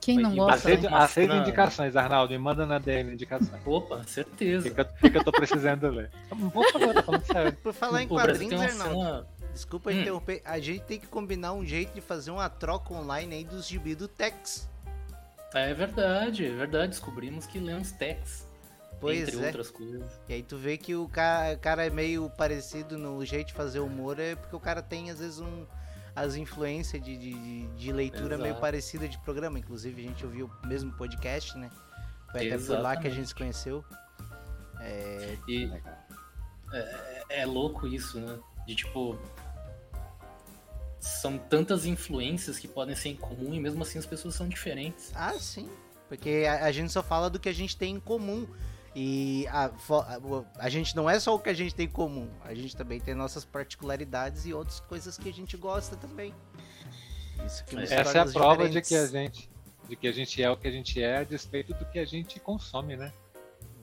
[0.00, 0.54] Quem não gosta?
[0.54, 2.32] Aceito cena- indicações, Arnaldo.
[2.32, 3.60] Me manda na DM indicações.
[3.66, 4.68] Opa, certeza.
[4.68, 6.10] que, que, eu- o que que eu tô precisando ler?
[6.28, 7.52] Por favor, tô falando sério.
[7.62, 9.26] Por falar em Brasil quadrinhos, Arnaldo, cena.
[9.52, 10.00] desculpa Hum.
[10.00, 13.66] interromper, a gente tem que combinar um jeito de fazer uma troca online aí dos
[13.66, 14.68] gibi do Tex.
[15.54, 16.88] É verdade, é verdade.
[16.88, 18.46] Descobrimos que lemos Tex.
[19.00, 19.46] Pois entre é.
[19.46, 20.20] outras coisas.
[20.28, 23.52] E aí tu vê que o cara, o cara é meio parecido no jeito de
[23.54, 25.64] fazer humor, é porque o cara tem às vezes um
[26.20, 28.42] as influências de, de, de- leitura Exato.
[28.42, 29.58] meio parecida de programa.
[29.58, 31.70] Inclusive a gente ouviu o mesmo podcast, né?
[32.30, 33.84] Foi até por lá que a gente se conheceu.
[34.80, 35.70] É, E
[36.72, 38.38] é, é louco isso, né?
[38.66, 39.18] De tipo.
[41.00, 45.12] São tantas influências que podem ser em comum e mesmo assim as pessoas são diferentes.
[45.14, 45.68] Ah, sim.
[46.08, 48.46] Porque a, a gente só fala do que a gente tem em comum.
[48.94, 49.70] E a,
[50.58, 52.28] a, gente não é só o que a gente tem em comum.
[52.44, 56.34] A gente também tem nossas particularidades e outras coisas que a gente gosta também.
[57.46, 59.48] Isso que nos Essa é a prova de que a gente
[59.88, 62.04] de que a gente é o que a gente é a despeito do que a
[62.04, 63.10] gente consome, né?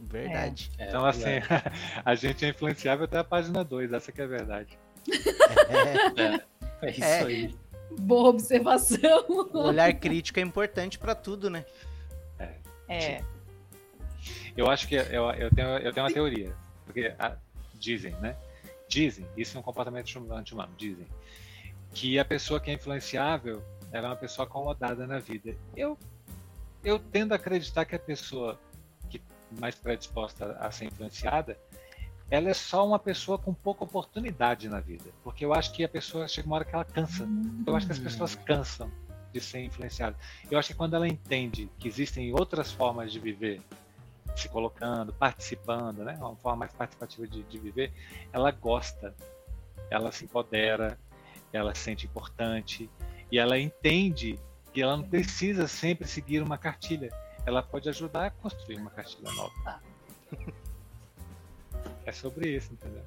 [0.01, 0.71] Verdade.
[0.77, 1.71] É, Então, assim, verdade.
[2.05, 4.77] a gente é influenciável até a página 2, essa que é a verdade.
[6.81, 6.87] É.
[6.87, 7.19] É isso É.
[7.21, 7.55] aí.
[7.99, 9.25] Boa observação.
[9.29, 11.65] O olhar crítico é importante para tudo, né?
[12.87, 13.23] É.
[14.55, 16.55] Eu acho que eu, eu, tenho, eu tenho uma teoria.
[16.85, 17.35] Porque a,
[17.73, 18.35] dizem, né?
[18.87, 21.07] Dizem, isso é um comportamento anti-humano, dizem,
[21.93, 25.55] que a pessoa que é influenciável ela é uma pessoa acomodada na vida.
[25.75, 25.97] Eu,
[26.83, 28.59] eu tendo a acreditar que a pessoa
[29.09, 29.21] que
[29.59, 31.57] mais predisposta a ser influenciada,
[32.29, 35.05] ela é só uma pessoa com pouca oportunidade na vida.
[35.23, 37.27] Porque eu acho que a pessoa chega uma hora que ela cansa.
[37.65, 38.91] Eu acho que as pessoas cansam
[39.31, 40.19] de ser influenciadas.
[40.49, 43.61] Eu acho que quando ela entende que existem outras formas de viver,
[44.35, 46.15] se colocando, participando, né?
[46.19, 47.91] Uma forma mais participativa de, de viver,
[48.31, 49.13] ela gosta,
[49.89, 50.97] ela se empodera,
[51.51, 52.89] ela se sente importante
[53.31, 54.39] e ela entende
[54.73, 57.09] que ela não precisa sempre seguir uma cartilha.
[57.45, 59.81] Ela pode ajudar a construir uma cartilha nova.
[62.05, 63.03] É sobre isso, entendeu?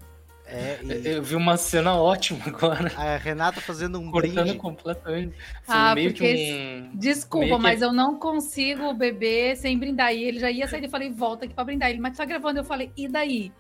[0.50, 2.90] É, e Eu vi uma cena ótima agora.
[2.96, 4.54] a Renata fazendo um Cortando brinde.
[4.58, 5.34] completamente.
[5.62, 6.52] Foi Ah, meio porque que
[6.94, 6.96] um.
[6.98, 10.12] Desculpa, Meio que- mas eu não consigo beber sem brindar.
[10.14, 11.90] E ele já ia sair, eu falei, volta aqui pra brindar.
[11.90, 12.60] Ele, mas tá gravando.
[12.60, 13.52] Eu falei, e daí?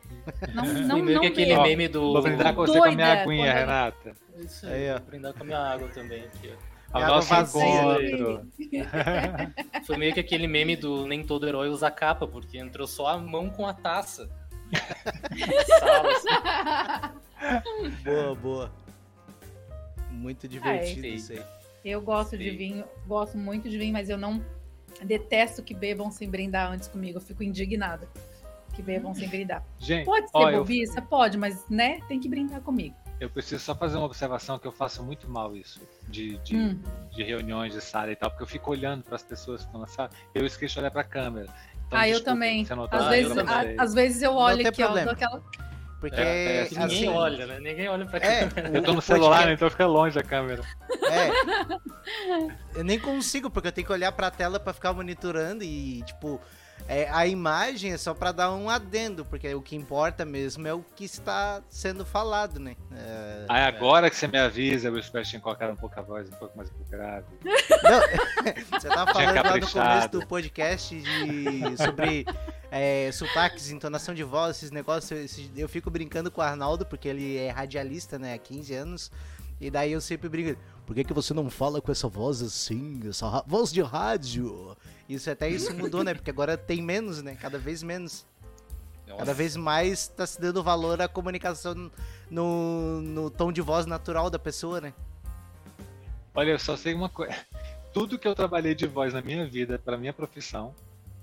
[0.54, 0.64] Não,
[0.96, 1.62] não, meio não que aquele bebo.
[1.62, 2.12] meme do.
[2.12, 4.12] Vou brindar com você com a minha aguinha, quando Renata.
[4.38, 4.98] Isso aí, Aí, ó.
[4.98, 6.50] vou brindar com a minha água também aqui,
[6.94, 7.00] ó.
[7.00, 7.62] Nosso vazia.
[7.62, 8.46] encontro.
[9.84, 13.18] Foi meio que aquele meme do nem todo herói usa capa, porque entrou só a
[13.18, 14.28] mão com a taça.
[16.16, 16.28] Assim.
[18.04, 18.72] Boa, boa.
[20.10, 21.10] Muito divertido é.
[21.10, 21.42] isso aí.
[21.84, 22.56] Eu gosto de Sim.
[22.56, 24.44] vinho, gosto muito de vinho, mas eu não
[25.02, 27.18] detesto que bebam sem brindar antes comigo.
[27.18, 28.08] Eu fico indignada
[28.74, 29.64] que bebam sem brindar.
[29.78, 31.00] Gente, Pode ser ó, eu, bobiça?
[31.02, 32.96] Pode, mas né, tem que brindar comigo.
[33.20, 35.80] eu preciso só fazer uma observação que eu faço muito mal isso.
[36.08, 36.80] De, de, Hum.
[37.12, 39.80] de reuniões de sala e tal, porque eu fico olhando para as pessoas que estão
[39.80, 41.48] na sala, eu esqueço de olhar para a câmera.
[41.88, 42.66] Então, ah, eu desculpa, também.
[42.70, 43.76] Não tá Às vezes, eu também.
[43.78, 45.04] a- às vezes eu olho aqui, ó, problema.
[45.06, 45.42] dou aquela.
[46.00, 47.58] Porque, É, é, Ninguém assim, olha, né?
[47.58, 48.78] Ninguém olha pra É, câmera.
[48.78, 50.62] Eu tô no celular, podcast- então fica longe a câmera.
[51.10, 52.78] É.
[52.78, 56.40] Eu nem consigo, porque eu tenho que olhar pra tela pra ficar monitorando e, tipo,
[56.88, 60.72] é, a imagem é só pra dar um adendo, porque o que importa mesmo é
[60.72, 62.74] o que está sendo falado, né?
[62.92, 66.02] É, Aí agora que você me avisa, eu espero que tinha colocado um pouco a
[66.02, 67.26] voz um pouco mais grave.
[67.44, 72.24] não, você tava falando lá no começo do podcast de, sobre
[72.70, 75.20] é, sotaques, entonação de voz, esses negócios.
[75.20, 79.12] esses- eu fico brincando com o Arnaldo, porque ele é radialista, né, há 15 anos.
[79.60, 83.00] E daí eu sempre brinco, por que, que você não fala com essa voz assim,
[83.08, 84.76] essa voz de rádio?
[85.08, 86.12] Isso até isso mudou, né?
[86.12, 87.34] Porque agora tem menos, né?
[87.40, 88.26] Cada vez menos.
[89.16, 91.90] Cada vez mais tá se dando valor à comunicação
[92.30, 94.92] no, no tom de voz natural da pessoa, né?
[96.34, 97.34] Olha, eu só sei uma coisa.
[97.92, 100.74] Tudo que eu trabalhei de voz na minha vida, para minha profissão,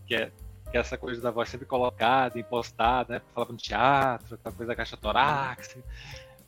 [0.08, 0.32] que é,
[0.72, 3.22] que é essa coisa da voz sempre colocada, impostada, né?
[3.36, 5.80] Falava no teatro, aquela coisa da caixa torácica.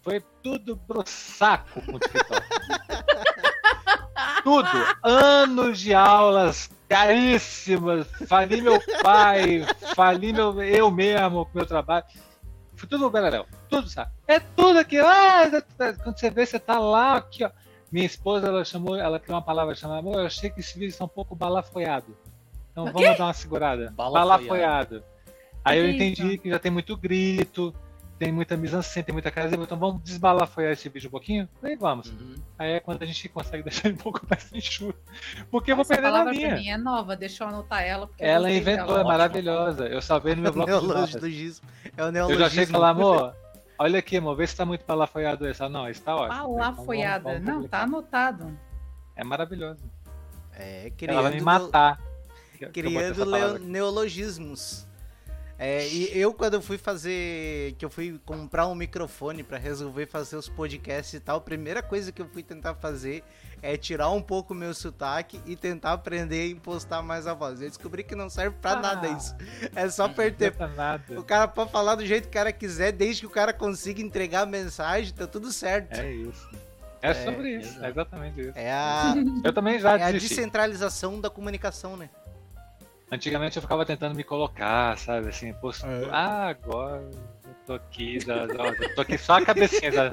[0.01, 2.47] Foi tudo pro saco com o TikTok.
[4.43, 4.67] tudo.
[5.03, 8.07] Anos de aulas caríssimas.
[8.27, 9.65] Fali meu pai,
[9.95, 12.05] fali meu, eu mesmo com meu trabalho.
[12.75, 13.45] Foi tudo beleléu.
[13.69, 14.11] Tudo, sabe?
[14.27, 14.99] É tudo aqui.
[14.99, 15.49] Ah,
[16.03, 17.49] quando você vê, você tá lá, aqui, ó.
[17.91, 20.89] Minha esposa, ela chamou, ela criou uma palavra chamada, amor, eu achei que esse vídeo
[20.89, 22.17] está um pouco balafoiado.
[22.71, 23.93] Então vamos dar uma segurada.
[23.95, 24.47] Balafoiado.
[24.47, 25.03] Balafoiado.
[25.63, 27.73] Aí eu entendi que já tem muito grito,
[28.17, 31.47] tem muita mise-en-scène, tem muita cara, então vamos desbalafoiar esse vídeo um pouquinho?
[31.61, 32.09] Aí vamos.
[32.09, 32.35] Uhum.
[32.57, 34.97] Aí é quando a gente consegue deixar ele um pouco mais enxuto.
[35.51, 36.55] Porque eu vou Essa perder na palavra pra minha.
[36.55, 38.07] mim é nova, deixa eu anotar ela.
[38.07, 39.01] Porque eu Ela inventou, dela.
[39.01, 39.87] é maravilhosa.
[39.87, 41.13] Eu salvei no meu bloco de notas.
[41.13, 41.67] Neologismo.
[41.95, 42.39] É o Eu neologismo.
[42.41, 43.35] já achei que falar, amor,
[43.77, 45.61] olha aqui, amor, vê se tá muito balafoiado esse.
[45.61, 46.33] Ela, não, esse tá ótimo.
[46.33, 47.23] Então vamos- Palafoiada.
[47.33, 48.59] vamos Não, tá anotado.
[49.15, 49.83] É maravilhoso.
[50.53, 51.99] É, Ela vai me matar.
[52.59, 54.86] eu criando essa neologismos.
[55.59, 57.73] É, e eu, quando eu fui fazer.
[57.79, 61.81] Que eu fui comprar um microfone pra resolver fazer os podcasts e tal, a primeira
[61.81, 63.23] coisa que eu fui tentar fazer
[63.63, 67.59] é tirar um pouco o meu sotaque e tentar aprender a impostar mais a voz.
[67.59, 68.79] Eu descobri que não serve pra Ah.
[68.81, 69.35] nada isso.
[69.75, 70.53] É só perder.
[71.17, 73.99] O cara pode falar do jeito que o cara quiser, desde que o cara consiga
[73.99, 75.93] entregar a mensagem, tá tudo certo.
[75.99, 76.47] É isso.
[77.01, 77.85] É sobre isso, exato.
[77.85, 78.51] é exatamente isso.
[78.55, 79.13] É a,
[79.43, 82.09] Eu também já é a descentralização da comunicação, né?
[83.09, 86.09] Antigamente eu ficava tentando me colocar, sabe, assim, pô, É.
[86.11, 87.01] ah, agora
[87.45, 90.09] eu tô aqui, já- eu tô aqui só a cabecinha já,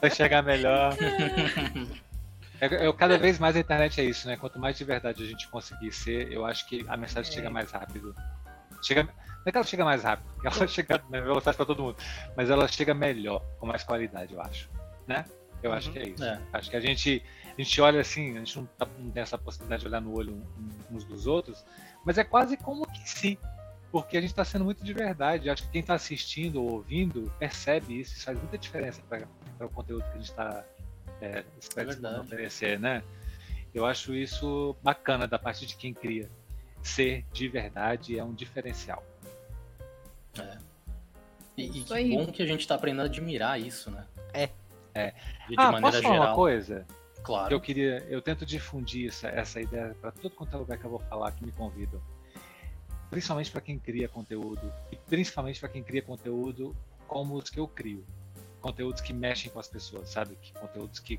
[0.00, 0.96] pra chegar melhor.
[2.60, 4.36] Eu, eu- cada vez mais a internet é isso, né?
[4.36, 7.34] Quanto mais de verdade a gente conseguir ser, eu acho que a mensagem É.
[7.34, 8.14] chega mais rápido.
[8.82, 9.12] Chega, não
[9.46, 11.96] é que ela chega mais rápido, porque ela chega na velocidade pra todo mundo,
[12.36, 14.68] mas ela chega melhor, com mais qualidade, eu acho,
[15.06, 15.24] né?
[15.62, 15.92] Eu acho Uhum.
[15.94, 16.24] que é isso.
[16.24, 16.38] É.
[16.52, 17.22] Acho que a gente,
[17.56, 20.14] a gente olha assim, a gente não, tá- não tem essa possibilidade de olhar no
[20.16, 20.42] olho
[20.90, 21.64] uns dos outros,
[22.04, 23.38] mas é quase como que sim.
[23.90, 25.48] Porque a gente está sendo muito de verdade.
[25.48, 28.14] Acho que quem está assistindo ou ouvindo percebe isso.
[28.14, 29.26] Isso faz muita diferença para
[29.60, 30.64] o conteúdo que a gente está
[31.20, 31.44] é,
[31.76, 32.20] verdade.
[32.20, 33.04] oferecer, né?
[33.72, 36.28] Eu acho isso bacana da parte de quem cria.
[36.82, 39.02] Ser de verdade é um diferencial.
[41.56, 42.16] E, e Isso que aí.
[42.16, 44.04] bom que a gente tá aprendendo a admirar isso, né?
[44.32, 44.48] É.
[44.94, 45.10] É.
[45.48, 46.28] De, de ah, maneira posso falar geral.
[46.28, 46.86] uma coisa?
[47.24, 47.54] Claro.
[47.54, 50.90] eu queria, eu tento difundir essa, essa ideia para todo quanto é lugar que eu
[50.90, 52.00] vou falar que me convidam.
[53.08, 56.76] Principalmente para quem cria conteúdo e principalmente para quem cria conteúdo
[57.08, 58.04] como os que eu crio.
[58.60, 60.36] Conteúdos que mexem com as pessoas, sabe?
[60.36, 61.18] Que conteúdos que,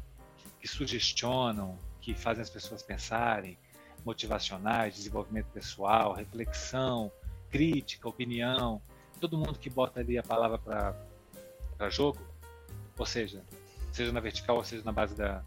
[0.60, 3.57] que sugestionam, que fazem as pessoas pensarem,
[4.06, 7.11] motivacionais, desenvolvimento pessoal, reflexão,
[7.49, 8.80] crítica, opinião.
[9.19, 12.19] Todo mundo que bota ali a palavra para jogo,
[12.95, 13.44] ou seja,
[13.91, 15.44] seja na vertical ou seja na base da,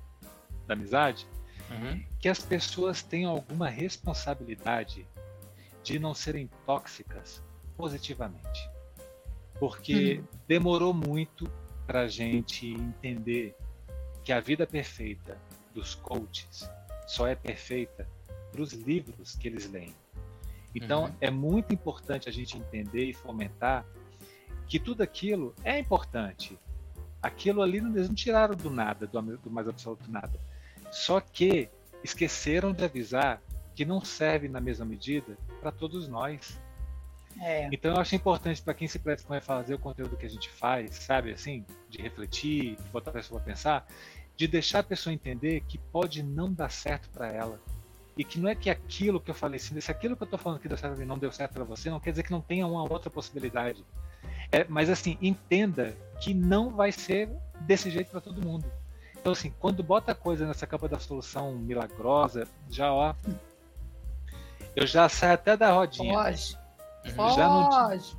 [0.68, 1.26] da amizade,
[1.70, 2.02] Uhum.
[2.20, 5.06] que as pessoas tenham alguma responsabilidade
[5.82, 7.42] de não serem tóxicas
[7.76, 8.70] positivamente.
[9.58, 11.50] Porque demorou muito
[11.86, 13.54] para a gente entender
[14.24, 15.36] que a vida perfeita
[15.74, 16.68] dos coaches
[17.06, 18.08] só é perfeita
[18.52, 19.94] para os livros que eles leem.
[20.74, 21.14] Então Uhum.
[21.20, 23.84] é muito importante a gente entender e fomentar
[24.66, 26.58] que tudo aquilo é importante.
[27.22, 30.38] Aquilo ali não- eles não tiraram do nada, do, do mais absoluto nada.
[30.90, 31.68] Só que
[32.02, 33.40] esqueceram de avisar
[33.74, 36.58] que não serve na mesma medida para todos nós.
[37.40, 37.68] É.
[37.70, 40.94] Então eu acho importante para quem se a fazer o conteúdo que a gente faz,
[40.96, 43.86] sabe, assim, de refletir, botar a pessoa para pensar,
[44.36, 47.60] de deixar a pessoa entender que pode não dar certo para ela.
[48.16, 50.38] E que não é que aquilo que eu falei, assim, se aquilo que eu estou
[50.38, 52.32] falando que deu certo pra mim não deu certo para você, não quer dizer que
[52.32, 53.84] não tenha uma outra possibilidade.
[54.50, 57.28] É, mas assim, entenda que não vai ser
[57.60, 58.64] desse jeito para todo mundo.
[59.20, 63.14] Então assim, quando bota coisa nessa capa da solução milagrosa, já ó,
[64.74, 66.56] eu já saio até da rodinha Foge.
[67.06, 67.30] Uhum.
[67.34, 68.16] Já não Foge.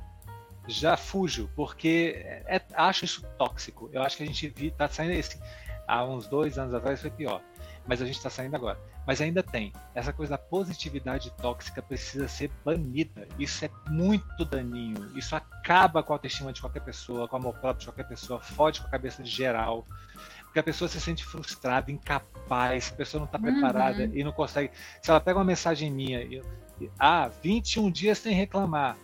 [0.68, 3.88] já fujo, porque é- é- acho isso tóxico.
[3.92, 5.40] Eu acho que a gente vi, tá saindo esse.
[5.86, 7.40] Há uns dois anos atrás foi pior.
[7.86, 8.78] Mas a gente está saindo agora.
[9.06, 9.72] Mas ainda tem.
[9.94, 13.26] Essa coisa da positividade tóxica precisa ser banida.
[13.38, 15.10] Isso é muito daninho.
[15.16, 18.38] Isso acaba com a autoestima de qualquer pessoa, com o amor próprio de qualquer pessoa,
[18.38, 19.84] fode com a cabeça de geral.
[20.50, 23.44] Porque a pessoa se sente frustrada, incapaz, a pessoa não está Uhum.
[23.44, 24.72] preparada e não consegue.
[25.00, 26.42] Se ela pega uma mensagem minha, eu,
[26.98, 28.96] ah, 21 dias sem reclamar.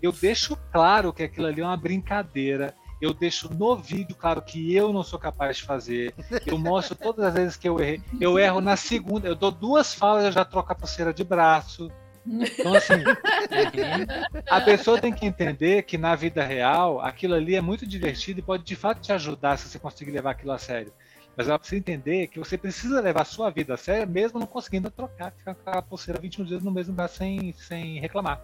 [0.00, 2.72] Eu deixo claro que aquilo ali é uma brincadeira.
[3.02, 6.14] Eu deixo no vídeo claro que eu não sou capaz de fazer.
[6.46, 8.00] Eu mostro todas as vezes que eu errei.
[8.20, 9.26] Eu erro na segunda.
[9.26, 11.90] Eu dou duas falas, eu já troco a pulseira de braço.
[12.26, 14.40] Então, assim, Uhum.
[14.48, 18.42] a pessoa tem que entender que na vida real aquilo ali é muito divertido e
[18.42, 20.92] pode de fato te ajudar se você conseguir levar aquilo a sério.
[21.36, 24.46] Mas ela precisa entender que você precisa levar a sua vida a sério mesmo não
[24.46, 28.40] conseguindo trocar, ficar com a pulseira 21 dias no mesmo lugar sem, sem reclamar.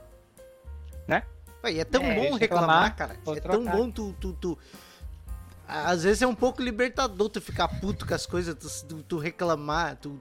[1.63, 3.13] Pô, e é tão É, bom reclamar, reclamar, cara.
[3.15, 3.77] É tão trocar.
[3.77, 4.59] bom tu, tu, tu-
[5.67, 9.19] Às vezes é um pouco libertador tu ficar puto com as coisas, tu, tu- tu
[9.19, 10.21] reclamar, tu.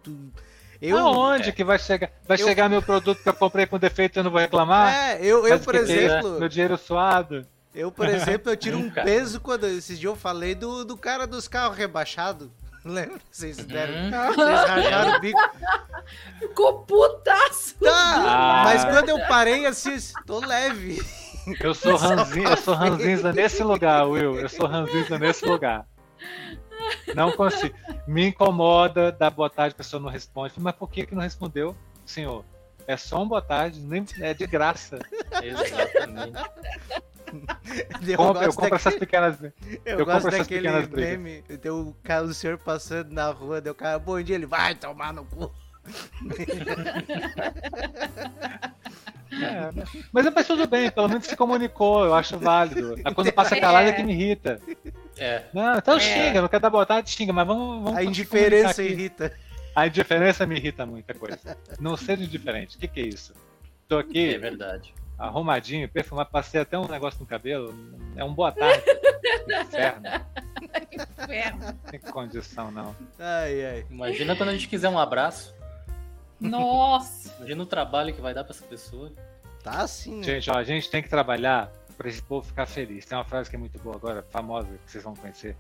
[0.82, 0.98] Eu.
[0.98, 2.10] Aonde que vai chegar?
[2.28, 4.94] Vai eu- chegar meu produto que eu comprei com defeito e eu não vou reclamar?
[4.94, 5.80] É, eu, eu por é?
[5.80, 6.40] exemplo.
[6.40, 7.46] Meu dinheiro suado.
[7.74, 9.66] Eu, por exemplo, eu tiro um peso quando.
[9.66, 12.48] Esses dias eu falei do, do cara dos carros rebaixados.
[12.86, 13.20] Lembra?
[13.32, 13.94] Vocês deram.
[13.96, 14.34] Uhum.
[14.36, 15.40] Vocês rajaram o bico.
[16.40, 17.76] Ficou putaço.
[17.82, 18.62] Tá, Ah.
[18.66, 21.04] mas quando eu parei assim, tô leve.
[21.60, 24.40] Eu sou ranzinza, eu sou ranzinza nesse lugar, Will.
[24.40, 25.86] Eu sou ranzinza nesse lugar.
[27.16, 27.76] Não consigo.
[28.08, 30.54] Me incomoda dar boa tarde, a pessoa não responde.
[30.58, 32.44] Mas por que, que não respondeu, senhor?
[32.88, 35.00] É só um boa tarde, nem, é de graça.
[35.42, 36.38] Exatamente.
[38.08, 39.42] Eu Compre- eu compro daque- essas pequenas.
[39.42, 39.52] Eu,
[40.00, 41.18] eu gosto compro essas daquele pequenas brigas.
[41.20, 41.44] meme.
[41.62, 44.76] Deu o, cara, o senhor passando na rua, deu o cara, bom dia, ele vai
[44.76, 45.52] tomar no cu.
[49.32, 49.70] É,
[50.14, 52.96] mas, mas tudo bem, pelo menos se comunicou, eu acho válido.
[53.04, 54.62] Mas quando passa calado é que me irrita.
[55.18, 55.44] É.
[55.54, 56.00] Não, então É.
[56.00, 57.84] xinga, não quer dar boa tarde, xinga, mas vamos.
[57.84, 59.32] vamos A indiferença irrita.
[59.76, 61.58] A indiferença me irrita muita coisa.
[61.80, 62.78] Não seja indiferente.
[62.78, 63.34] O que, que é isso?
[63.88, 64.94] Tô É aqui, verdade.
[65.18, 67.74] arrumadinho, perfumado, passei até um negócio no cabelo.
[68.16, 68.84] É um boa tarde.
[69.62, 70.08] Inferno.
[70.92, 71.60] Inferno.
[71.66, 72.96] Não tem condição, não.
[73.20, 73.86] Ai, ai.
[73.90, 75.54] Imagina quando a gente quiser um abraço.
[76.40, 77.34] Nossa.
[77.38, 79.12] Imagina o trabalho que vai dar pra essa pessoa.
[79.64, 80.24] Tá assim, né?
[80.24, 83.06] Gente, ó, a gente tem que trabalhar para esse povo ficar feliz.
[83.06, 85.56] Tem uma frase que é muito boa agora, famosa, que vocês vão conhecer.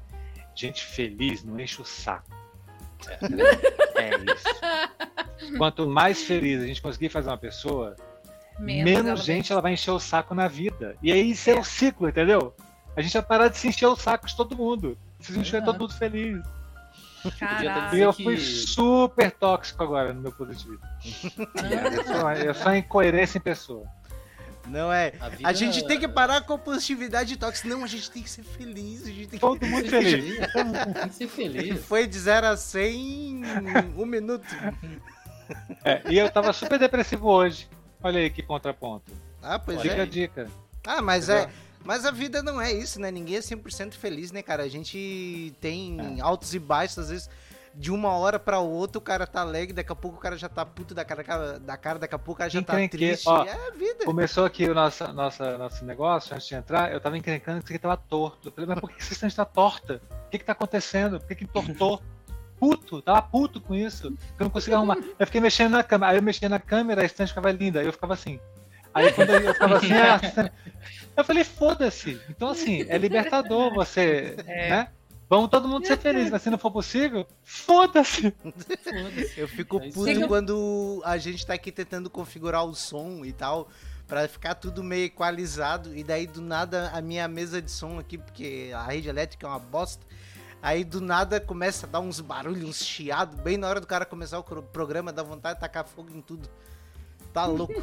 [0.53, 2.30] Gente feliz não enche o saco.
[3.95, 5.57] É isso.
[5.57, 7.95] Quanto mais feliz a gente conseguir fazer uma pessoa,
[8.60, 10.95] menos, ela gente ela vai encher o saco na vida.
[11.02, 12.53] E aí isso é o ciclo, entendeu?
[12.95, 14.98] A gente vai parar de se encher o saco de todo mundo.
[15.20, 16.41] Se encher todo mundo feliz.
[17.26, 17.95] E Caraca.
[17.95, 20.80] eu fui super tóxico agora no meu positivismo.
[21.95, 23.88] Eu sou, eu sou a incoerência em pessoa.
[24.68, 25.14] Não é.
[25.20, 25.50] A, vida...
[25.50, 27.68] A gente tem que parar com a positividade tóxica.
[27.68, 29.04] Não, a gente tem que ser feliz.
[29.04, 29.40] A gente tem que...
[29.46, 30.38] Todo mundo feliz.
[30.54, 31.86] tem que ser feliz.
[31.86, 33.44] Foi de 0 a 100 em
[33.98, 34.46] um minuto.
[35.84, 37.68] É, e eu tava super depressivo hoje.
[38.02, 39.12] Olha aí que contraponto.
[39.42, 40.02] Ah, pois Fica é.
[40.02, 40.50] a dica.
[40.86, 41.50] Ah, mas é.
[41.84, 43.12] Mas a vida não é isso, né?
[43.12, 44.64] Ninguém é 100% feliz, né, cara?
[44.64, 47.30] A gente tem altos e baixos, às vezes,
[47.77, 50.47] de uma hora pra outra o cara tá alegre, daqui a pouco o cara já
[50.47, 53.27] tá puto da cara, da cara daqui a pouco o cara já tá triste.
[53.27, 54.06] ó, é a vida.
[54.06, 57.73] Começou aqui o nosso, nosso, nosso negócio, antes de entrar, eu tava encrencando que isso
[57.73, 58.47] aqui tava torto.
[58.47, 60.02] Eu falei, mas por que essa estante tá torta?
[60.27, 61.19] O que que tá acontecendo?
[61.19, 62.02] Por que que tortou?
[62.57, 64.11] Puto, tava puto com isso.
[64.11, 64.97] que Eu não conseguia arrumar.
[65.19, 67.85] Eu fiquei mexendo na câmera, aí eu mexia na câmera, a estante ficava linda, aí
[67.85, 68.39] eu ficava assim.
[68.93, 70.53] Aí quando eu, eu ficava assim, ah, estante-
[71.18, 72.22] eu falei, foda-se.
[72.30, 74.69] Então assim, é libertador você, É.
[74.69, 74.88] né?
[75.27, 78.31] Vamos todo mundo ser feliz, mas se não for possível, foda-se.
[78.84, 79.39] Foda-se.
[79.39, 80.27] Eu fico É puto aí.
[80.27, 83.68] quando a gente tá aqui tentando configurar o som e tal,
[84.07, 88.18] pra ficar tudo meio equalizado, e daí do nada a minha mesa de som aqui,
[88.19, 90.06] porque a rede elétrica é uma bosta,
[90.61, 94.06] aí do nada começa a dar uns barulhos, uns chiados, bem na hora do cara
[94.06, 96.47] começar o programa, dá vontade de tacar fogo em tudo.
[97.34, 97.73] Tá louco.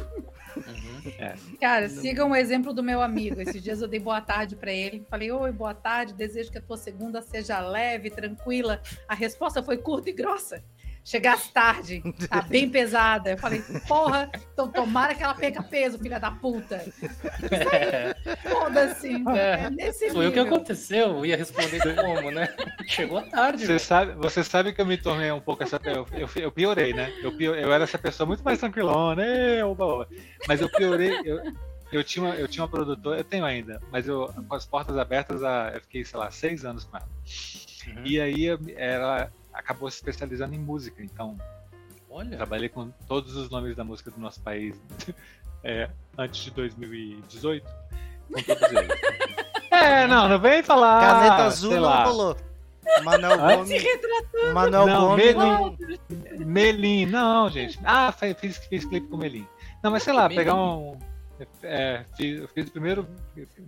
[0.55, 1.57] Uhum.
[1.59, 3.41] Cara, sigam o exemplo do meu amigo.
[3.41, 5.05] Esses dias eu dei boa tarde pra ele.
[5.09, 6.13] Falei, oi, boa tarde.
[6.13, 8.81] Desejo que a tua segunda seja leve, tranquila.
[9.07, 10.63] A resposta foi curta e grossa.
[11.05, 13.31] Chegasse tarde, tá bem pesada.
[13.31, 16.81] Eu falei, porra, então tomara que ela perca peso, filha da puta.
[18.41, 19.23] Foda-se.
[19.35, 21.17] É nesse Foi o que aconteceu.
[21.17, 22.49] Eu ia responder como, né?
[22.87, 23.65] Chegou tarde.
[23.65, 25.79] Você sabe, você sabe que eu me tornei um pouco essa.
[25.83, 27.11] Eu, eu, eu piorei, né?
[27.21, 30.07] Eu, pior- eu era essa pessoa muito mais tranquilona, "Ê, oba, oba."
[30.47, 31.19] mas eu piorei.
[31.25, 31.41] Eu,
[31.91, 34.97] eu, tinha uma, eu tinha uma produtora, eu tenho ainda, mas eu, com as portas
[34.97, 35.41] abertas,
[35.73, 37.07] eu fiquei, sei lá, seis anos com ela.
[37.87, 38.05] Uhum.
[38.05, 38.45] E aí
[38.77, 41.37] ela acabou se especializando em música, então
[42.09, 42.35] Olha.
[42.37, 44.75] trabalhei com todos os nomes da música do nosso país
[45.63, 47.65] é, antes de 2018,
[48.31, 48.87] com todos eles.
[49.75, 51.01] É, não, não vem falar.
[51.01, 52.03] Caneta azul sei não lá.
[52.05, 52.37] rolou.
[53.03, 53.37] Manuel?
[53.57, 53.83] Gomes.
[54.53, 55.25] Manuel Não, Gomes.
[55.25, 55.37] Melim.
[55.39, 55.77] não-
[56.45, 57.79] Melim, não, gente.
[57.83, 59.47] Ah, fiz, fiz clipe com Melim.
[59.81, 60.35] Não, mas sei lá, Melim.
[60.35, 60.97] pegar um.
[61.63, 63.07] É, fiz, eu fiz o primeiro.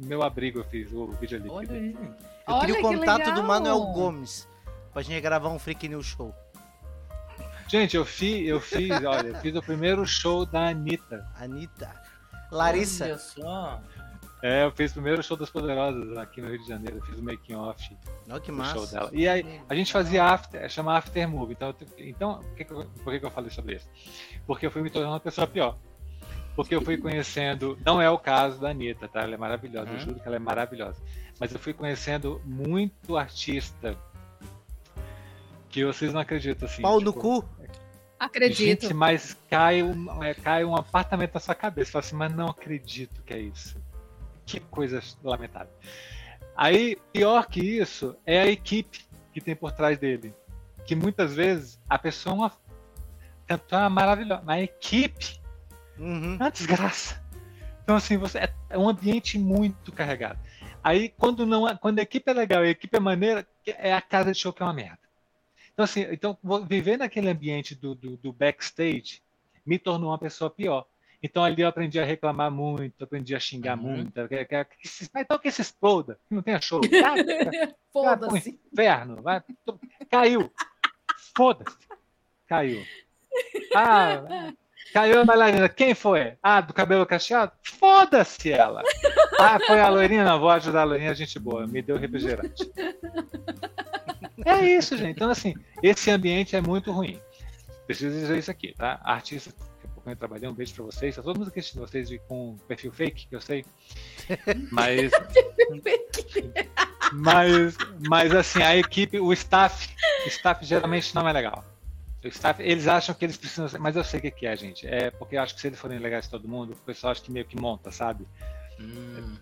[0.03, 1.49] Meu abrigo, eu fiz o vídeo ali.
[1.49, 1.97] Olha aí.
[1.97, 2.13] Eu queria
[2.47, 3.43] o Olha que contato do.
[3.43, 4.47] Manuel Gomes.
[4.95, 6.33] Pra gente gravar um Freak News Show.
[7.67, 11.27] Gente, eu fiz, eu fiz, olha, eu fiz o primeiro show da Anitta.
[11.35, 11.91] Anitta.
[12.49, 13.03] Larissa.
[13.03, 13.81] Olha só.
[14.41, 16.99] É, eu fiz o primeiro show das Poderosas aqui no Rio de Janeiro.
[16.99, 17.97] Eu fiz o making off
[18.29, 18.73] Olha que do massa.
[18.73, 19.09] show dela.
[19.11, 21.51] E aí, a gente fazia after, chama after movie.
[21.55, 23.89] Então, então por, que, que eu, por que, que eu falei sobre isso?
[24.47, 25.77] Porque eu fui me tornando uma pessoa pior.
[26.55, 27.77] Porque eu fui conhecendo.
[27.85, 29.23] Não é o caso da Anitta, tá?
[29.23, 29.99] Ela é maravilhosa, eu Uhum.
[29.99, 31.03] juro que ela é maravilhosa.
[31.37, 33.97] Mas eu fui conhecendo muito artista
[35.75, 36.81] que vocês não acreditam assim.
[36.81, 37.49] Pau no tipo, cu.
[38.17, 38.83] Acredito.
[38.83, 41.87] Gente, mas cai um, é, cai um apartamento na sua cabeça.
[41.87, 43.75] Você fala assim, mas não acredito que é isso.
[44.45, 45.73] Que coisa lamentável.
[46.55, 50.33] Aí, pior que isso, é a equipe que tem por trás dele.
[50.85, 52.51] Que muitas vezes a pessoa é uma
[53.45, 55.41] cantora maravilhosa, mas a equipe
[55.99, 56.35] Uhum.
[56.39, 57.21] é uma desgraça.
[57.83, 60.39] Então, assim, você, é, é um ambiente muito carregado.
[60.81, 63.93] Aí, quando, não, é- quando a equipe é legal e a equipe é maneira, é
[63.93, 65.04] a casa de show que é uma merda.
[65.75, 66.37] Então, assim, então,
[66.67, 69.21] viver naquele ambiente do, do, do backstage
[69.65, 70.85] me tornou uma pessoa pior.
[71.21, 73.83] Então, ali eu aprendi a reclamar muito, aprendi a xingar Uhum.
[73.83, 74.17] muito.
[74.17, 76.79] eu quero- quero que se- Então, que se exploda, que não tenha show.
[76.81, 78.57] Pro Foda-se.
[78.71, 79.43] inferno, vai.
[80.09, 80.49] Caiu.
[81.35, 81.75] Foda-se.
[82.47, 82.81] Caiu.
[83.75, 84.53] Ah,
[84.93, 85.67] caiu a bailarina.
[85.67, 86.37] Quem foi?
[86.41, 87.51] Ah, do cabelo cacheado?
[87.63, 88.81] Foda-se ela.
[89.39, 90.23] Ah, foi a loirinha?
[90.23, 91.65] Não, vou ajudar a loirinha, gente boa.
[91.67, 92.71] Me deu refrigerante.
[94.45, 95.15] É isso, gente.
[95.15, 97.19] Então, assim, esse ambiente é muito ruim.
[97.87, 98.99] Preciso dizer isso aqui, tá?
[99.03, 101.15] Artista, daqui a pouco eu trabalhei, um beijo pra vocês.
[101.15, 103.65] Tá todo mundo assistindo vocês com perfil fake, que eu sei.
[104.71, 105.11] Mas.
[107.13, 107.77] mas,
[108.07, 109.89] mas assim, a equipe, o staff,
[110.25, 111.65] o staff geralmente não é legal.
[112.23, 114.87] O staff, eles acham que eles precisam mas eu sei o que que é, gente.
[114.87, 117.31] É porque eu acho que se eles forem legais todo mundo, o pessoal acha que
[117.31, 118.27] meio que monta, sabe?
[118.79, 119.35] Hum.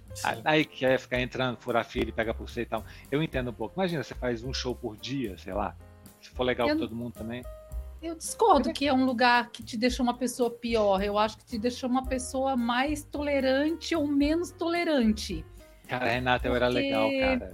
[0.43, 2.83] Aí quer ficar entrando, furar filho, pega por você e tal.
[3.11, 3.73] Eu entendo um pouco.
[3.75, 5.75] Imagina, você faz um show por dia, sei lá.
[6.21, 7.43] Se for legal Eu pra não- todo mundo também.
[8.01, 11.01] Eu discordo que é um lugar que te deixa uma pessoa pior.
[11.01, 15.45] Eu acho que te deixa uma pessoa mais tolerante ou menos tolerante.
[15.87, 17.53] Cara, Renata, eu era Porque- legal, cara.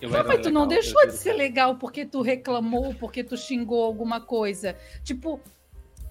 [0.00, 2.94] Eu Não, era mas tu não legal, deixou eu de ser legal porque tu reclamou,
[2.94, 4.76] porque tu xingou alguma coisa.
[5.02, 5.40] Tipo,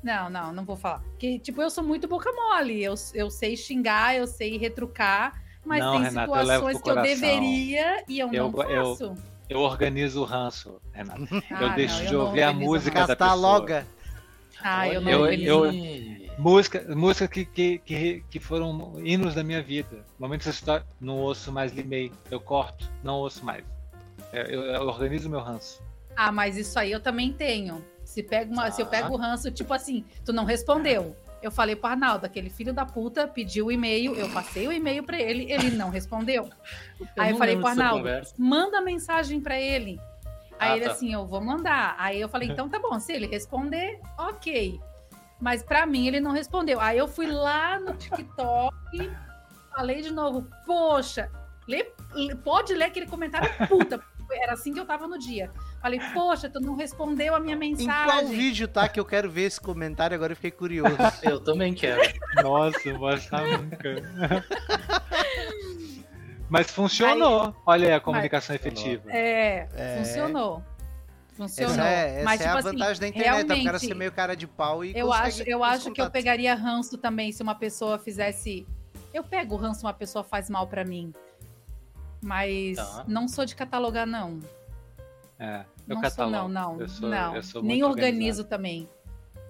[0.08, 1.04] não, não, não vou falar.
[1.20, 2.82] Que, tipo, eu sou muito boca mole.
[2.82, 6.84] Eu, eu sei xingar, eu sei retrucar, mas Não, tem Renata, eu levo situações pro
[6.84, 9.16] que eu deveria e eu, Eu- não eu- faço.
[9.50, 11.22] Eu organizo o ranço, Renata.
[11.52, 13.18] Ah, eu não, deixo de não ouvir a música da pessoa.
[13.18, 13.88] Cataloga.
[14.62, 15.66] Ah, eu não Eu- organizo.
[15.66, 16.28] eu-.
[16.38, 20.06] Música, música que, que, que, que foram hinos da minha vida.
[20.20, 22.12] Momentos da história, não ouço mais limei.
[22.30, 23.64] Eu corto, não ouço mais.
[24.32, 25.82] Eu, eu, eu organizo meu ranço.
[26.16, 27.84] Ah, mas isso aí eu também tenho.
[28.18, 31.16] Se, pega uma, se eu pego o ranço, tipo assim, tu não respondeu.
[31.40, 35.04] Eu falei pro Arnaldo, aquele filho da puta pediu o e-mail, eu passei o e-mail
[35.04, 36.50] para ele, ele não respondeu.
[37.00, 38.34] Eu aí eu não falei lembro pro Arnaldo, conversa.
[38.40, 40.00] manda mensagem para ele.
[40.60, 40.92] Aí Ah, ele tá.
[40.94, 41.94] assim, eu vou mandar.
[42.00, 44.80] Aí eu falei, então tá bom, se ele responder, ok.
[45.40, 46.80] Mas pra mim ele não respondeu.
[46.82, 49.12] Aí eu fui lá no TikTok,
[49.76, 51.30] falei de novo, poxa,
[51.68, 51.92] lê-
[52.44, 54.02] pode ler aquele comentário puta.
[54.32, 55.52] Era assim que eu tava no dia.
[55.82, 58.06] Falei, poxa, tu não respondeu a minha Em mensagem.
[58.06, 60.16] qual vídeo tá que eu quero ver esse comentário?
[60.16, 60.96] Agora eu fiquei curioso.
[61.24, 62.02] Eu também quero.
[62.44, 63.96] Nossa, não vou achar nunca.
[66.50, 67.56] Mas funcionou.
[67.66, 69.04] Olha aí a comunicação efetiva.
[69.12, 69.98] É, É.
[69.98, 70.64] funcionou.
[71.36, 71.74] Funcionou.
[71.76, 73.62] Essa é, essa Mas, é tipo a assim, vantagem da internet.
[73.62, 76.56] O cara ser meio cara de pau e Eu acho, eu acho que eu pegaria
[76.56, 78.66] ranço também se uma pessoa fizesse.
[79.14, 81.14] Eu pego o ranço se uma pessoa faz mal pra mim.
[82.24, 83.04] Mas Tá.
[83.08, 84.40] não sou de catalogar, não.
[85.40, 86.82] É, eu não sou, não, não.
[86.82, 87.36] Eu sou, não.
[87.36, 88.50] eu sou Nem organizo organizado.
[88.50, 88.90] também.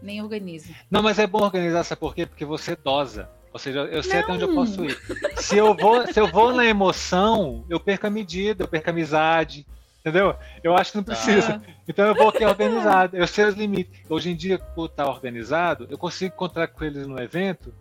[0.01, 0.73] Nem organizo.
[0.91, 2.25] Não, mas é bom organizar, sabe por quê?
[2.25, 3.29] Porque você dosa.
[3.53, 4.55] Ou seja, eu sei até onde eu Não.
[4.55, 4.95] posso ir.
[5.37, 8.93] Se eu vou, se eu vou na emoção, eu perco a medida, eu perco a
[8.93, 9.65] amizade.
[10.01, 10.35] Entendeu?
[10.63, 11.61] Eu acho que não precisa.
[11.65, 13.17] Ah, Então eu vou aqui organizado.
[13.17, 13.99] Eu sei os limites.
[14.09, 17.73] Hoje em dia, por estar organizado, eu consigo encontrar com eles no evento.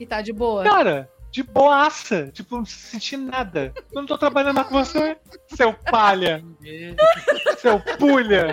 [0.00, 0.64] e tá de boa.
[0.64, 2.28] Cara, de boaça.
[2.28, 3.72] Tipo, não senti nada.
[3.92, 5.16] Eu não tô trabalhando mais com você,
[5.48, 6.44] seu palha,
[7.58, 8.48] seu pulha.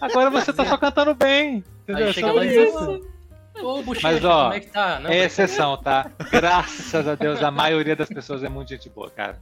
[0.00, 1.64] Agora você tá só cantando bem.
[1.82, 2.08] Entendeu?
[2.08, 3.16] Aí chega Só lá isso.
[3.62, 5.00] Ô, Mas, ó, como é que tá?
[5.00, 6.10] Não, É exceção, tá?
[6.30, 9.40] Graças a Deus, a maioria das pessoas é muito gente boa, cara.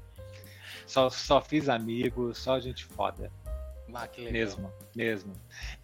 [0.87, 3.33] Só, só fiz amigos, só gente foda.
[3.93, 4.33] Ah, que legal.
[4.33, 5.33] Mesmo, mesmo.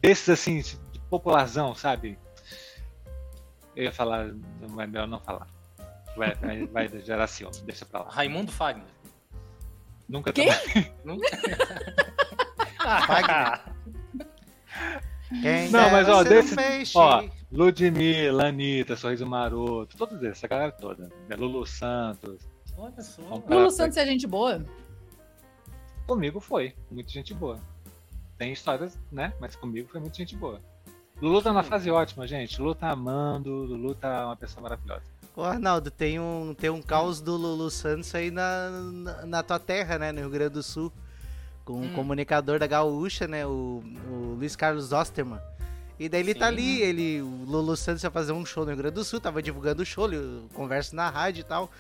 [0.01, 2.19] Desses assim, de popularzão, sabe?
[3.75, 4.31] Eu ia falar,
[4.69, 5.47] mas melhor não falar.
[6.17, 7.27] Vai, vai, vai gerar
[7.65, 8.11] deixa pra lá.
[8.11, 8.85] Raimundo Fagner.
[10.09, 10.49] Nunca Quem?
[11.05, 11.29] Nunca-
[13.07, 13.61] Fagner.
[15.43, 16.57] Quem Não, mas, ó, desse-.
[16.97, 17.23] Ó,
[17.53, 21.09] Ludmilla, Anitta, Sorriso Maroto, todos esses, essa galera toda.
[21.29, 21.37] né?
[21.37, 22.49] Lulu Santos.
[22.77, 23.23] Olha só.
[23.49, 24.65] Lulu Santos é gente boa?
[26.07, 27.61] Comigo foi, muita gente boa.
[28.37, 29.33] Tem histórias, né?
[29.41, 30.61] Mas comigo foi muita gente boa.
[31.23, 32.61] Lulu tá na fase ótima, gente.
[32.61, 35.05] Lulu tá amando, Lulu tá uma pessoa maravilhosa.
[35.41, 39.59] Ô, Arnaldo, tem um, tem um caos do Lulu Santos aí na, na, na tua
[39.59, 40.13] terra, né?
[40.13, 40.93] No Rio Grande do Sul.
[41.65, 41.95] Com o Hum.
[41.95, 43.47] comunicador da Gaúcha, né?
[43.47, 45.41] O, o Luiz Carlos Osterman.
[45.99, 46.53] E daí ele tá Sim.
[46.53, 49.43] ali, ele, o Lulu Santos ia fazer um show no Rio Grande do Sul, tava
[49.43, 51.71] divulgando o show, ele conversa na rádio e tal.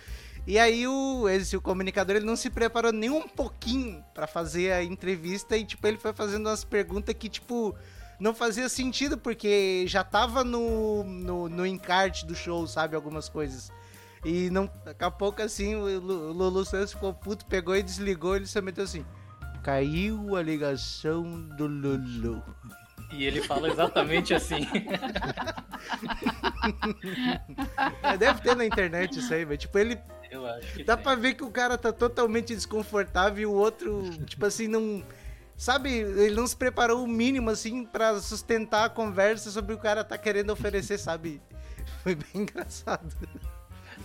[0.46, 4.72] E aí o, esse, o comunicador ele não se preparou nem um pouquinho pra fazer
[4.72, 7.74] a entrevista e tipo ele foi fazendo umas perguntas que tipo
[8.20, 13.72] não fazia sentido porque já tava no, no, no encarte do show, sabe, algumas coisas.
[14.24, 17.82] E não, daqui a pouco assim o Lu- o Lulu Santos ficou puto, pegou e
[17.82, 19.04] desligou, ele só meteu assim:
[19.62, 21.22] "Caiu a ligação
[21.56, 22.42] do Lulu".
[23.12, 24.64] E ele fala exatamente assim.
[28.02, 29.58] É, Deve ter na internet isso aí, velho.
[29.58, 29.98] Tipo, ele
[30.30, 31.02] Eu acho que Dá tem.
[31.04, 35.02] pra ver que o cara tá totalmente desconfortável e o outro, tipo assim, não.
[35.60, 40.02] Sabe, ele não se preparou o mínimo, assim, pra sustentar a conversa sobre o cara
[40.02, 41.38] tá querendo oferecer, sabe?
[42.02, 43.14] Foi bem engraçado.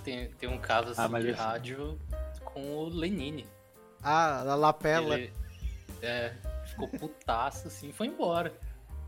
[0.03, 1.97] Tem, tem um caso assim Ah, de esse- rádio
[2.43, 3.47] com o Lenine.
[4.03, 5.17] Ah, a lapela.
[5.17, 5.31] Ele
[6.01, 6.33] é,
[6.65, 8.51] ficou putaço assim e foi embora.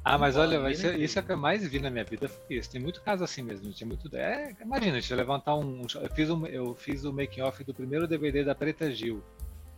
[0.01, 2.55] Ah, mas olha, isso, isso é o que eu mais vi na minha vida foi
[2.55, 2.69] isso.
[2.71, 3.69] Tem muito caso assim mesmo.
[3.73, 4.09] Tinha muito.
[4.15, 5.85] É, imagina, deixa eu levantar um.
[6.01, 9.21] Eu fiz, um, eu fiz o making off do primeiro DVD da Preta Gil.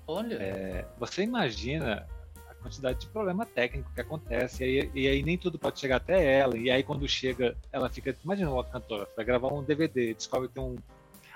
[0.06, 2.08] Olha, É, você imagina
[2.60, 6.40] quantidade de problema técnico que acontece, e aí, e aí nem tudo pode chegar até
[6.40, 8.16] ela, e aí quando chega, ela fica.
[8.24, 10.76] Imagina uma cantora, vai gravar um DVD, descobre que tem um.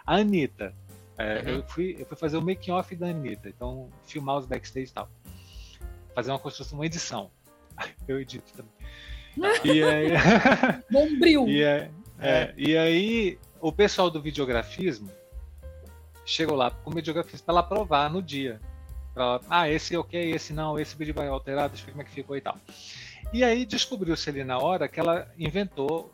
[0.06, 0.74] A Anitta.
[1.18, 1.50] é, Uhum.
[1.58, 4.94] eu, fui, eu fui fazer o making off da Anitta, então filmar os backstage e
[4.94, 5.10] tal.
[6.14, 7.32] Fazer uma construção, uma edição.
[8.08, 8.72] Eu edito também.
[9.66, 10.10] E aí.
[10.92, 11.48] Bombril.
[11.48, 11.90] E, é-
[12.20, 15.10] é, e aí, o pessoal do videografismo
[16.26, 18.62] chegou lá com o videografismo para ela aprovar no dia.
[19.14, 22.06] Pra, ah, esse ok, esse não, esse vídeo vai alterar, deixa eu ver como é
[22.06, 22.58] que ficou e tal.
[23.32, 26.14] E aí descobriu-se ali na hora que ela inventou.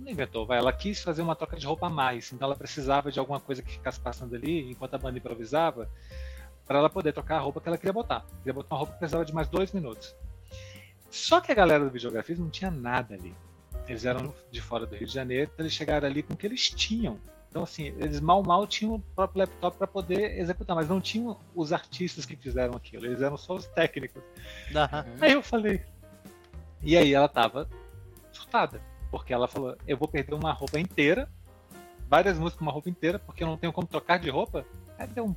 [0.00, 2.32] Não inventou, vai, ela quis fazer uma troca de roupa a mais.
[2.32, 5.88] Então ela precisava de alguma coisa que ficasse passando ali enquanto a banda improvisava
[6.66, 8.24] para ela poder trocar a roupa que ela queria botar.
[8.38, 10.14] Queria botar uma roupa que precisava de mais dois minutos.
[11.10, 13.34] Só que a galera do videografismo não tinha nada ali.
[13.86, 16.46] Eles eram de fora do Rio de Janeiro, então eles chegaram ali com o que
[16.46, 17.18] eles tinham.
[17.56, 21.38] Então, assim, eles mal mal tinham o próprio laptop para poder executar, mas não tinham
[21.54, 24.22] os artistas que fizeram aquilo, eles eram só os técnicos.
[24.74, 25.06] Aham.
[25.18, 25.82] Aí eu falei.
[26.82, 27.66] E aí ela tava
[28.30, 28.82] surtada.
[29.10, 31.30] porque ela falou: eu vou perder uma roupa inteira,
[32.06, 34.66] várias músicas com uma roupa inteira, porque eu não tenho como trocar de roupa.
[34.98, 35.34] Aí deu um.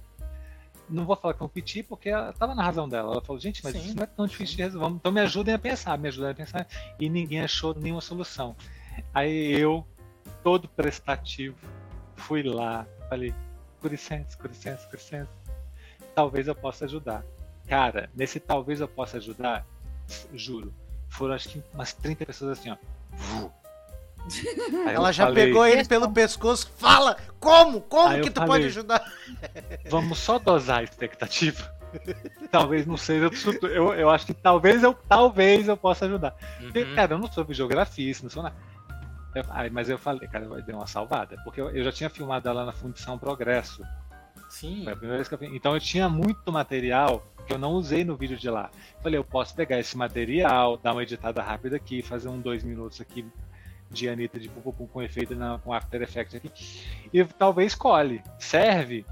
[0.90, 3.14] Não vou falar com o piti, porque ela estava na razão dela.
[3.14, 3.80] Ela falou: gente, mas Sim.
[3.80, 4.94] isso não é tão difícil de resolver.
[4.94, 6.68] Então me ajudem a pensar, me ajudem a pensar.
[7.00, 8.58] E ninguém achou nenhuma solução.
[9.14, 9.88] Aí eu,
[10.44, 11.56] todo prestativo,
[12.20, 13.34] fui lá, falei:
[13.82, 15.30] com licença, com licença, com licença.
[16.14, 17.24] Talvez eu possa ajudar.
[17.68, 19.66] Cara, nesse talvez eu possa ajudar,
[20.34, 20.74] juro,
[21.08, 22.78] foram acho que umas 30 pessoas assim, ó.
[24.92, 26.72] Ela já falei, pegou ele pelo pescoço.
[26.78, 27.18] Fala!
[27.40, 27.82] Como?
[27.82, 29.04] Como que tu falei, pode ajudar?
[29.90, 31.74] Vamos só dosar a expectativa.
[32.52, 33.30] talvez não seja.
[33.64, 36.36] Eu, eu acho que talvez eu, talvez eu possa ajudar.
[36.60, 36.96] Porque, Uhum.
[36.96, 38.56] cara, eu não sou videografista, não sou nada.
[39.36, 41.38] Eu- aí, mas eu falei, cara, deu uma salvada.
[41.44, 43.84] Porque eu, eu já tinha filmado ela na Fundição Progresso.
[44.50, 44.84] Sim.
[44.84, 45.56] Foi a primeira vez que eu.
[45.56, 48.70] Então eu tinha muito material que eu não usei no vídeo de lá.
[49.02, 53.00] Falei, eu posso pegar esse material, dar uma editada rápida aqui, fazer um dois minutos
[53.02, 53.26] aqui
[53.92, 56.52] de Anitta de pum, com efeito na, com After Effects aqui.
[57.14, 58.22] E talvez cole.
[58.38, 59.06] Serve?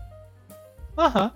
[0.98, 1.32] Aham.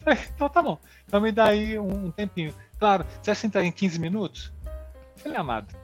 [0.00, 0.78] Falei, Então tá bom.
[1.06, 2.54] Então me dá aí um, um tempinho.
[2.78, 4.52] Claro, você entrar em 15 minutos?
[5.16, 5.74] Falei, amado.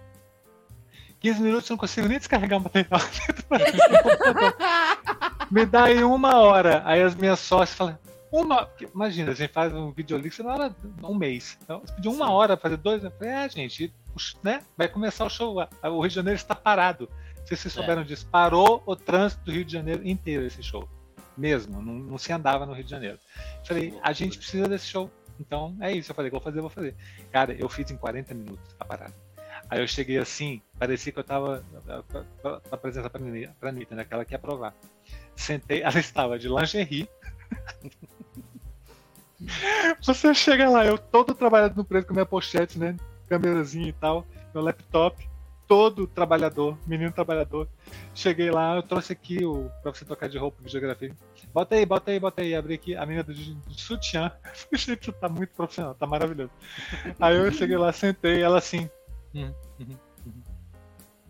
[1.20, 3.00] 15 minutos eu não consigo nem descarregar o material.
[5.50, 6.82] me dá aí uma hora.
[6.84, 7.98] Aí as minhas sócias falam,
[8.30, 8.68] uma.
[8.94, 11.58] Imagina, a gente faz um videolink, você não hora um mês.
[11.62, 13.02] Então, você pediu uma hora pra fazer dois.
[13.02, 13.92] Eu falei, ah, gente,
[14.42, 14.60] né?
[14.76, 15.56] Vai começar o show.
[15.82, 17.08] O Rio de Janeiro está parado.
[17.44, 17.80] Se vocês É.
[17.80, 18.26] souberam disso.
[18.30, 20.88] Parou o trânsito do Rio de Janeiro inteiro esse show.
[21.36, 23.18] Mesmo, não, não se andava no Rio de Janeiro.
[23.64, 25.10] Falei, a gente precisa desse show.
[25.38, 26.10] Então é isso.
[26.10, 26.94] Eu falei, vou fazer, vou fazer.
[27.30, 29.14] Cara, eu fiz em 40 minutos a parada.
[29.68, 31.64] Aí eu cheguei assim, parecia que eu tava
[32.42, 34.04] para apresentar pra Anitta, pra né?
[34.04, 34.74] Que ela quer provar.
[35.34, 37.08] Sentei, ela estava de lingerie.
[40.02, 42.96] Você chega lá, eu todo trabalhado no preço com minha pochete, né?
[43.28, 45.28] Câmerazinha e tal, meu laptop,
[45.66, 47.68] todo trabalhador, menino trabalhador.
[48.14, 51.14] Cheguei lá, eu trouxe aqui o pra você tocar de roupa de geografia.
[51.52, 52.54] Bota aí, bota aí, bota aí.
[52.54, 54.32] Abri aqui a menina do de sutiã.
[54.72, 56.50] Gente, tá muito profissional, tá maravilhoso.
[57.20, 58.88] Aí eu cheguei lá, sentei, ela assim.
[59.36, 59.96] "Hum, uhum,
[60.26, 60.42] uhum.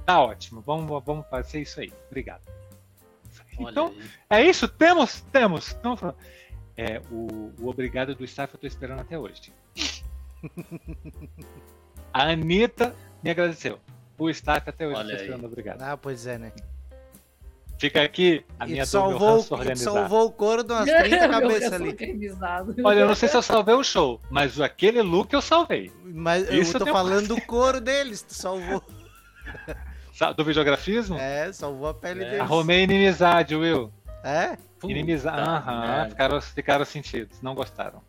[0.05, 1.93] Tá ótimo, vamos, vamos fazer isso aí.
[2.07, 2.43] Obrigado.
[3.59, 3.95] Olha Então,
[4.31, 4.33] aí.
[4.39, 4.69] é isso?
[4.69, 5.23] Temos?
[5.33, 5.73] Temos.
[5.73, 5.97] Então,
[6.77, 9.53] é, o, o obrigado do staff eu tô esperando até hoje.
[12.13, 13.79] A Anitta me agradeceu.
[14.19, 15.83] O staff até hoje eu Olha esperando obrigado.
[15.83, 16.53] Ah, pois é, né?
[17.79, 19.97] Fica aqui a minha salvou, ranço tu organizado.
[19.97, 21.89] salvou o couro de umas 30 cabeças ali.
[21.91, 22.75] Organizado.
[22.83, 25.93] Olha, eu não sei se eu salvei o show, mas aquele look eu salvei.
[26.03, 28.83] Mas Isso eu tô falando do couro deles, tu salvou.
[30.15, 31.19] Sa- Do videografismo?
[31.19, 32.25] É, salvou a pele É.
[32.25, 32.41] deles.
[32.41, 33.93] Arrumei inimizade, Will.
[34.25, 34.57] É?
[34.83, 35.41] Inimizade.
[35.49, 37.41] Aham, ficaram, ficaram sentidos.
[37.43, 38.01] Não gostaram.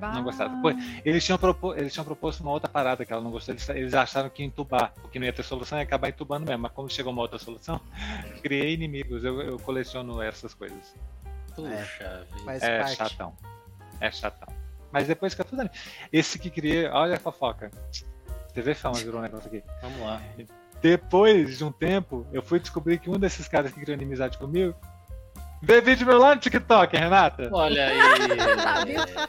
[0.00, 0.60] Não gostaram.
[0.62, 0.70] Pô,
[1.04, 3.54] Eles tinham, propo- eles tinham proposto uma outra parada que ela não gostou.
[3.54, 6.62] Eles, eles acharam que ia entubar, porque não ia ter solução, ia acabar entubando mesmo.
[6.62, 7.80] Mas como chegou uma outra solução,
[8.42, 9.24] criei inimigos.
[9.24, 10.94] Eu, eu coleciono essas coisas.
[11.54, 12.26] Puxa
[12.60, 12.96] É parte.
[12.96, 13.34] chatão.
[14.00, 14.48] É chatão.
[14.92, 15.70] Mas depois fica tudo ali.
[16.12, 17.70] Esse que criei, olha a fofoca.
[18.54, 19.62] TV Fama virou um negócio aqui.
[19.82, 20.20] Vamos lá.
[20.80, 24.74] Depois de um tempo, eu fui descobrir que um desses caras que criou inimizade comigo
[25.62, 27.48] vê vídeo meu lá no TikTok, Renata.
[27.52, 27.96] Olha aí.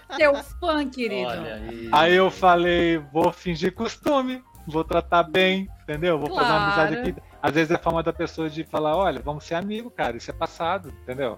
[0.18, 1.30] Teu fã, querido.
[1.30, 1.90] Olha aí.
[1.92, 6.18] Aí eu falei, vou fingir costume, vou tratar bem, entendeu?
[6.20, 6.84] Vou fazer uma Claro.
[6.84, 7.22] amizade aqui.
[7.42, 10.30] Às vezes é a forma da pessoa de falar, olha, vamos ser amigo, cara, isso
[10.30, 11.38] é passado, entendeu?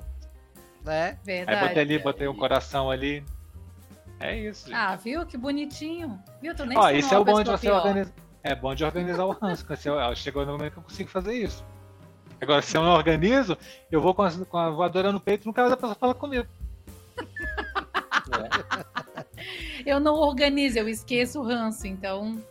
[0.87, 1.15] É.
[1.23, 1.57] Verdade.
[1.59, 3.23] Aí botei ali, botei um coração ali.
[4.19, 4.75] É isso, gente.
[4.77, 5.25] Ah, viu?
[5.25, 6.19] Que bonitinho.
[6.41, 6.55] Viu?
[6.55, 7.77] Tu nem Ó, isso é o bom de você pior.
[7.77, 8.13] organizar.
[8.43, 9.65] É bom de organizar o ranço.
[10.15, 11.63] Chegou no momento que eu consigo fazer isso.
[12.41, 13.57] Agora, se eu não organizo,
[13.91, 16.13] eu vou com a, com a voadora no peito e nunca mais a pessoa fala
[16.15, 16.47] comigo.
[18.31, 18.89] É.
[19.85, 22.41] Eu não organizo, eu esqueço o ranço, então.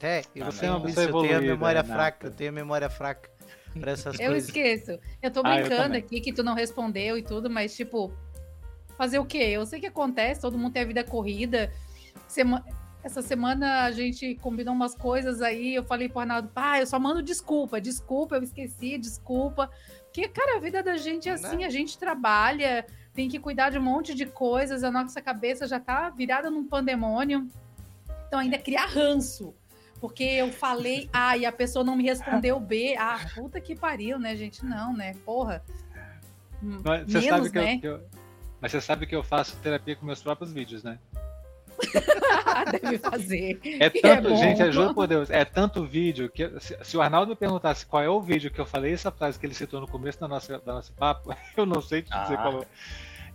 [0.00, 1.94] É, eu, Você tenho é uma isso, pessoa eu tenho a memória Renata.
[2.02, 3.30] fraca, eu tenho a memória fraca
[3.78, 4.48] pra essas Eu coisas.
[4.48, 4.98] esqueço.
[5.22, 8.12] Eu tô Ah, eu brincando aqui que tu não respondeu e tudo, mas tipo,
[8.96, 9.38] fazer o quê?
[9.38, 11.72] Eu sei que acontece, todo mundo tem a vida corrida.
[12.26, 12.64] Sema-
[13.02, 16.98] Essa semana a gente combinou umas coisas aí, eu falei pro Arnaldo, pá, eu só
[16.98, 19.70] mando desculpa, desculpa, eu esqueci, desculpa.
[20.04, 21.64] Porque, cara, a vida da gente é assim, Né?
[21.66, 22.84] a gente trabalha,
[23.14, 26.66] tem que cuidar de um monte de coisas, a nossa cabeça já tá virada num
[26.66, 27.48] pandemônio.
[28.26, 29.54] Então ainda criar ranço.
[30.00, 32.94] Porque eu falei A e a pessoa não me respondeu B.
[32.98, 34.64] Ah, puta que pariu, né, gente?
[34.64, 35.14] Não, né?
[35.24, 35.62] Porra.
[36.60, 37.80] Mas você, Menos, sabe que, né?
[37.82, 38.08] eu, eu-
[38.60, 40.98] Mas você sabe que eu faço terapia com meus próprios vídeos, né?
[42.82, 43.60] Deve fazer.
[43.80, 44.36] É tanto, bom.
[44.36, 47.86] gente, eu juro por Deus, é tanto vídeo que se, se o Arnaldo me perguntasse
[47.86, 50.28] qual é o vídeo que eu falei essa frase que ele citou no começo da
[50.28, 52.42] nossa, da nossa papo, eu não sei te dizer Ah.
[52.42, 52.66] qual é.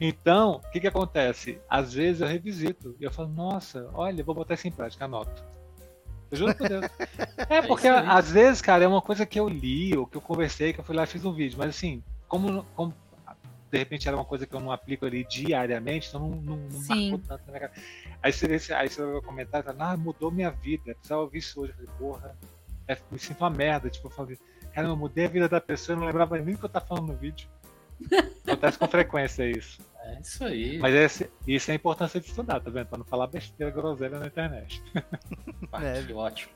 [0.01, 1.59] Então, o que que acontece?
[1.69, 5.43] Às vezes eu revisito e eu falo, nossa, olha, vou botar isso em prática, anoto.
[6.31, 6.85] Eu juro por Deus.
[7.49, 10.73] É, porque às vezes, cara, é uma coisa que eu li, ou que eu conversei,
[10.73, 11.57] que eu fui lá e fiz um vídeo.
[11.59, 12.93] Mas assim, como, como
[13.71, 16.79] de repente era uma coisa que eu não aplico ali diariamente, então não, não, não
[16.87, 17.71] marcou tanto na minha cara.
[18.23, 21.61] Aí você, aí você vai comentar e fala, ah, mudou minha vida, precisava ouvir isso
[21.61, 21.73] hoje.
[21.77, 22.37] Eu falei, porra,
[22.87, 23.89] é, me sinto uma merda.
[23.89, 24.39] Tipo, eu falei,
[24.73, 26.85] cara, eu mudei a vida da pessoa, eu não lembrava nem o que eu tava
[26.85, 27.49] falando no vídeo.
[28.47, 29.81] Acontece com frequência isso.
[29.99, 30.77] É isso aí.
[30.79, 32.87] Mas esse, isso é a importância de estudar, tá vendo?
[32.87, 34.81] Pra não falar besteira groselha na internet.
[35.81, 36.03] É.
[36.03, 36.51] Que ótimo.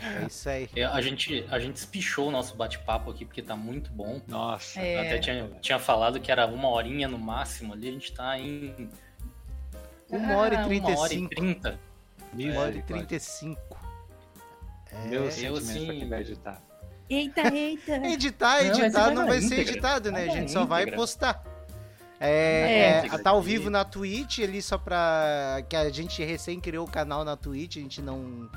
[0.00, 0.70] É isso aí.
[0.74, 4.22] É, a, gente, a gente espichou o nosso bate-papo aqui porque tá muito bom.
[4.26, 4.80] Nossa.
[4.80, 5.00] É.
[5.00, 8.88] Até tinha, tinha falado que era uma horinha no máximo ali, a gente tá em.
[10.10, 11.80] Uma hora e trinta e Uma hora e trinta.
[12.32, 13.78] Uma hora e trinta e cinco.
[14.90, 15.86] É, Meu sentimento assim...
[15.86, 16.62] pra quem vai editar.
[17.08, 17.96] Eita, eita.
[18.06, 20.24] Editar, editar não, não vai, ser editado, né?
[20.24, 21.42] A gente só vai postar.
[22.20, 25.62] É, é, é tá ao vivo na Twitch ali só pra.
[25.68, 28.50] Que a gente recém criou o canal na Twitch, a gente não.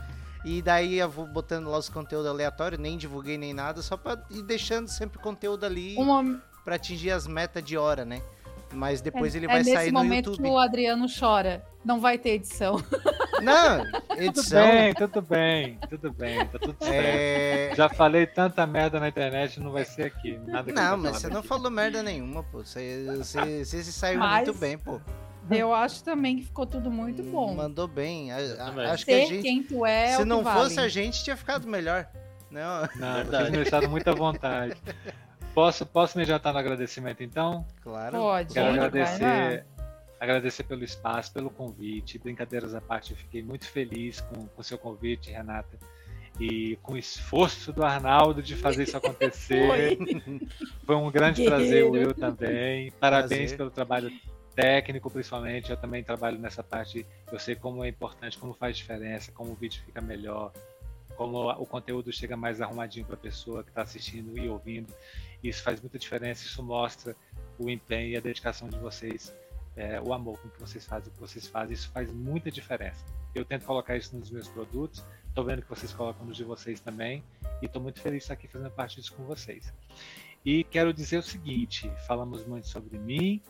[0.43, 4.17] E daí eu vou botando lá os conteúdos aleatórios, nem divulguei nem nada, só pra
[4.31, 6.41] ir deixando sempre conteúdo ali Uma...
[6.65, 8.23] pra atingir as metas de hora, né?
[8.71, 10.09] Mas depois é, ele vai é sair no YouTube.
[10.09, 11.65] nesse momento que o Adriano chora.
[11.83, 12.81] Não vai ter edição.
[13.41, 13.83] Não,
[14.17, 14.61] edição.
[14.61, 16.93] Tudo bem, tudo bem, tudo bem, tá tudo certo.
[16.93, 17.73] É...
[17.75, 20.39] Já falei tanta merda na internet, não vai ser aqui.
[20.45, 21.35] Nada não, mas você aqui.
[21.35, 22.59] não falou merda nenhuma, pô.
[22.59, 24.47] Você, você, você se saiu mas...
[24.47, 25.01] muito bem, pô.
[25.49, 27.55] Eu acho também que ficou tudo muito bom.
[27.55, 28.31] Mandou bem.
[28.31, 30.59] A, a, acho Ser que a gente, quem tu é, se é não vale.
[30.59, 32.07] fosse a gente, tinha ficado melhor.
[32.51, 34.75] Não, não vocês me deixaram muita vontade.
[35.53, 37.65] Posso, posso me adiantar no agradecimento, então?
[37.83, 38.17] Claro.
[38.17, 38.53] Pode.
[38.53, 39.65] Quero agradecer,
[40.19, 42.17] agradecer pelo espaço, pelo convite.
[42.17, 45.77] Brincadeiras à parte, eu fiquei muito feliz com o seu convite, Renata.
[46.39, 49.67] E com o esforço do Arnaldo de fazer isso acontecer.
[49.67, 49.99] Foi,
[50.85, 52.91] Foi um grande prazer, o eu também.
[52.91, 53.57] Parabéns prazer.
[53.57, 54.11] pelo trabalho
[54.55, 55.69] técnico, principalmente.
[55.69, 57.05] Eu também trabalho nessa parte.
[57.31, 60.53] Eu sei como é importante, como faz diferença, como o vídeo fica melhor,
[61.15, 64.93] como o conteúdo chega mais arrumadinho para a pessoa que está assistindo e ouvindo.
[65.43, 67.15] Isso faz muita diferença, isso mostra
[67.57, 69.33] o empenho e a dedicação de vocês,
[69.75, 73.03] é, o amor com que vocês fazem o que vocês fazem, isso faz muita diferença.
[73.33, 76.79] Eu tento colocar isso nos meus produtos, estou vendo que vocês colocam nos de vocês
[76.79, 77.23] também,
[77.61, 79.73] e estou muito feliz de estar aqui fazendo parte disso com vocês.
[80.45, 83.41] E quero dizer o seguinte: falamos muito sobre mim,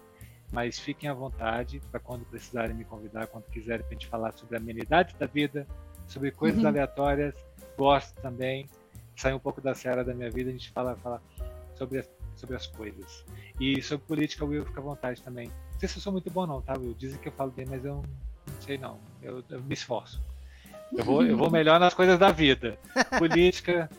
[0.51, 4.33] mas fiquem à vontade para quando precisarem me convidar, quando quiserem para a gente falar
[4.33, 5.65] sobre a amenidade da vida,
[6.07, 6.67] sobre coisas uhum.
[6.67, 7.33] aleatórias,
[7.77, 8.67] gosto também.
[9.15, 11.21] Sair um pouco da seara da minha vida, a gente fala, fala
[11.81, 13.25] sobre as, sobre as coisas.
[13.59, 15.47] E sobre política, o Will fica à vontade também.
[15.47, 16.93] Não sei se eu sou muito bom, não, tá, Will?
[16.93, 18.99] Dizem que eu falo bem, mas eu não sei, não.
[19.21, 20.21] Eu, eu me esforço.
[20.95, 22.77] Eu vou, eu vou melhor nas coisas da vida.
[23.17, 23.89] Política.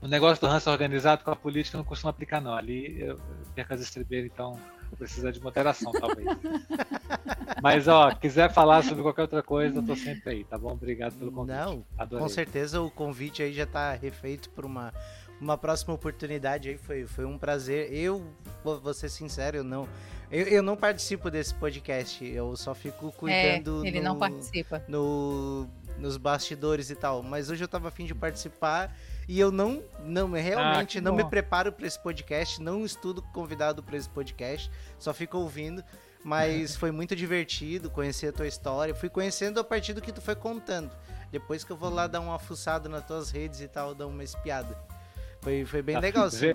[0.00, 2.54] O negócio do ranço organizado com a política não costuma aplicar, não.
[2.54, 3.18] Ali eu
[3.54, 4.52] perco as estribeiras, então
[4.88, 6.26] vou precisar de moderação, talvez.
[7.62, 10.72] Mas, ó, quiser falar sobre qualquer outra coisa, eu tô sempre aí, tá bom?
[10.72, 11.54] Obrigado pelo convite.
[11.54, 12.22] Não, Adorei.
[12.22, 14.92] com certeza o convite aí já tá refeito por uma
[15.40, 16.76] uma próxima oportunidade aí.
[16.76, 17.92] Foi, foi um prazer.
[17.92, 18.26] Eu,
[18.62, 19.88] vou ser sincero, eu não.
[20.30, 22.24] Eu, eu não participo desse podcast.
[22.24, 23.84] Eu só fico cuidando.
[23.84, 24.84] É, ele no, não participa.
[24.86, 25.66] No,
[25.98, 27.22] nos bastidores e tal.
[27.22, 28.94] Mas hoje eu tava afim de participar.
[29.26, 31.18] E eu não, não realmente ah, não bom.
[31.18, 35.84] me preparo para esse podcast, não estudo convidado para esse podcast, só fico ouvindo.
[36.24, 38.94] Mas foi muito divertido conhecer a tua história.
[38.94, 40.90] Fui conhecendo a partir do que tu foi contando.
[41.30, 44.24] Depois que eu vou lá dar uma fuçada nas tuas redes e tal, dar uma
[44.24, 44.76] espiada.
[45.40, 46.24] Foi, foi bem legal.
[46.24, 46.52] Assim.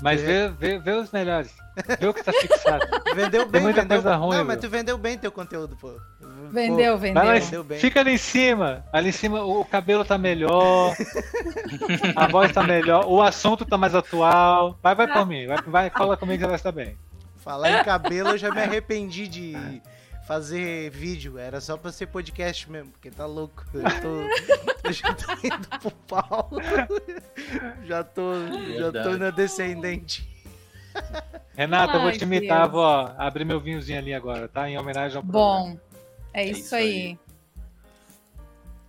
[0.00, 1.52] Mas vê, vê, vê os melhores.
[1.98, 2.86] Vê o que tá fixado.
[3.14, 4.02] Vendeu bem, Tem muita vendeu...
[4.02, 4.36] coisa ruim.
[4.36, 5.92] Não, mas tu vendeu bem teu conteúdo, pô.
[6.50, 7.24] Vendeu, pô, vendeu.
[7.24, 7.78] Lá, vendeu bem.
[7.78, 8.84] Fica ali em cima.
[8.92, 10.94] Ali em cima o cabelo tá melhor.
[12.16, 13.06] a voz tá melhor.
[13.06, 14.78] O assunto tá mais atual.
[14.82, 15.46] Vai, vai por mim.
[15.46, 16.96] Vai, vai, fala comigo que vai estar bem.
[17.36, 19.82] Falar em cabelo, eu já me arrependi de
[20.32, 23.66] fazer vídeo, era só pra ser podcast mesmo, porque tá louco.
[23.74, 24.22] Eu, tô,
[24.88, 26.50] eu já tô indo pro pau.
[27.84, 28.32] já tô,
[28.78, 30.26] já tô na descendente.
[31.54, 32.72] Renata, Ai, eu vou te imitar, Deus.
[32.72, 32.84] vou
[33.18, 34.70] abrir meu vinhozinho ali agora, tá?
[34.70, 35.76] Em homenagem ao Bom,
[36.32, 36.82] é, é isso, aí.
[36.84, 37.18] aí.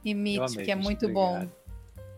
[0.06, 1.46] Imite, amei, que é muito obrigado.
[1.46, 1.48] bom.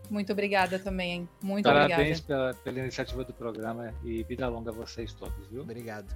[0.08, 1.28] Muito obrigada também, hein?
[1.42, 2.52] Muito Parabéns obrigada.
[2.52, 5.62] Pela, pela iniciativa do programa e vida longa a vocês todos, viu?
[5.62, 6.14] Obrigado.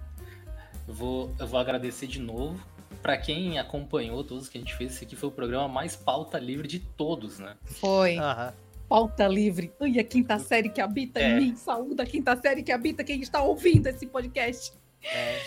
[0.86, 2.60] Eu vou, eu vou agradecer de novo
[3.02, 6.38] para quem acompanhou todos que a gente fez, esse aqui foi o programa mais pauta
[6.38, 7.56] livre de todos, né?
[7.64, 8.18] Foi.
[8.18, 8.52] Uhum.
[8.88, 9.72] Pauta livre.
[9.80, 11.30] Ai, a quinta série que habita é.
[11.30, 11.56] em mim.
[11.56, 14.72] Saúde a quinta série que habita quem está ouvindo esse podcast.
[15.04, 15.40] É.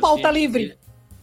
[0.00, 0.78] Pauta assim, livre.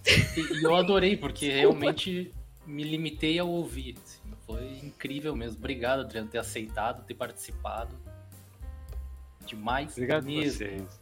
[0.06, 2.32] E, eu adorei, porque realmente
[2.68, 3.98] me limitei a ouvir.
[4.04, 5.58] Assim, foi incrível mesmo.
[5.58, 7.96] Obrigado, Adriano, por ter aceitado, ter participado.
[9.46, 9.94] Demais.
[9.94, 10.52] Obrigado mesmo.
[10.52, 11.02] vocês.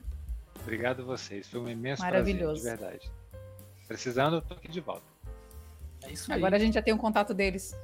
[0.62, 1.48] Obrigado vocês.
[1.50, 2.62] Foi um imenso Maravilhoso.
[2.62, 3.21] prazer, de verdade.
[3.92, 5.04] Precisando, eu tô aqui de volta.
[6.04, 7.76] É isso Agora a gente já tem um contato deles.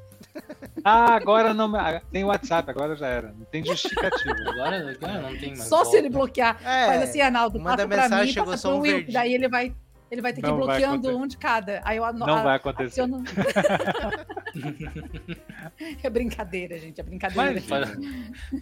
[0.84, 1.74] Ah, agora não.
[1.76, 3.32] ah, Tem WhatsApp, agora já era.
[3.34, 4.34] Não tem justificativo.
[4.50, 5.68] Agora, agora não tem mais.
[5.70, 5.98] Só se volta.
[5.98, 6.58] ele bloquear.
[6.66, 9.14] É, Faz assim, Arnaldo, manda passa pra mensagem, mim, chegou passa só um Will, verdinho.
[9.14, 9.76] daí ele vai,
[10.10, 11.82] ele vai ter que ir Não bloqueando um de cada.
[11.84, 13.02] Aí eu ano- Não a- vai acontecer.
[13.02, 13.24] adiciono-
[16.04, 17.52] é brincadeira, gente, é brincadeira.
[17.54, 17.92] Mas- Faz,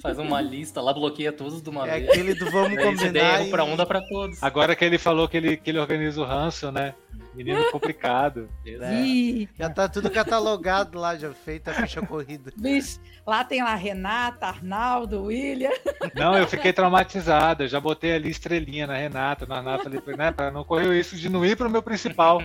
[0.01, 2.09] faz uma lista lá, bloqueia todos de uma É vez.
[2.09, 3.45] aquele do vamos combinar.
[3.49, 4.41] pra e- um, dá pra todos.
[4.43, 6.93] Agora que ele falou que ele, que ele organiza o Hansel, né?
[7.35, 8.49] Menino complicado.
[8.65, 12.51] Ih, Já tá tudo catalogado lá, já feita a ficha corrida.
[12.57, 15.71] bicho, lá tem lá Renata, Arnaldo, William.
[16.15, 17.63] Não, eu fiquei traumatizado.
[17.63, 20.93] Eu já botei ali estrelinha na Renata, na Renata, falei, né, pra não correr o
[20.93, 22.41] risco de não ir pro meu principal.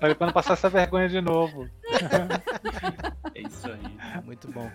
[0.00, 1.68] Falei, pra não passar essa vergonha de novo.
[3.34, 4.22] É isso aí.
[4.24, 4.70] Muito bom.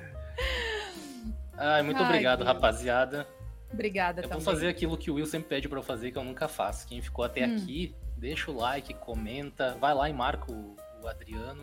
[1.58, 2.48] Ai, muito Ai, obrigado, Deus.
[2.48, 3.28] rapaziada.
[3.72, 4.46] Obrigada Eu vou também.
[4.54, 6.88] fazer aquilo que o Will sempre pede pra eu fazer, que eu nunca faço.
[6.88, 7.56] Quem ficou até Hum.
[7.56, 11.62] aqui, deixa o like, comenta, vai lá e marca o, o Adriano.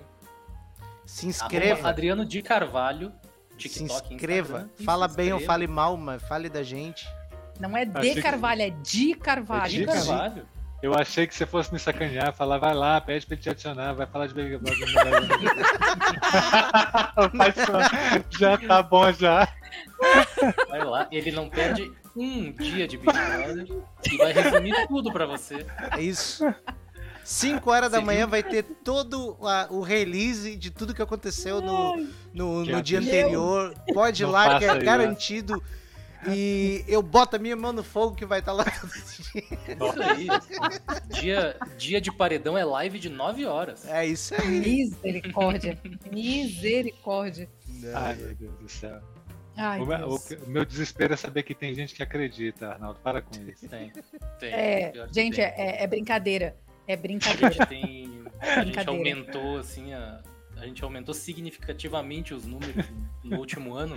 [1.06, 1.88] Se Arroba inscreva.
[1.88, 3.12] Adriano de Carvalho.
[3.58, 4.48] Se TikTok, inscreva.
[4.58, 5.52] Instagram, e Fala se bem ou inscreva.
[5.54, 7.08] fale mal, mas fale da gente.
[7.58, 9.70] Não é Achei de que- Carvalho, é de Carvalho.
[9.70, 10.46] De Carvalho.
[10.82, 13.92] Eu achei que você fosse me sacanear, falar, vai lá, pede pra ele te adicionar,
[13.94, 14.88] vai falar de Baby Brother.
[18.38, 19.46] Já tá bom já.
[20.68, 21.06] Vai lá.
[21.10, 23.66] Ele não perde um dia de Big Brother
[24.12, 25.66] e vai resumir tudo pra você.
[25.96, 26.44] É isso.
[27.24, 28.28] 5 horas da Você manhã viu?
[28.28, 31.96] vai ter todo a- o release de tudo que aconteceu no,
[32.34, 33.74] no, no dia anterior.
[33.94, 34.86] Pode ir Não lá, que é faça isso.
[34.86, 35.62] garantido.
[36.28, 39.42] E eu boto a minha mão no fogo que vai estar lá todo dia.
[39.86, 41.20] Isso aí.
[41.20, 43.86] Dia, dia de paredão é live de 9 horas.
[43.88, 44.60] É isso aí.
[44.60, 45.78] Misericórdia.
[46.12, 47.48] Misericórdia.
[47.94, 49.00] Ai, meu Deus do céu.
[49.60, 52.98] Ai, O, meu- o- o meu desespero é saber que tem gente que acredita, Arnaldo.
[53.00, 53.68] Para com isso.
[53.68, 53.92] Tem.
[54.38, 54.52] tem.
[54.52, 55.44] É, gente, tem.
[55.44, 56.56] é, é- é brincadeira.
[56.88, 57.52] É A brincadeira.
[57.52, 58.24] gente tem.
[58.40, 60.20] A gente aumentou, assim, a,
[60.56, 62.86] a gente aumentou significativamente os números
[63.22, 63.96] no último ano.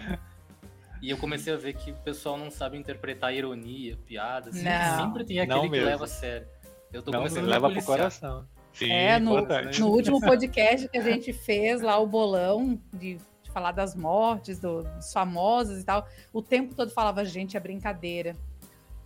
[1.02, 4.52] E eu comecei a ver que o pessoal não sabe interpretar ironia, piada.
[4.52, 5.03] Sempre, Não.
[5.06, 6.48] sempre tem Não aquele que leva a sério.
[6.94, 8.48] Eu tô Não, começando não a leva pro coração.
[8.72, 9.35] Sim, É, no,
[9.80, 13.18] no último podcast que a gente fez lá, o bolão de
[13.53, 18.35] falar das mortes, do- dos famosos e tal, o tempo todo falava, gente, é brincadeira.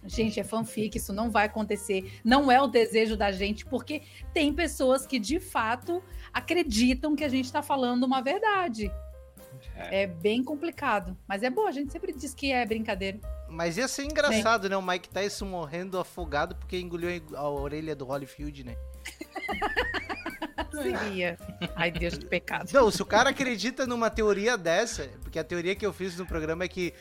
[0.06, 2.20] Gente, é fanfic, isso não vai acontecer.
[2.24, 4.04] Não é o desejo da gente, porque
[4.34, 6.02] tem pessoas que de fato
[6.32, 8.92] acreditam que a gente está falando uma verdade.
[9.76, 10.08] É.
[10.08, 11.16] bem complicado.
[11.28, 13.20] Mas é bom, a gente sempre diz que é brincadeira.
[13.50, 14.76] Mas ia ser engraçado, né?
[14.78, 18.76] O Mike Tyson morrendo afogado porque engoliu a orelha do Holyfield, né?
[20.82, 21.38] Seria.
[21.76, 22.70] Ai, Deus, que pecado.
[22.72, 26.26] Não, se o cara acredita numa teoria dessa, porque a teoria que eu fiz no
[26.26, 26.94] programa é que,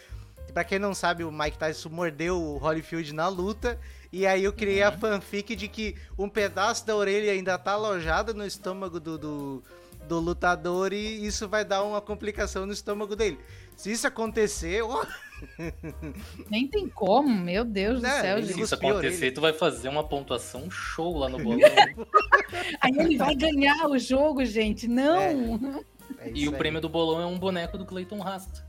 [0.53, 3.79] pra quem não sabe, o Mike Tyson mordeu o Holyfield na luta,
[4.13, 8.33] e aí eu criei a fanfic de que um pedaço da orelha ainda tá alojado
[8.33, 9.65] no estômago do, do,
[10.07, 13.39] do lutador e isso vai dar uma complicação no estômago dele.
[13.77, 15.05] Se isso acontecer, ó,
[16.51, 20.05] Nem tem como, meu Deus do Né, céu, Se isso acontecer, tu vai fazer uma
[20.05, 21.59] pontuação show lá no bolão.
[22.81, 24.87] Aí ele vai ganhar o jogo, gente.
[24.89, 25.85] Não!
[26.19, 26.59] é e isso o aí.
[26.59, 28.67] prêmio do bolão é um boneco do Clayton Rasta.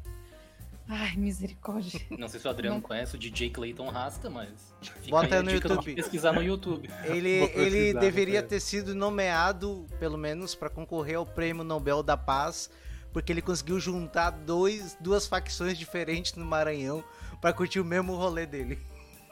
[0.89, 1.99] Ai, misericórdia.
[2.17, 2.81] Não sei se o Adriano Não.
[2.81, 4.73] conhece o DJ Clayton Rasta, mas.
[4.79, 5.95] fica Bota aí a no YouTube.
[5.95, 6.89] Pesquisar no YouTube.
[7.03, 12.15] Ele, ele deveria vou ter sido nomeado, pelo menos, pra concorrer ao Prêmio Nobel da
[12.15, 12.69] Paz,
[13.13, 17.03] porque ele conseguiu juntar dois, duas facções diferentes no Maranhão
[17.41, 18.79] pra curtir o mesmo rolê dele.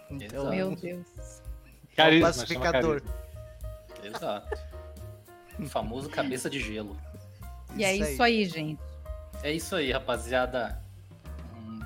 [0.08, 0.50] Então, Exato.
[0.56, 1.42] Meu Deus.
[1.96, 3.00] Carisma, pacificador.
[3.02, 3.12] chama
[4.02, 4.18] carisma.
[4.18, 4.58] Exato.
[5.58, 6.96] O famoso cabeça de gelo.
[7.76, 8.80] E é isso aí, gente.
[9.42, 10.80] É isso aí, rapaziada.
[11.58, 11.80] Hum,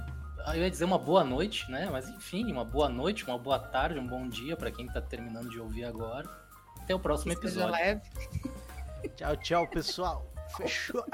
[0.47, 1.87] Eu ia dizer uma boa noite, né?
[1.89, 5.49] Mas enfim, uma boa noite, uma boa tarde, um bom dia pra quem tá terminando
[5.49, 6.29] de ouvir agora.
[6.81, 7.71] Até o próximo episódio.
[7.71, 8.01] leve.
[9.15, 10.29] Tchau, tchau, pessoal.
[10.57, 11.05] Fechou.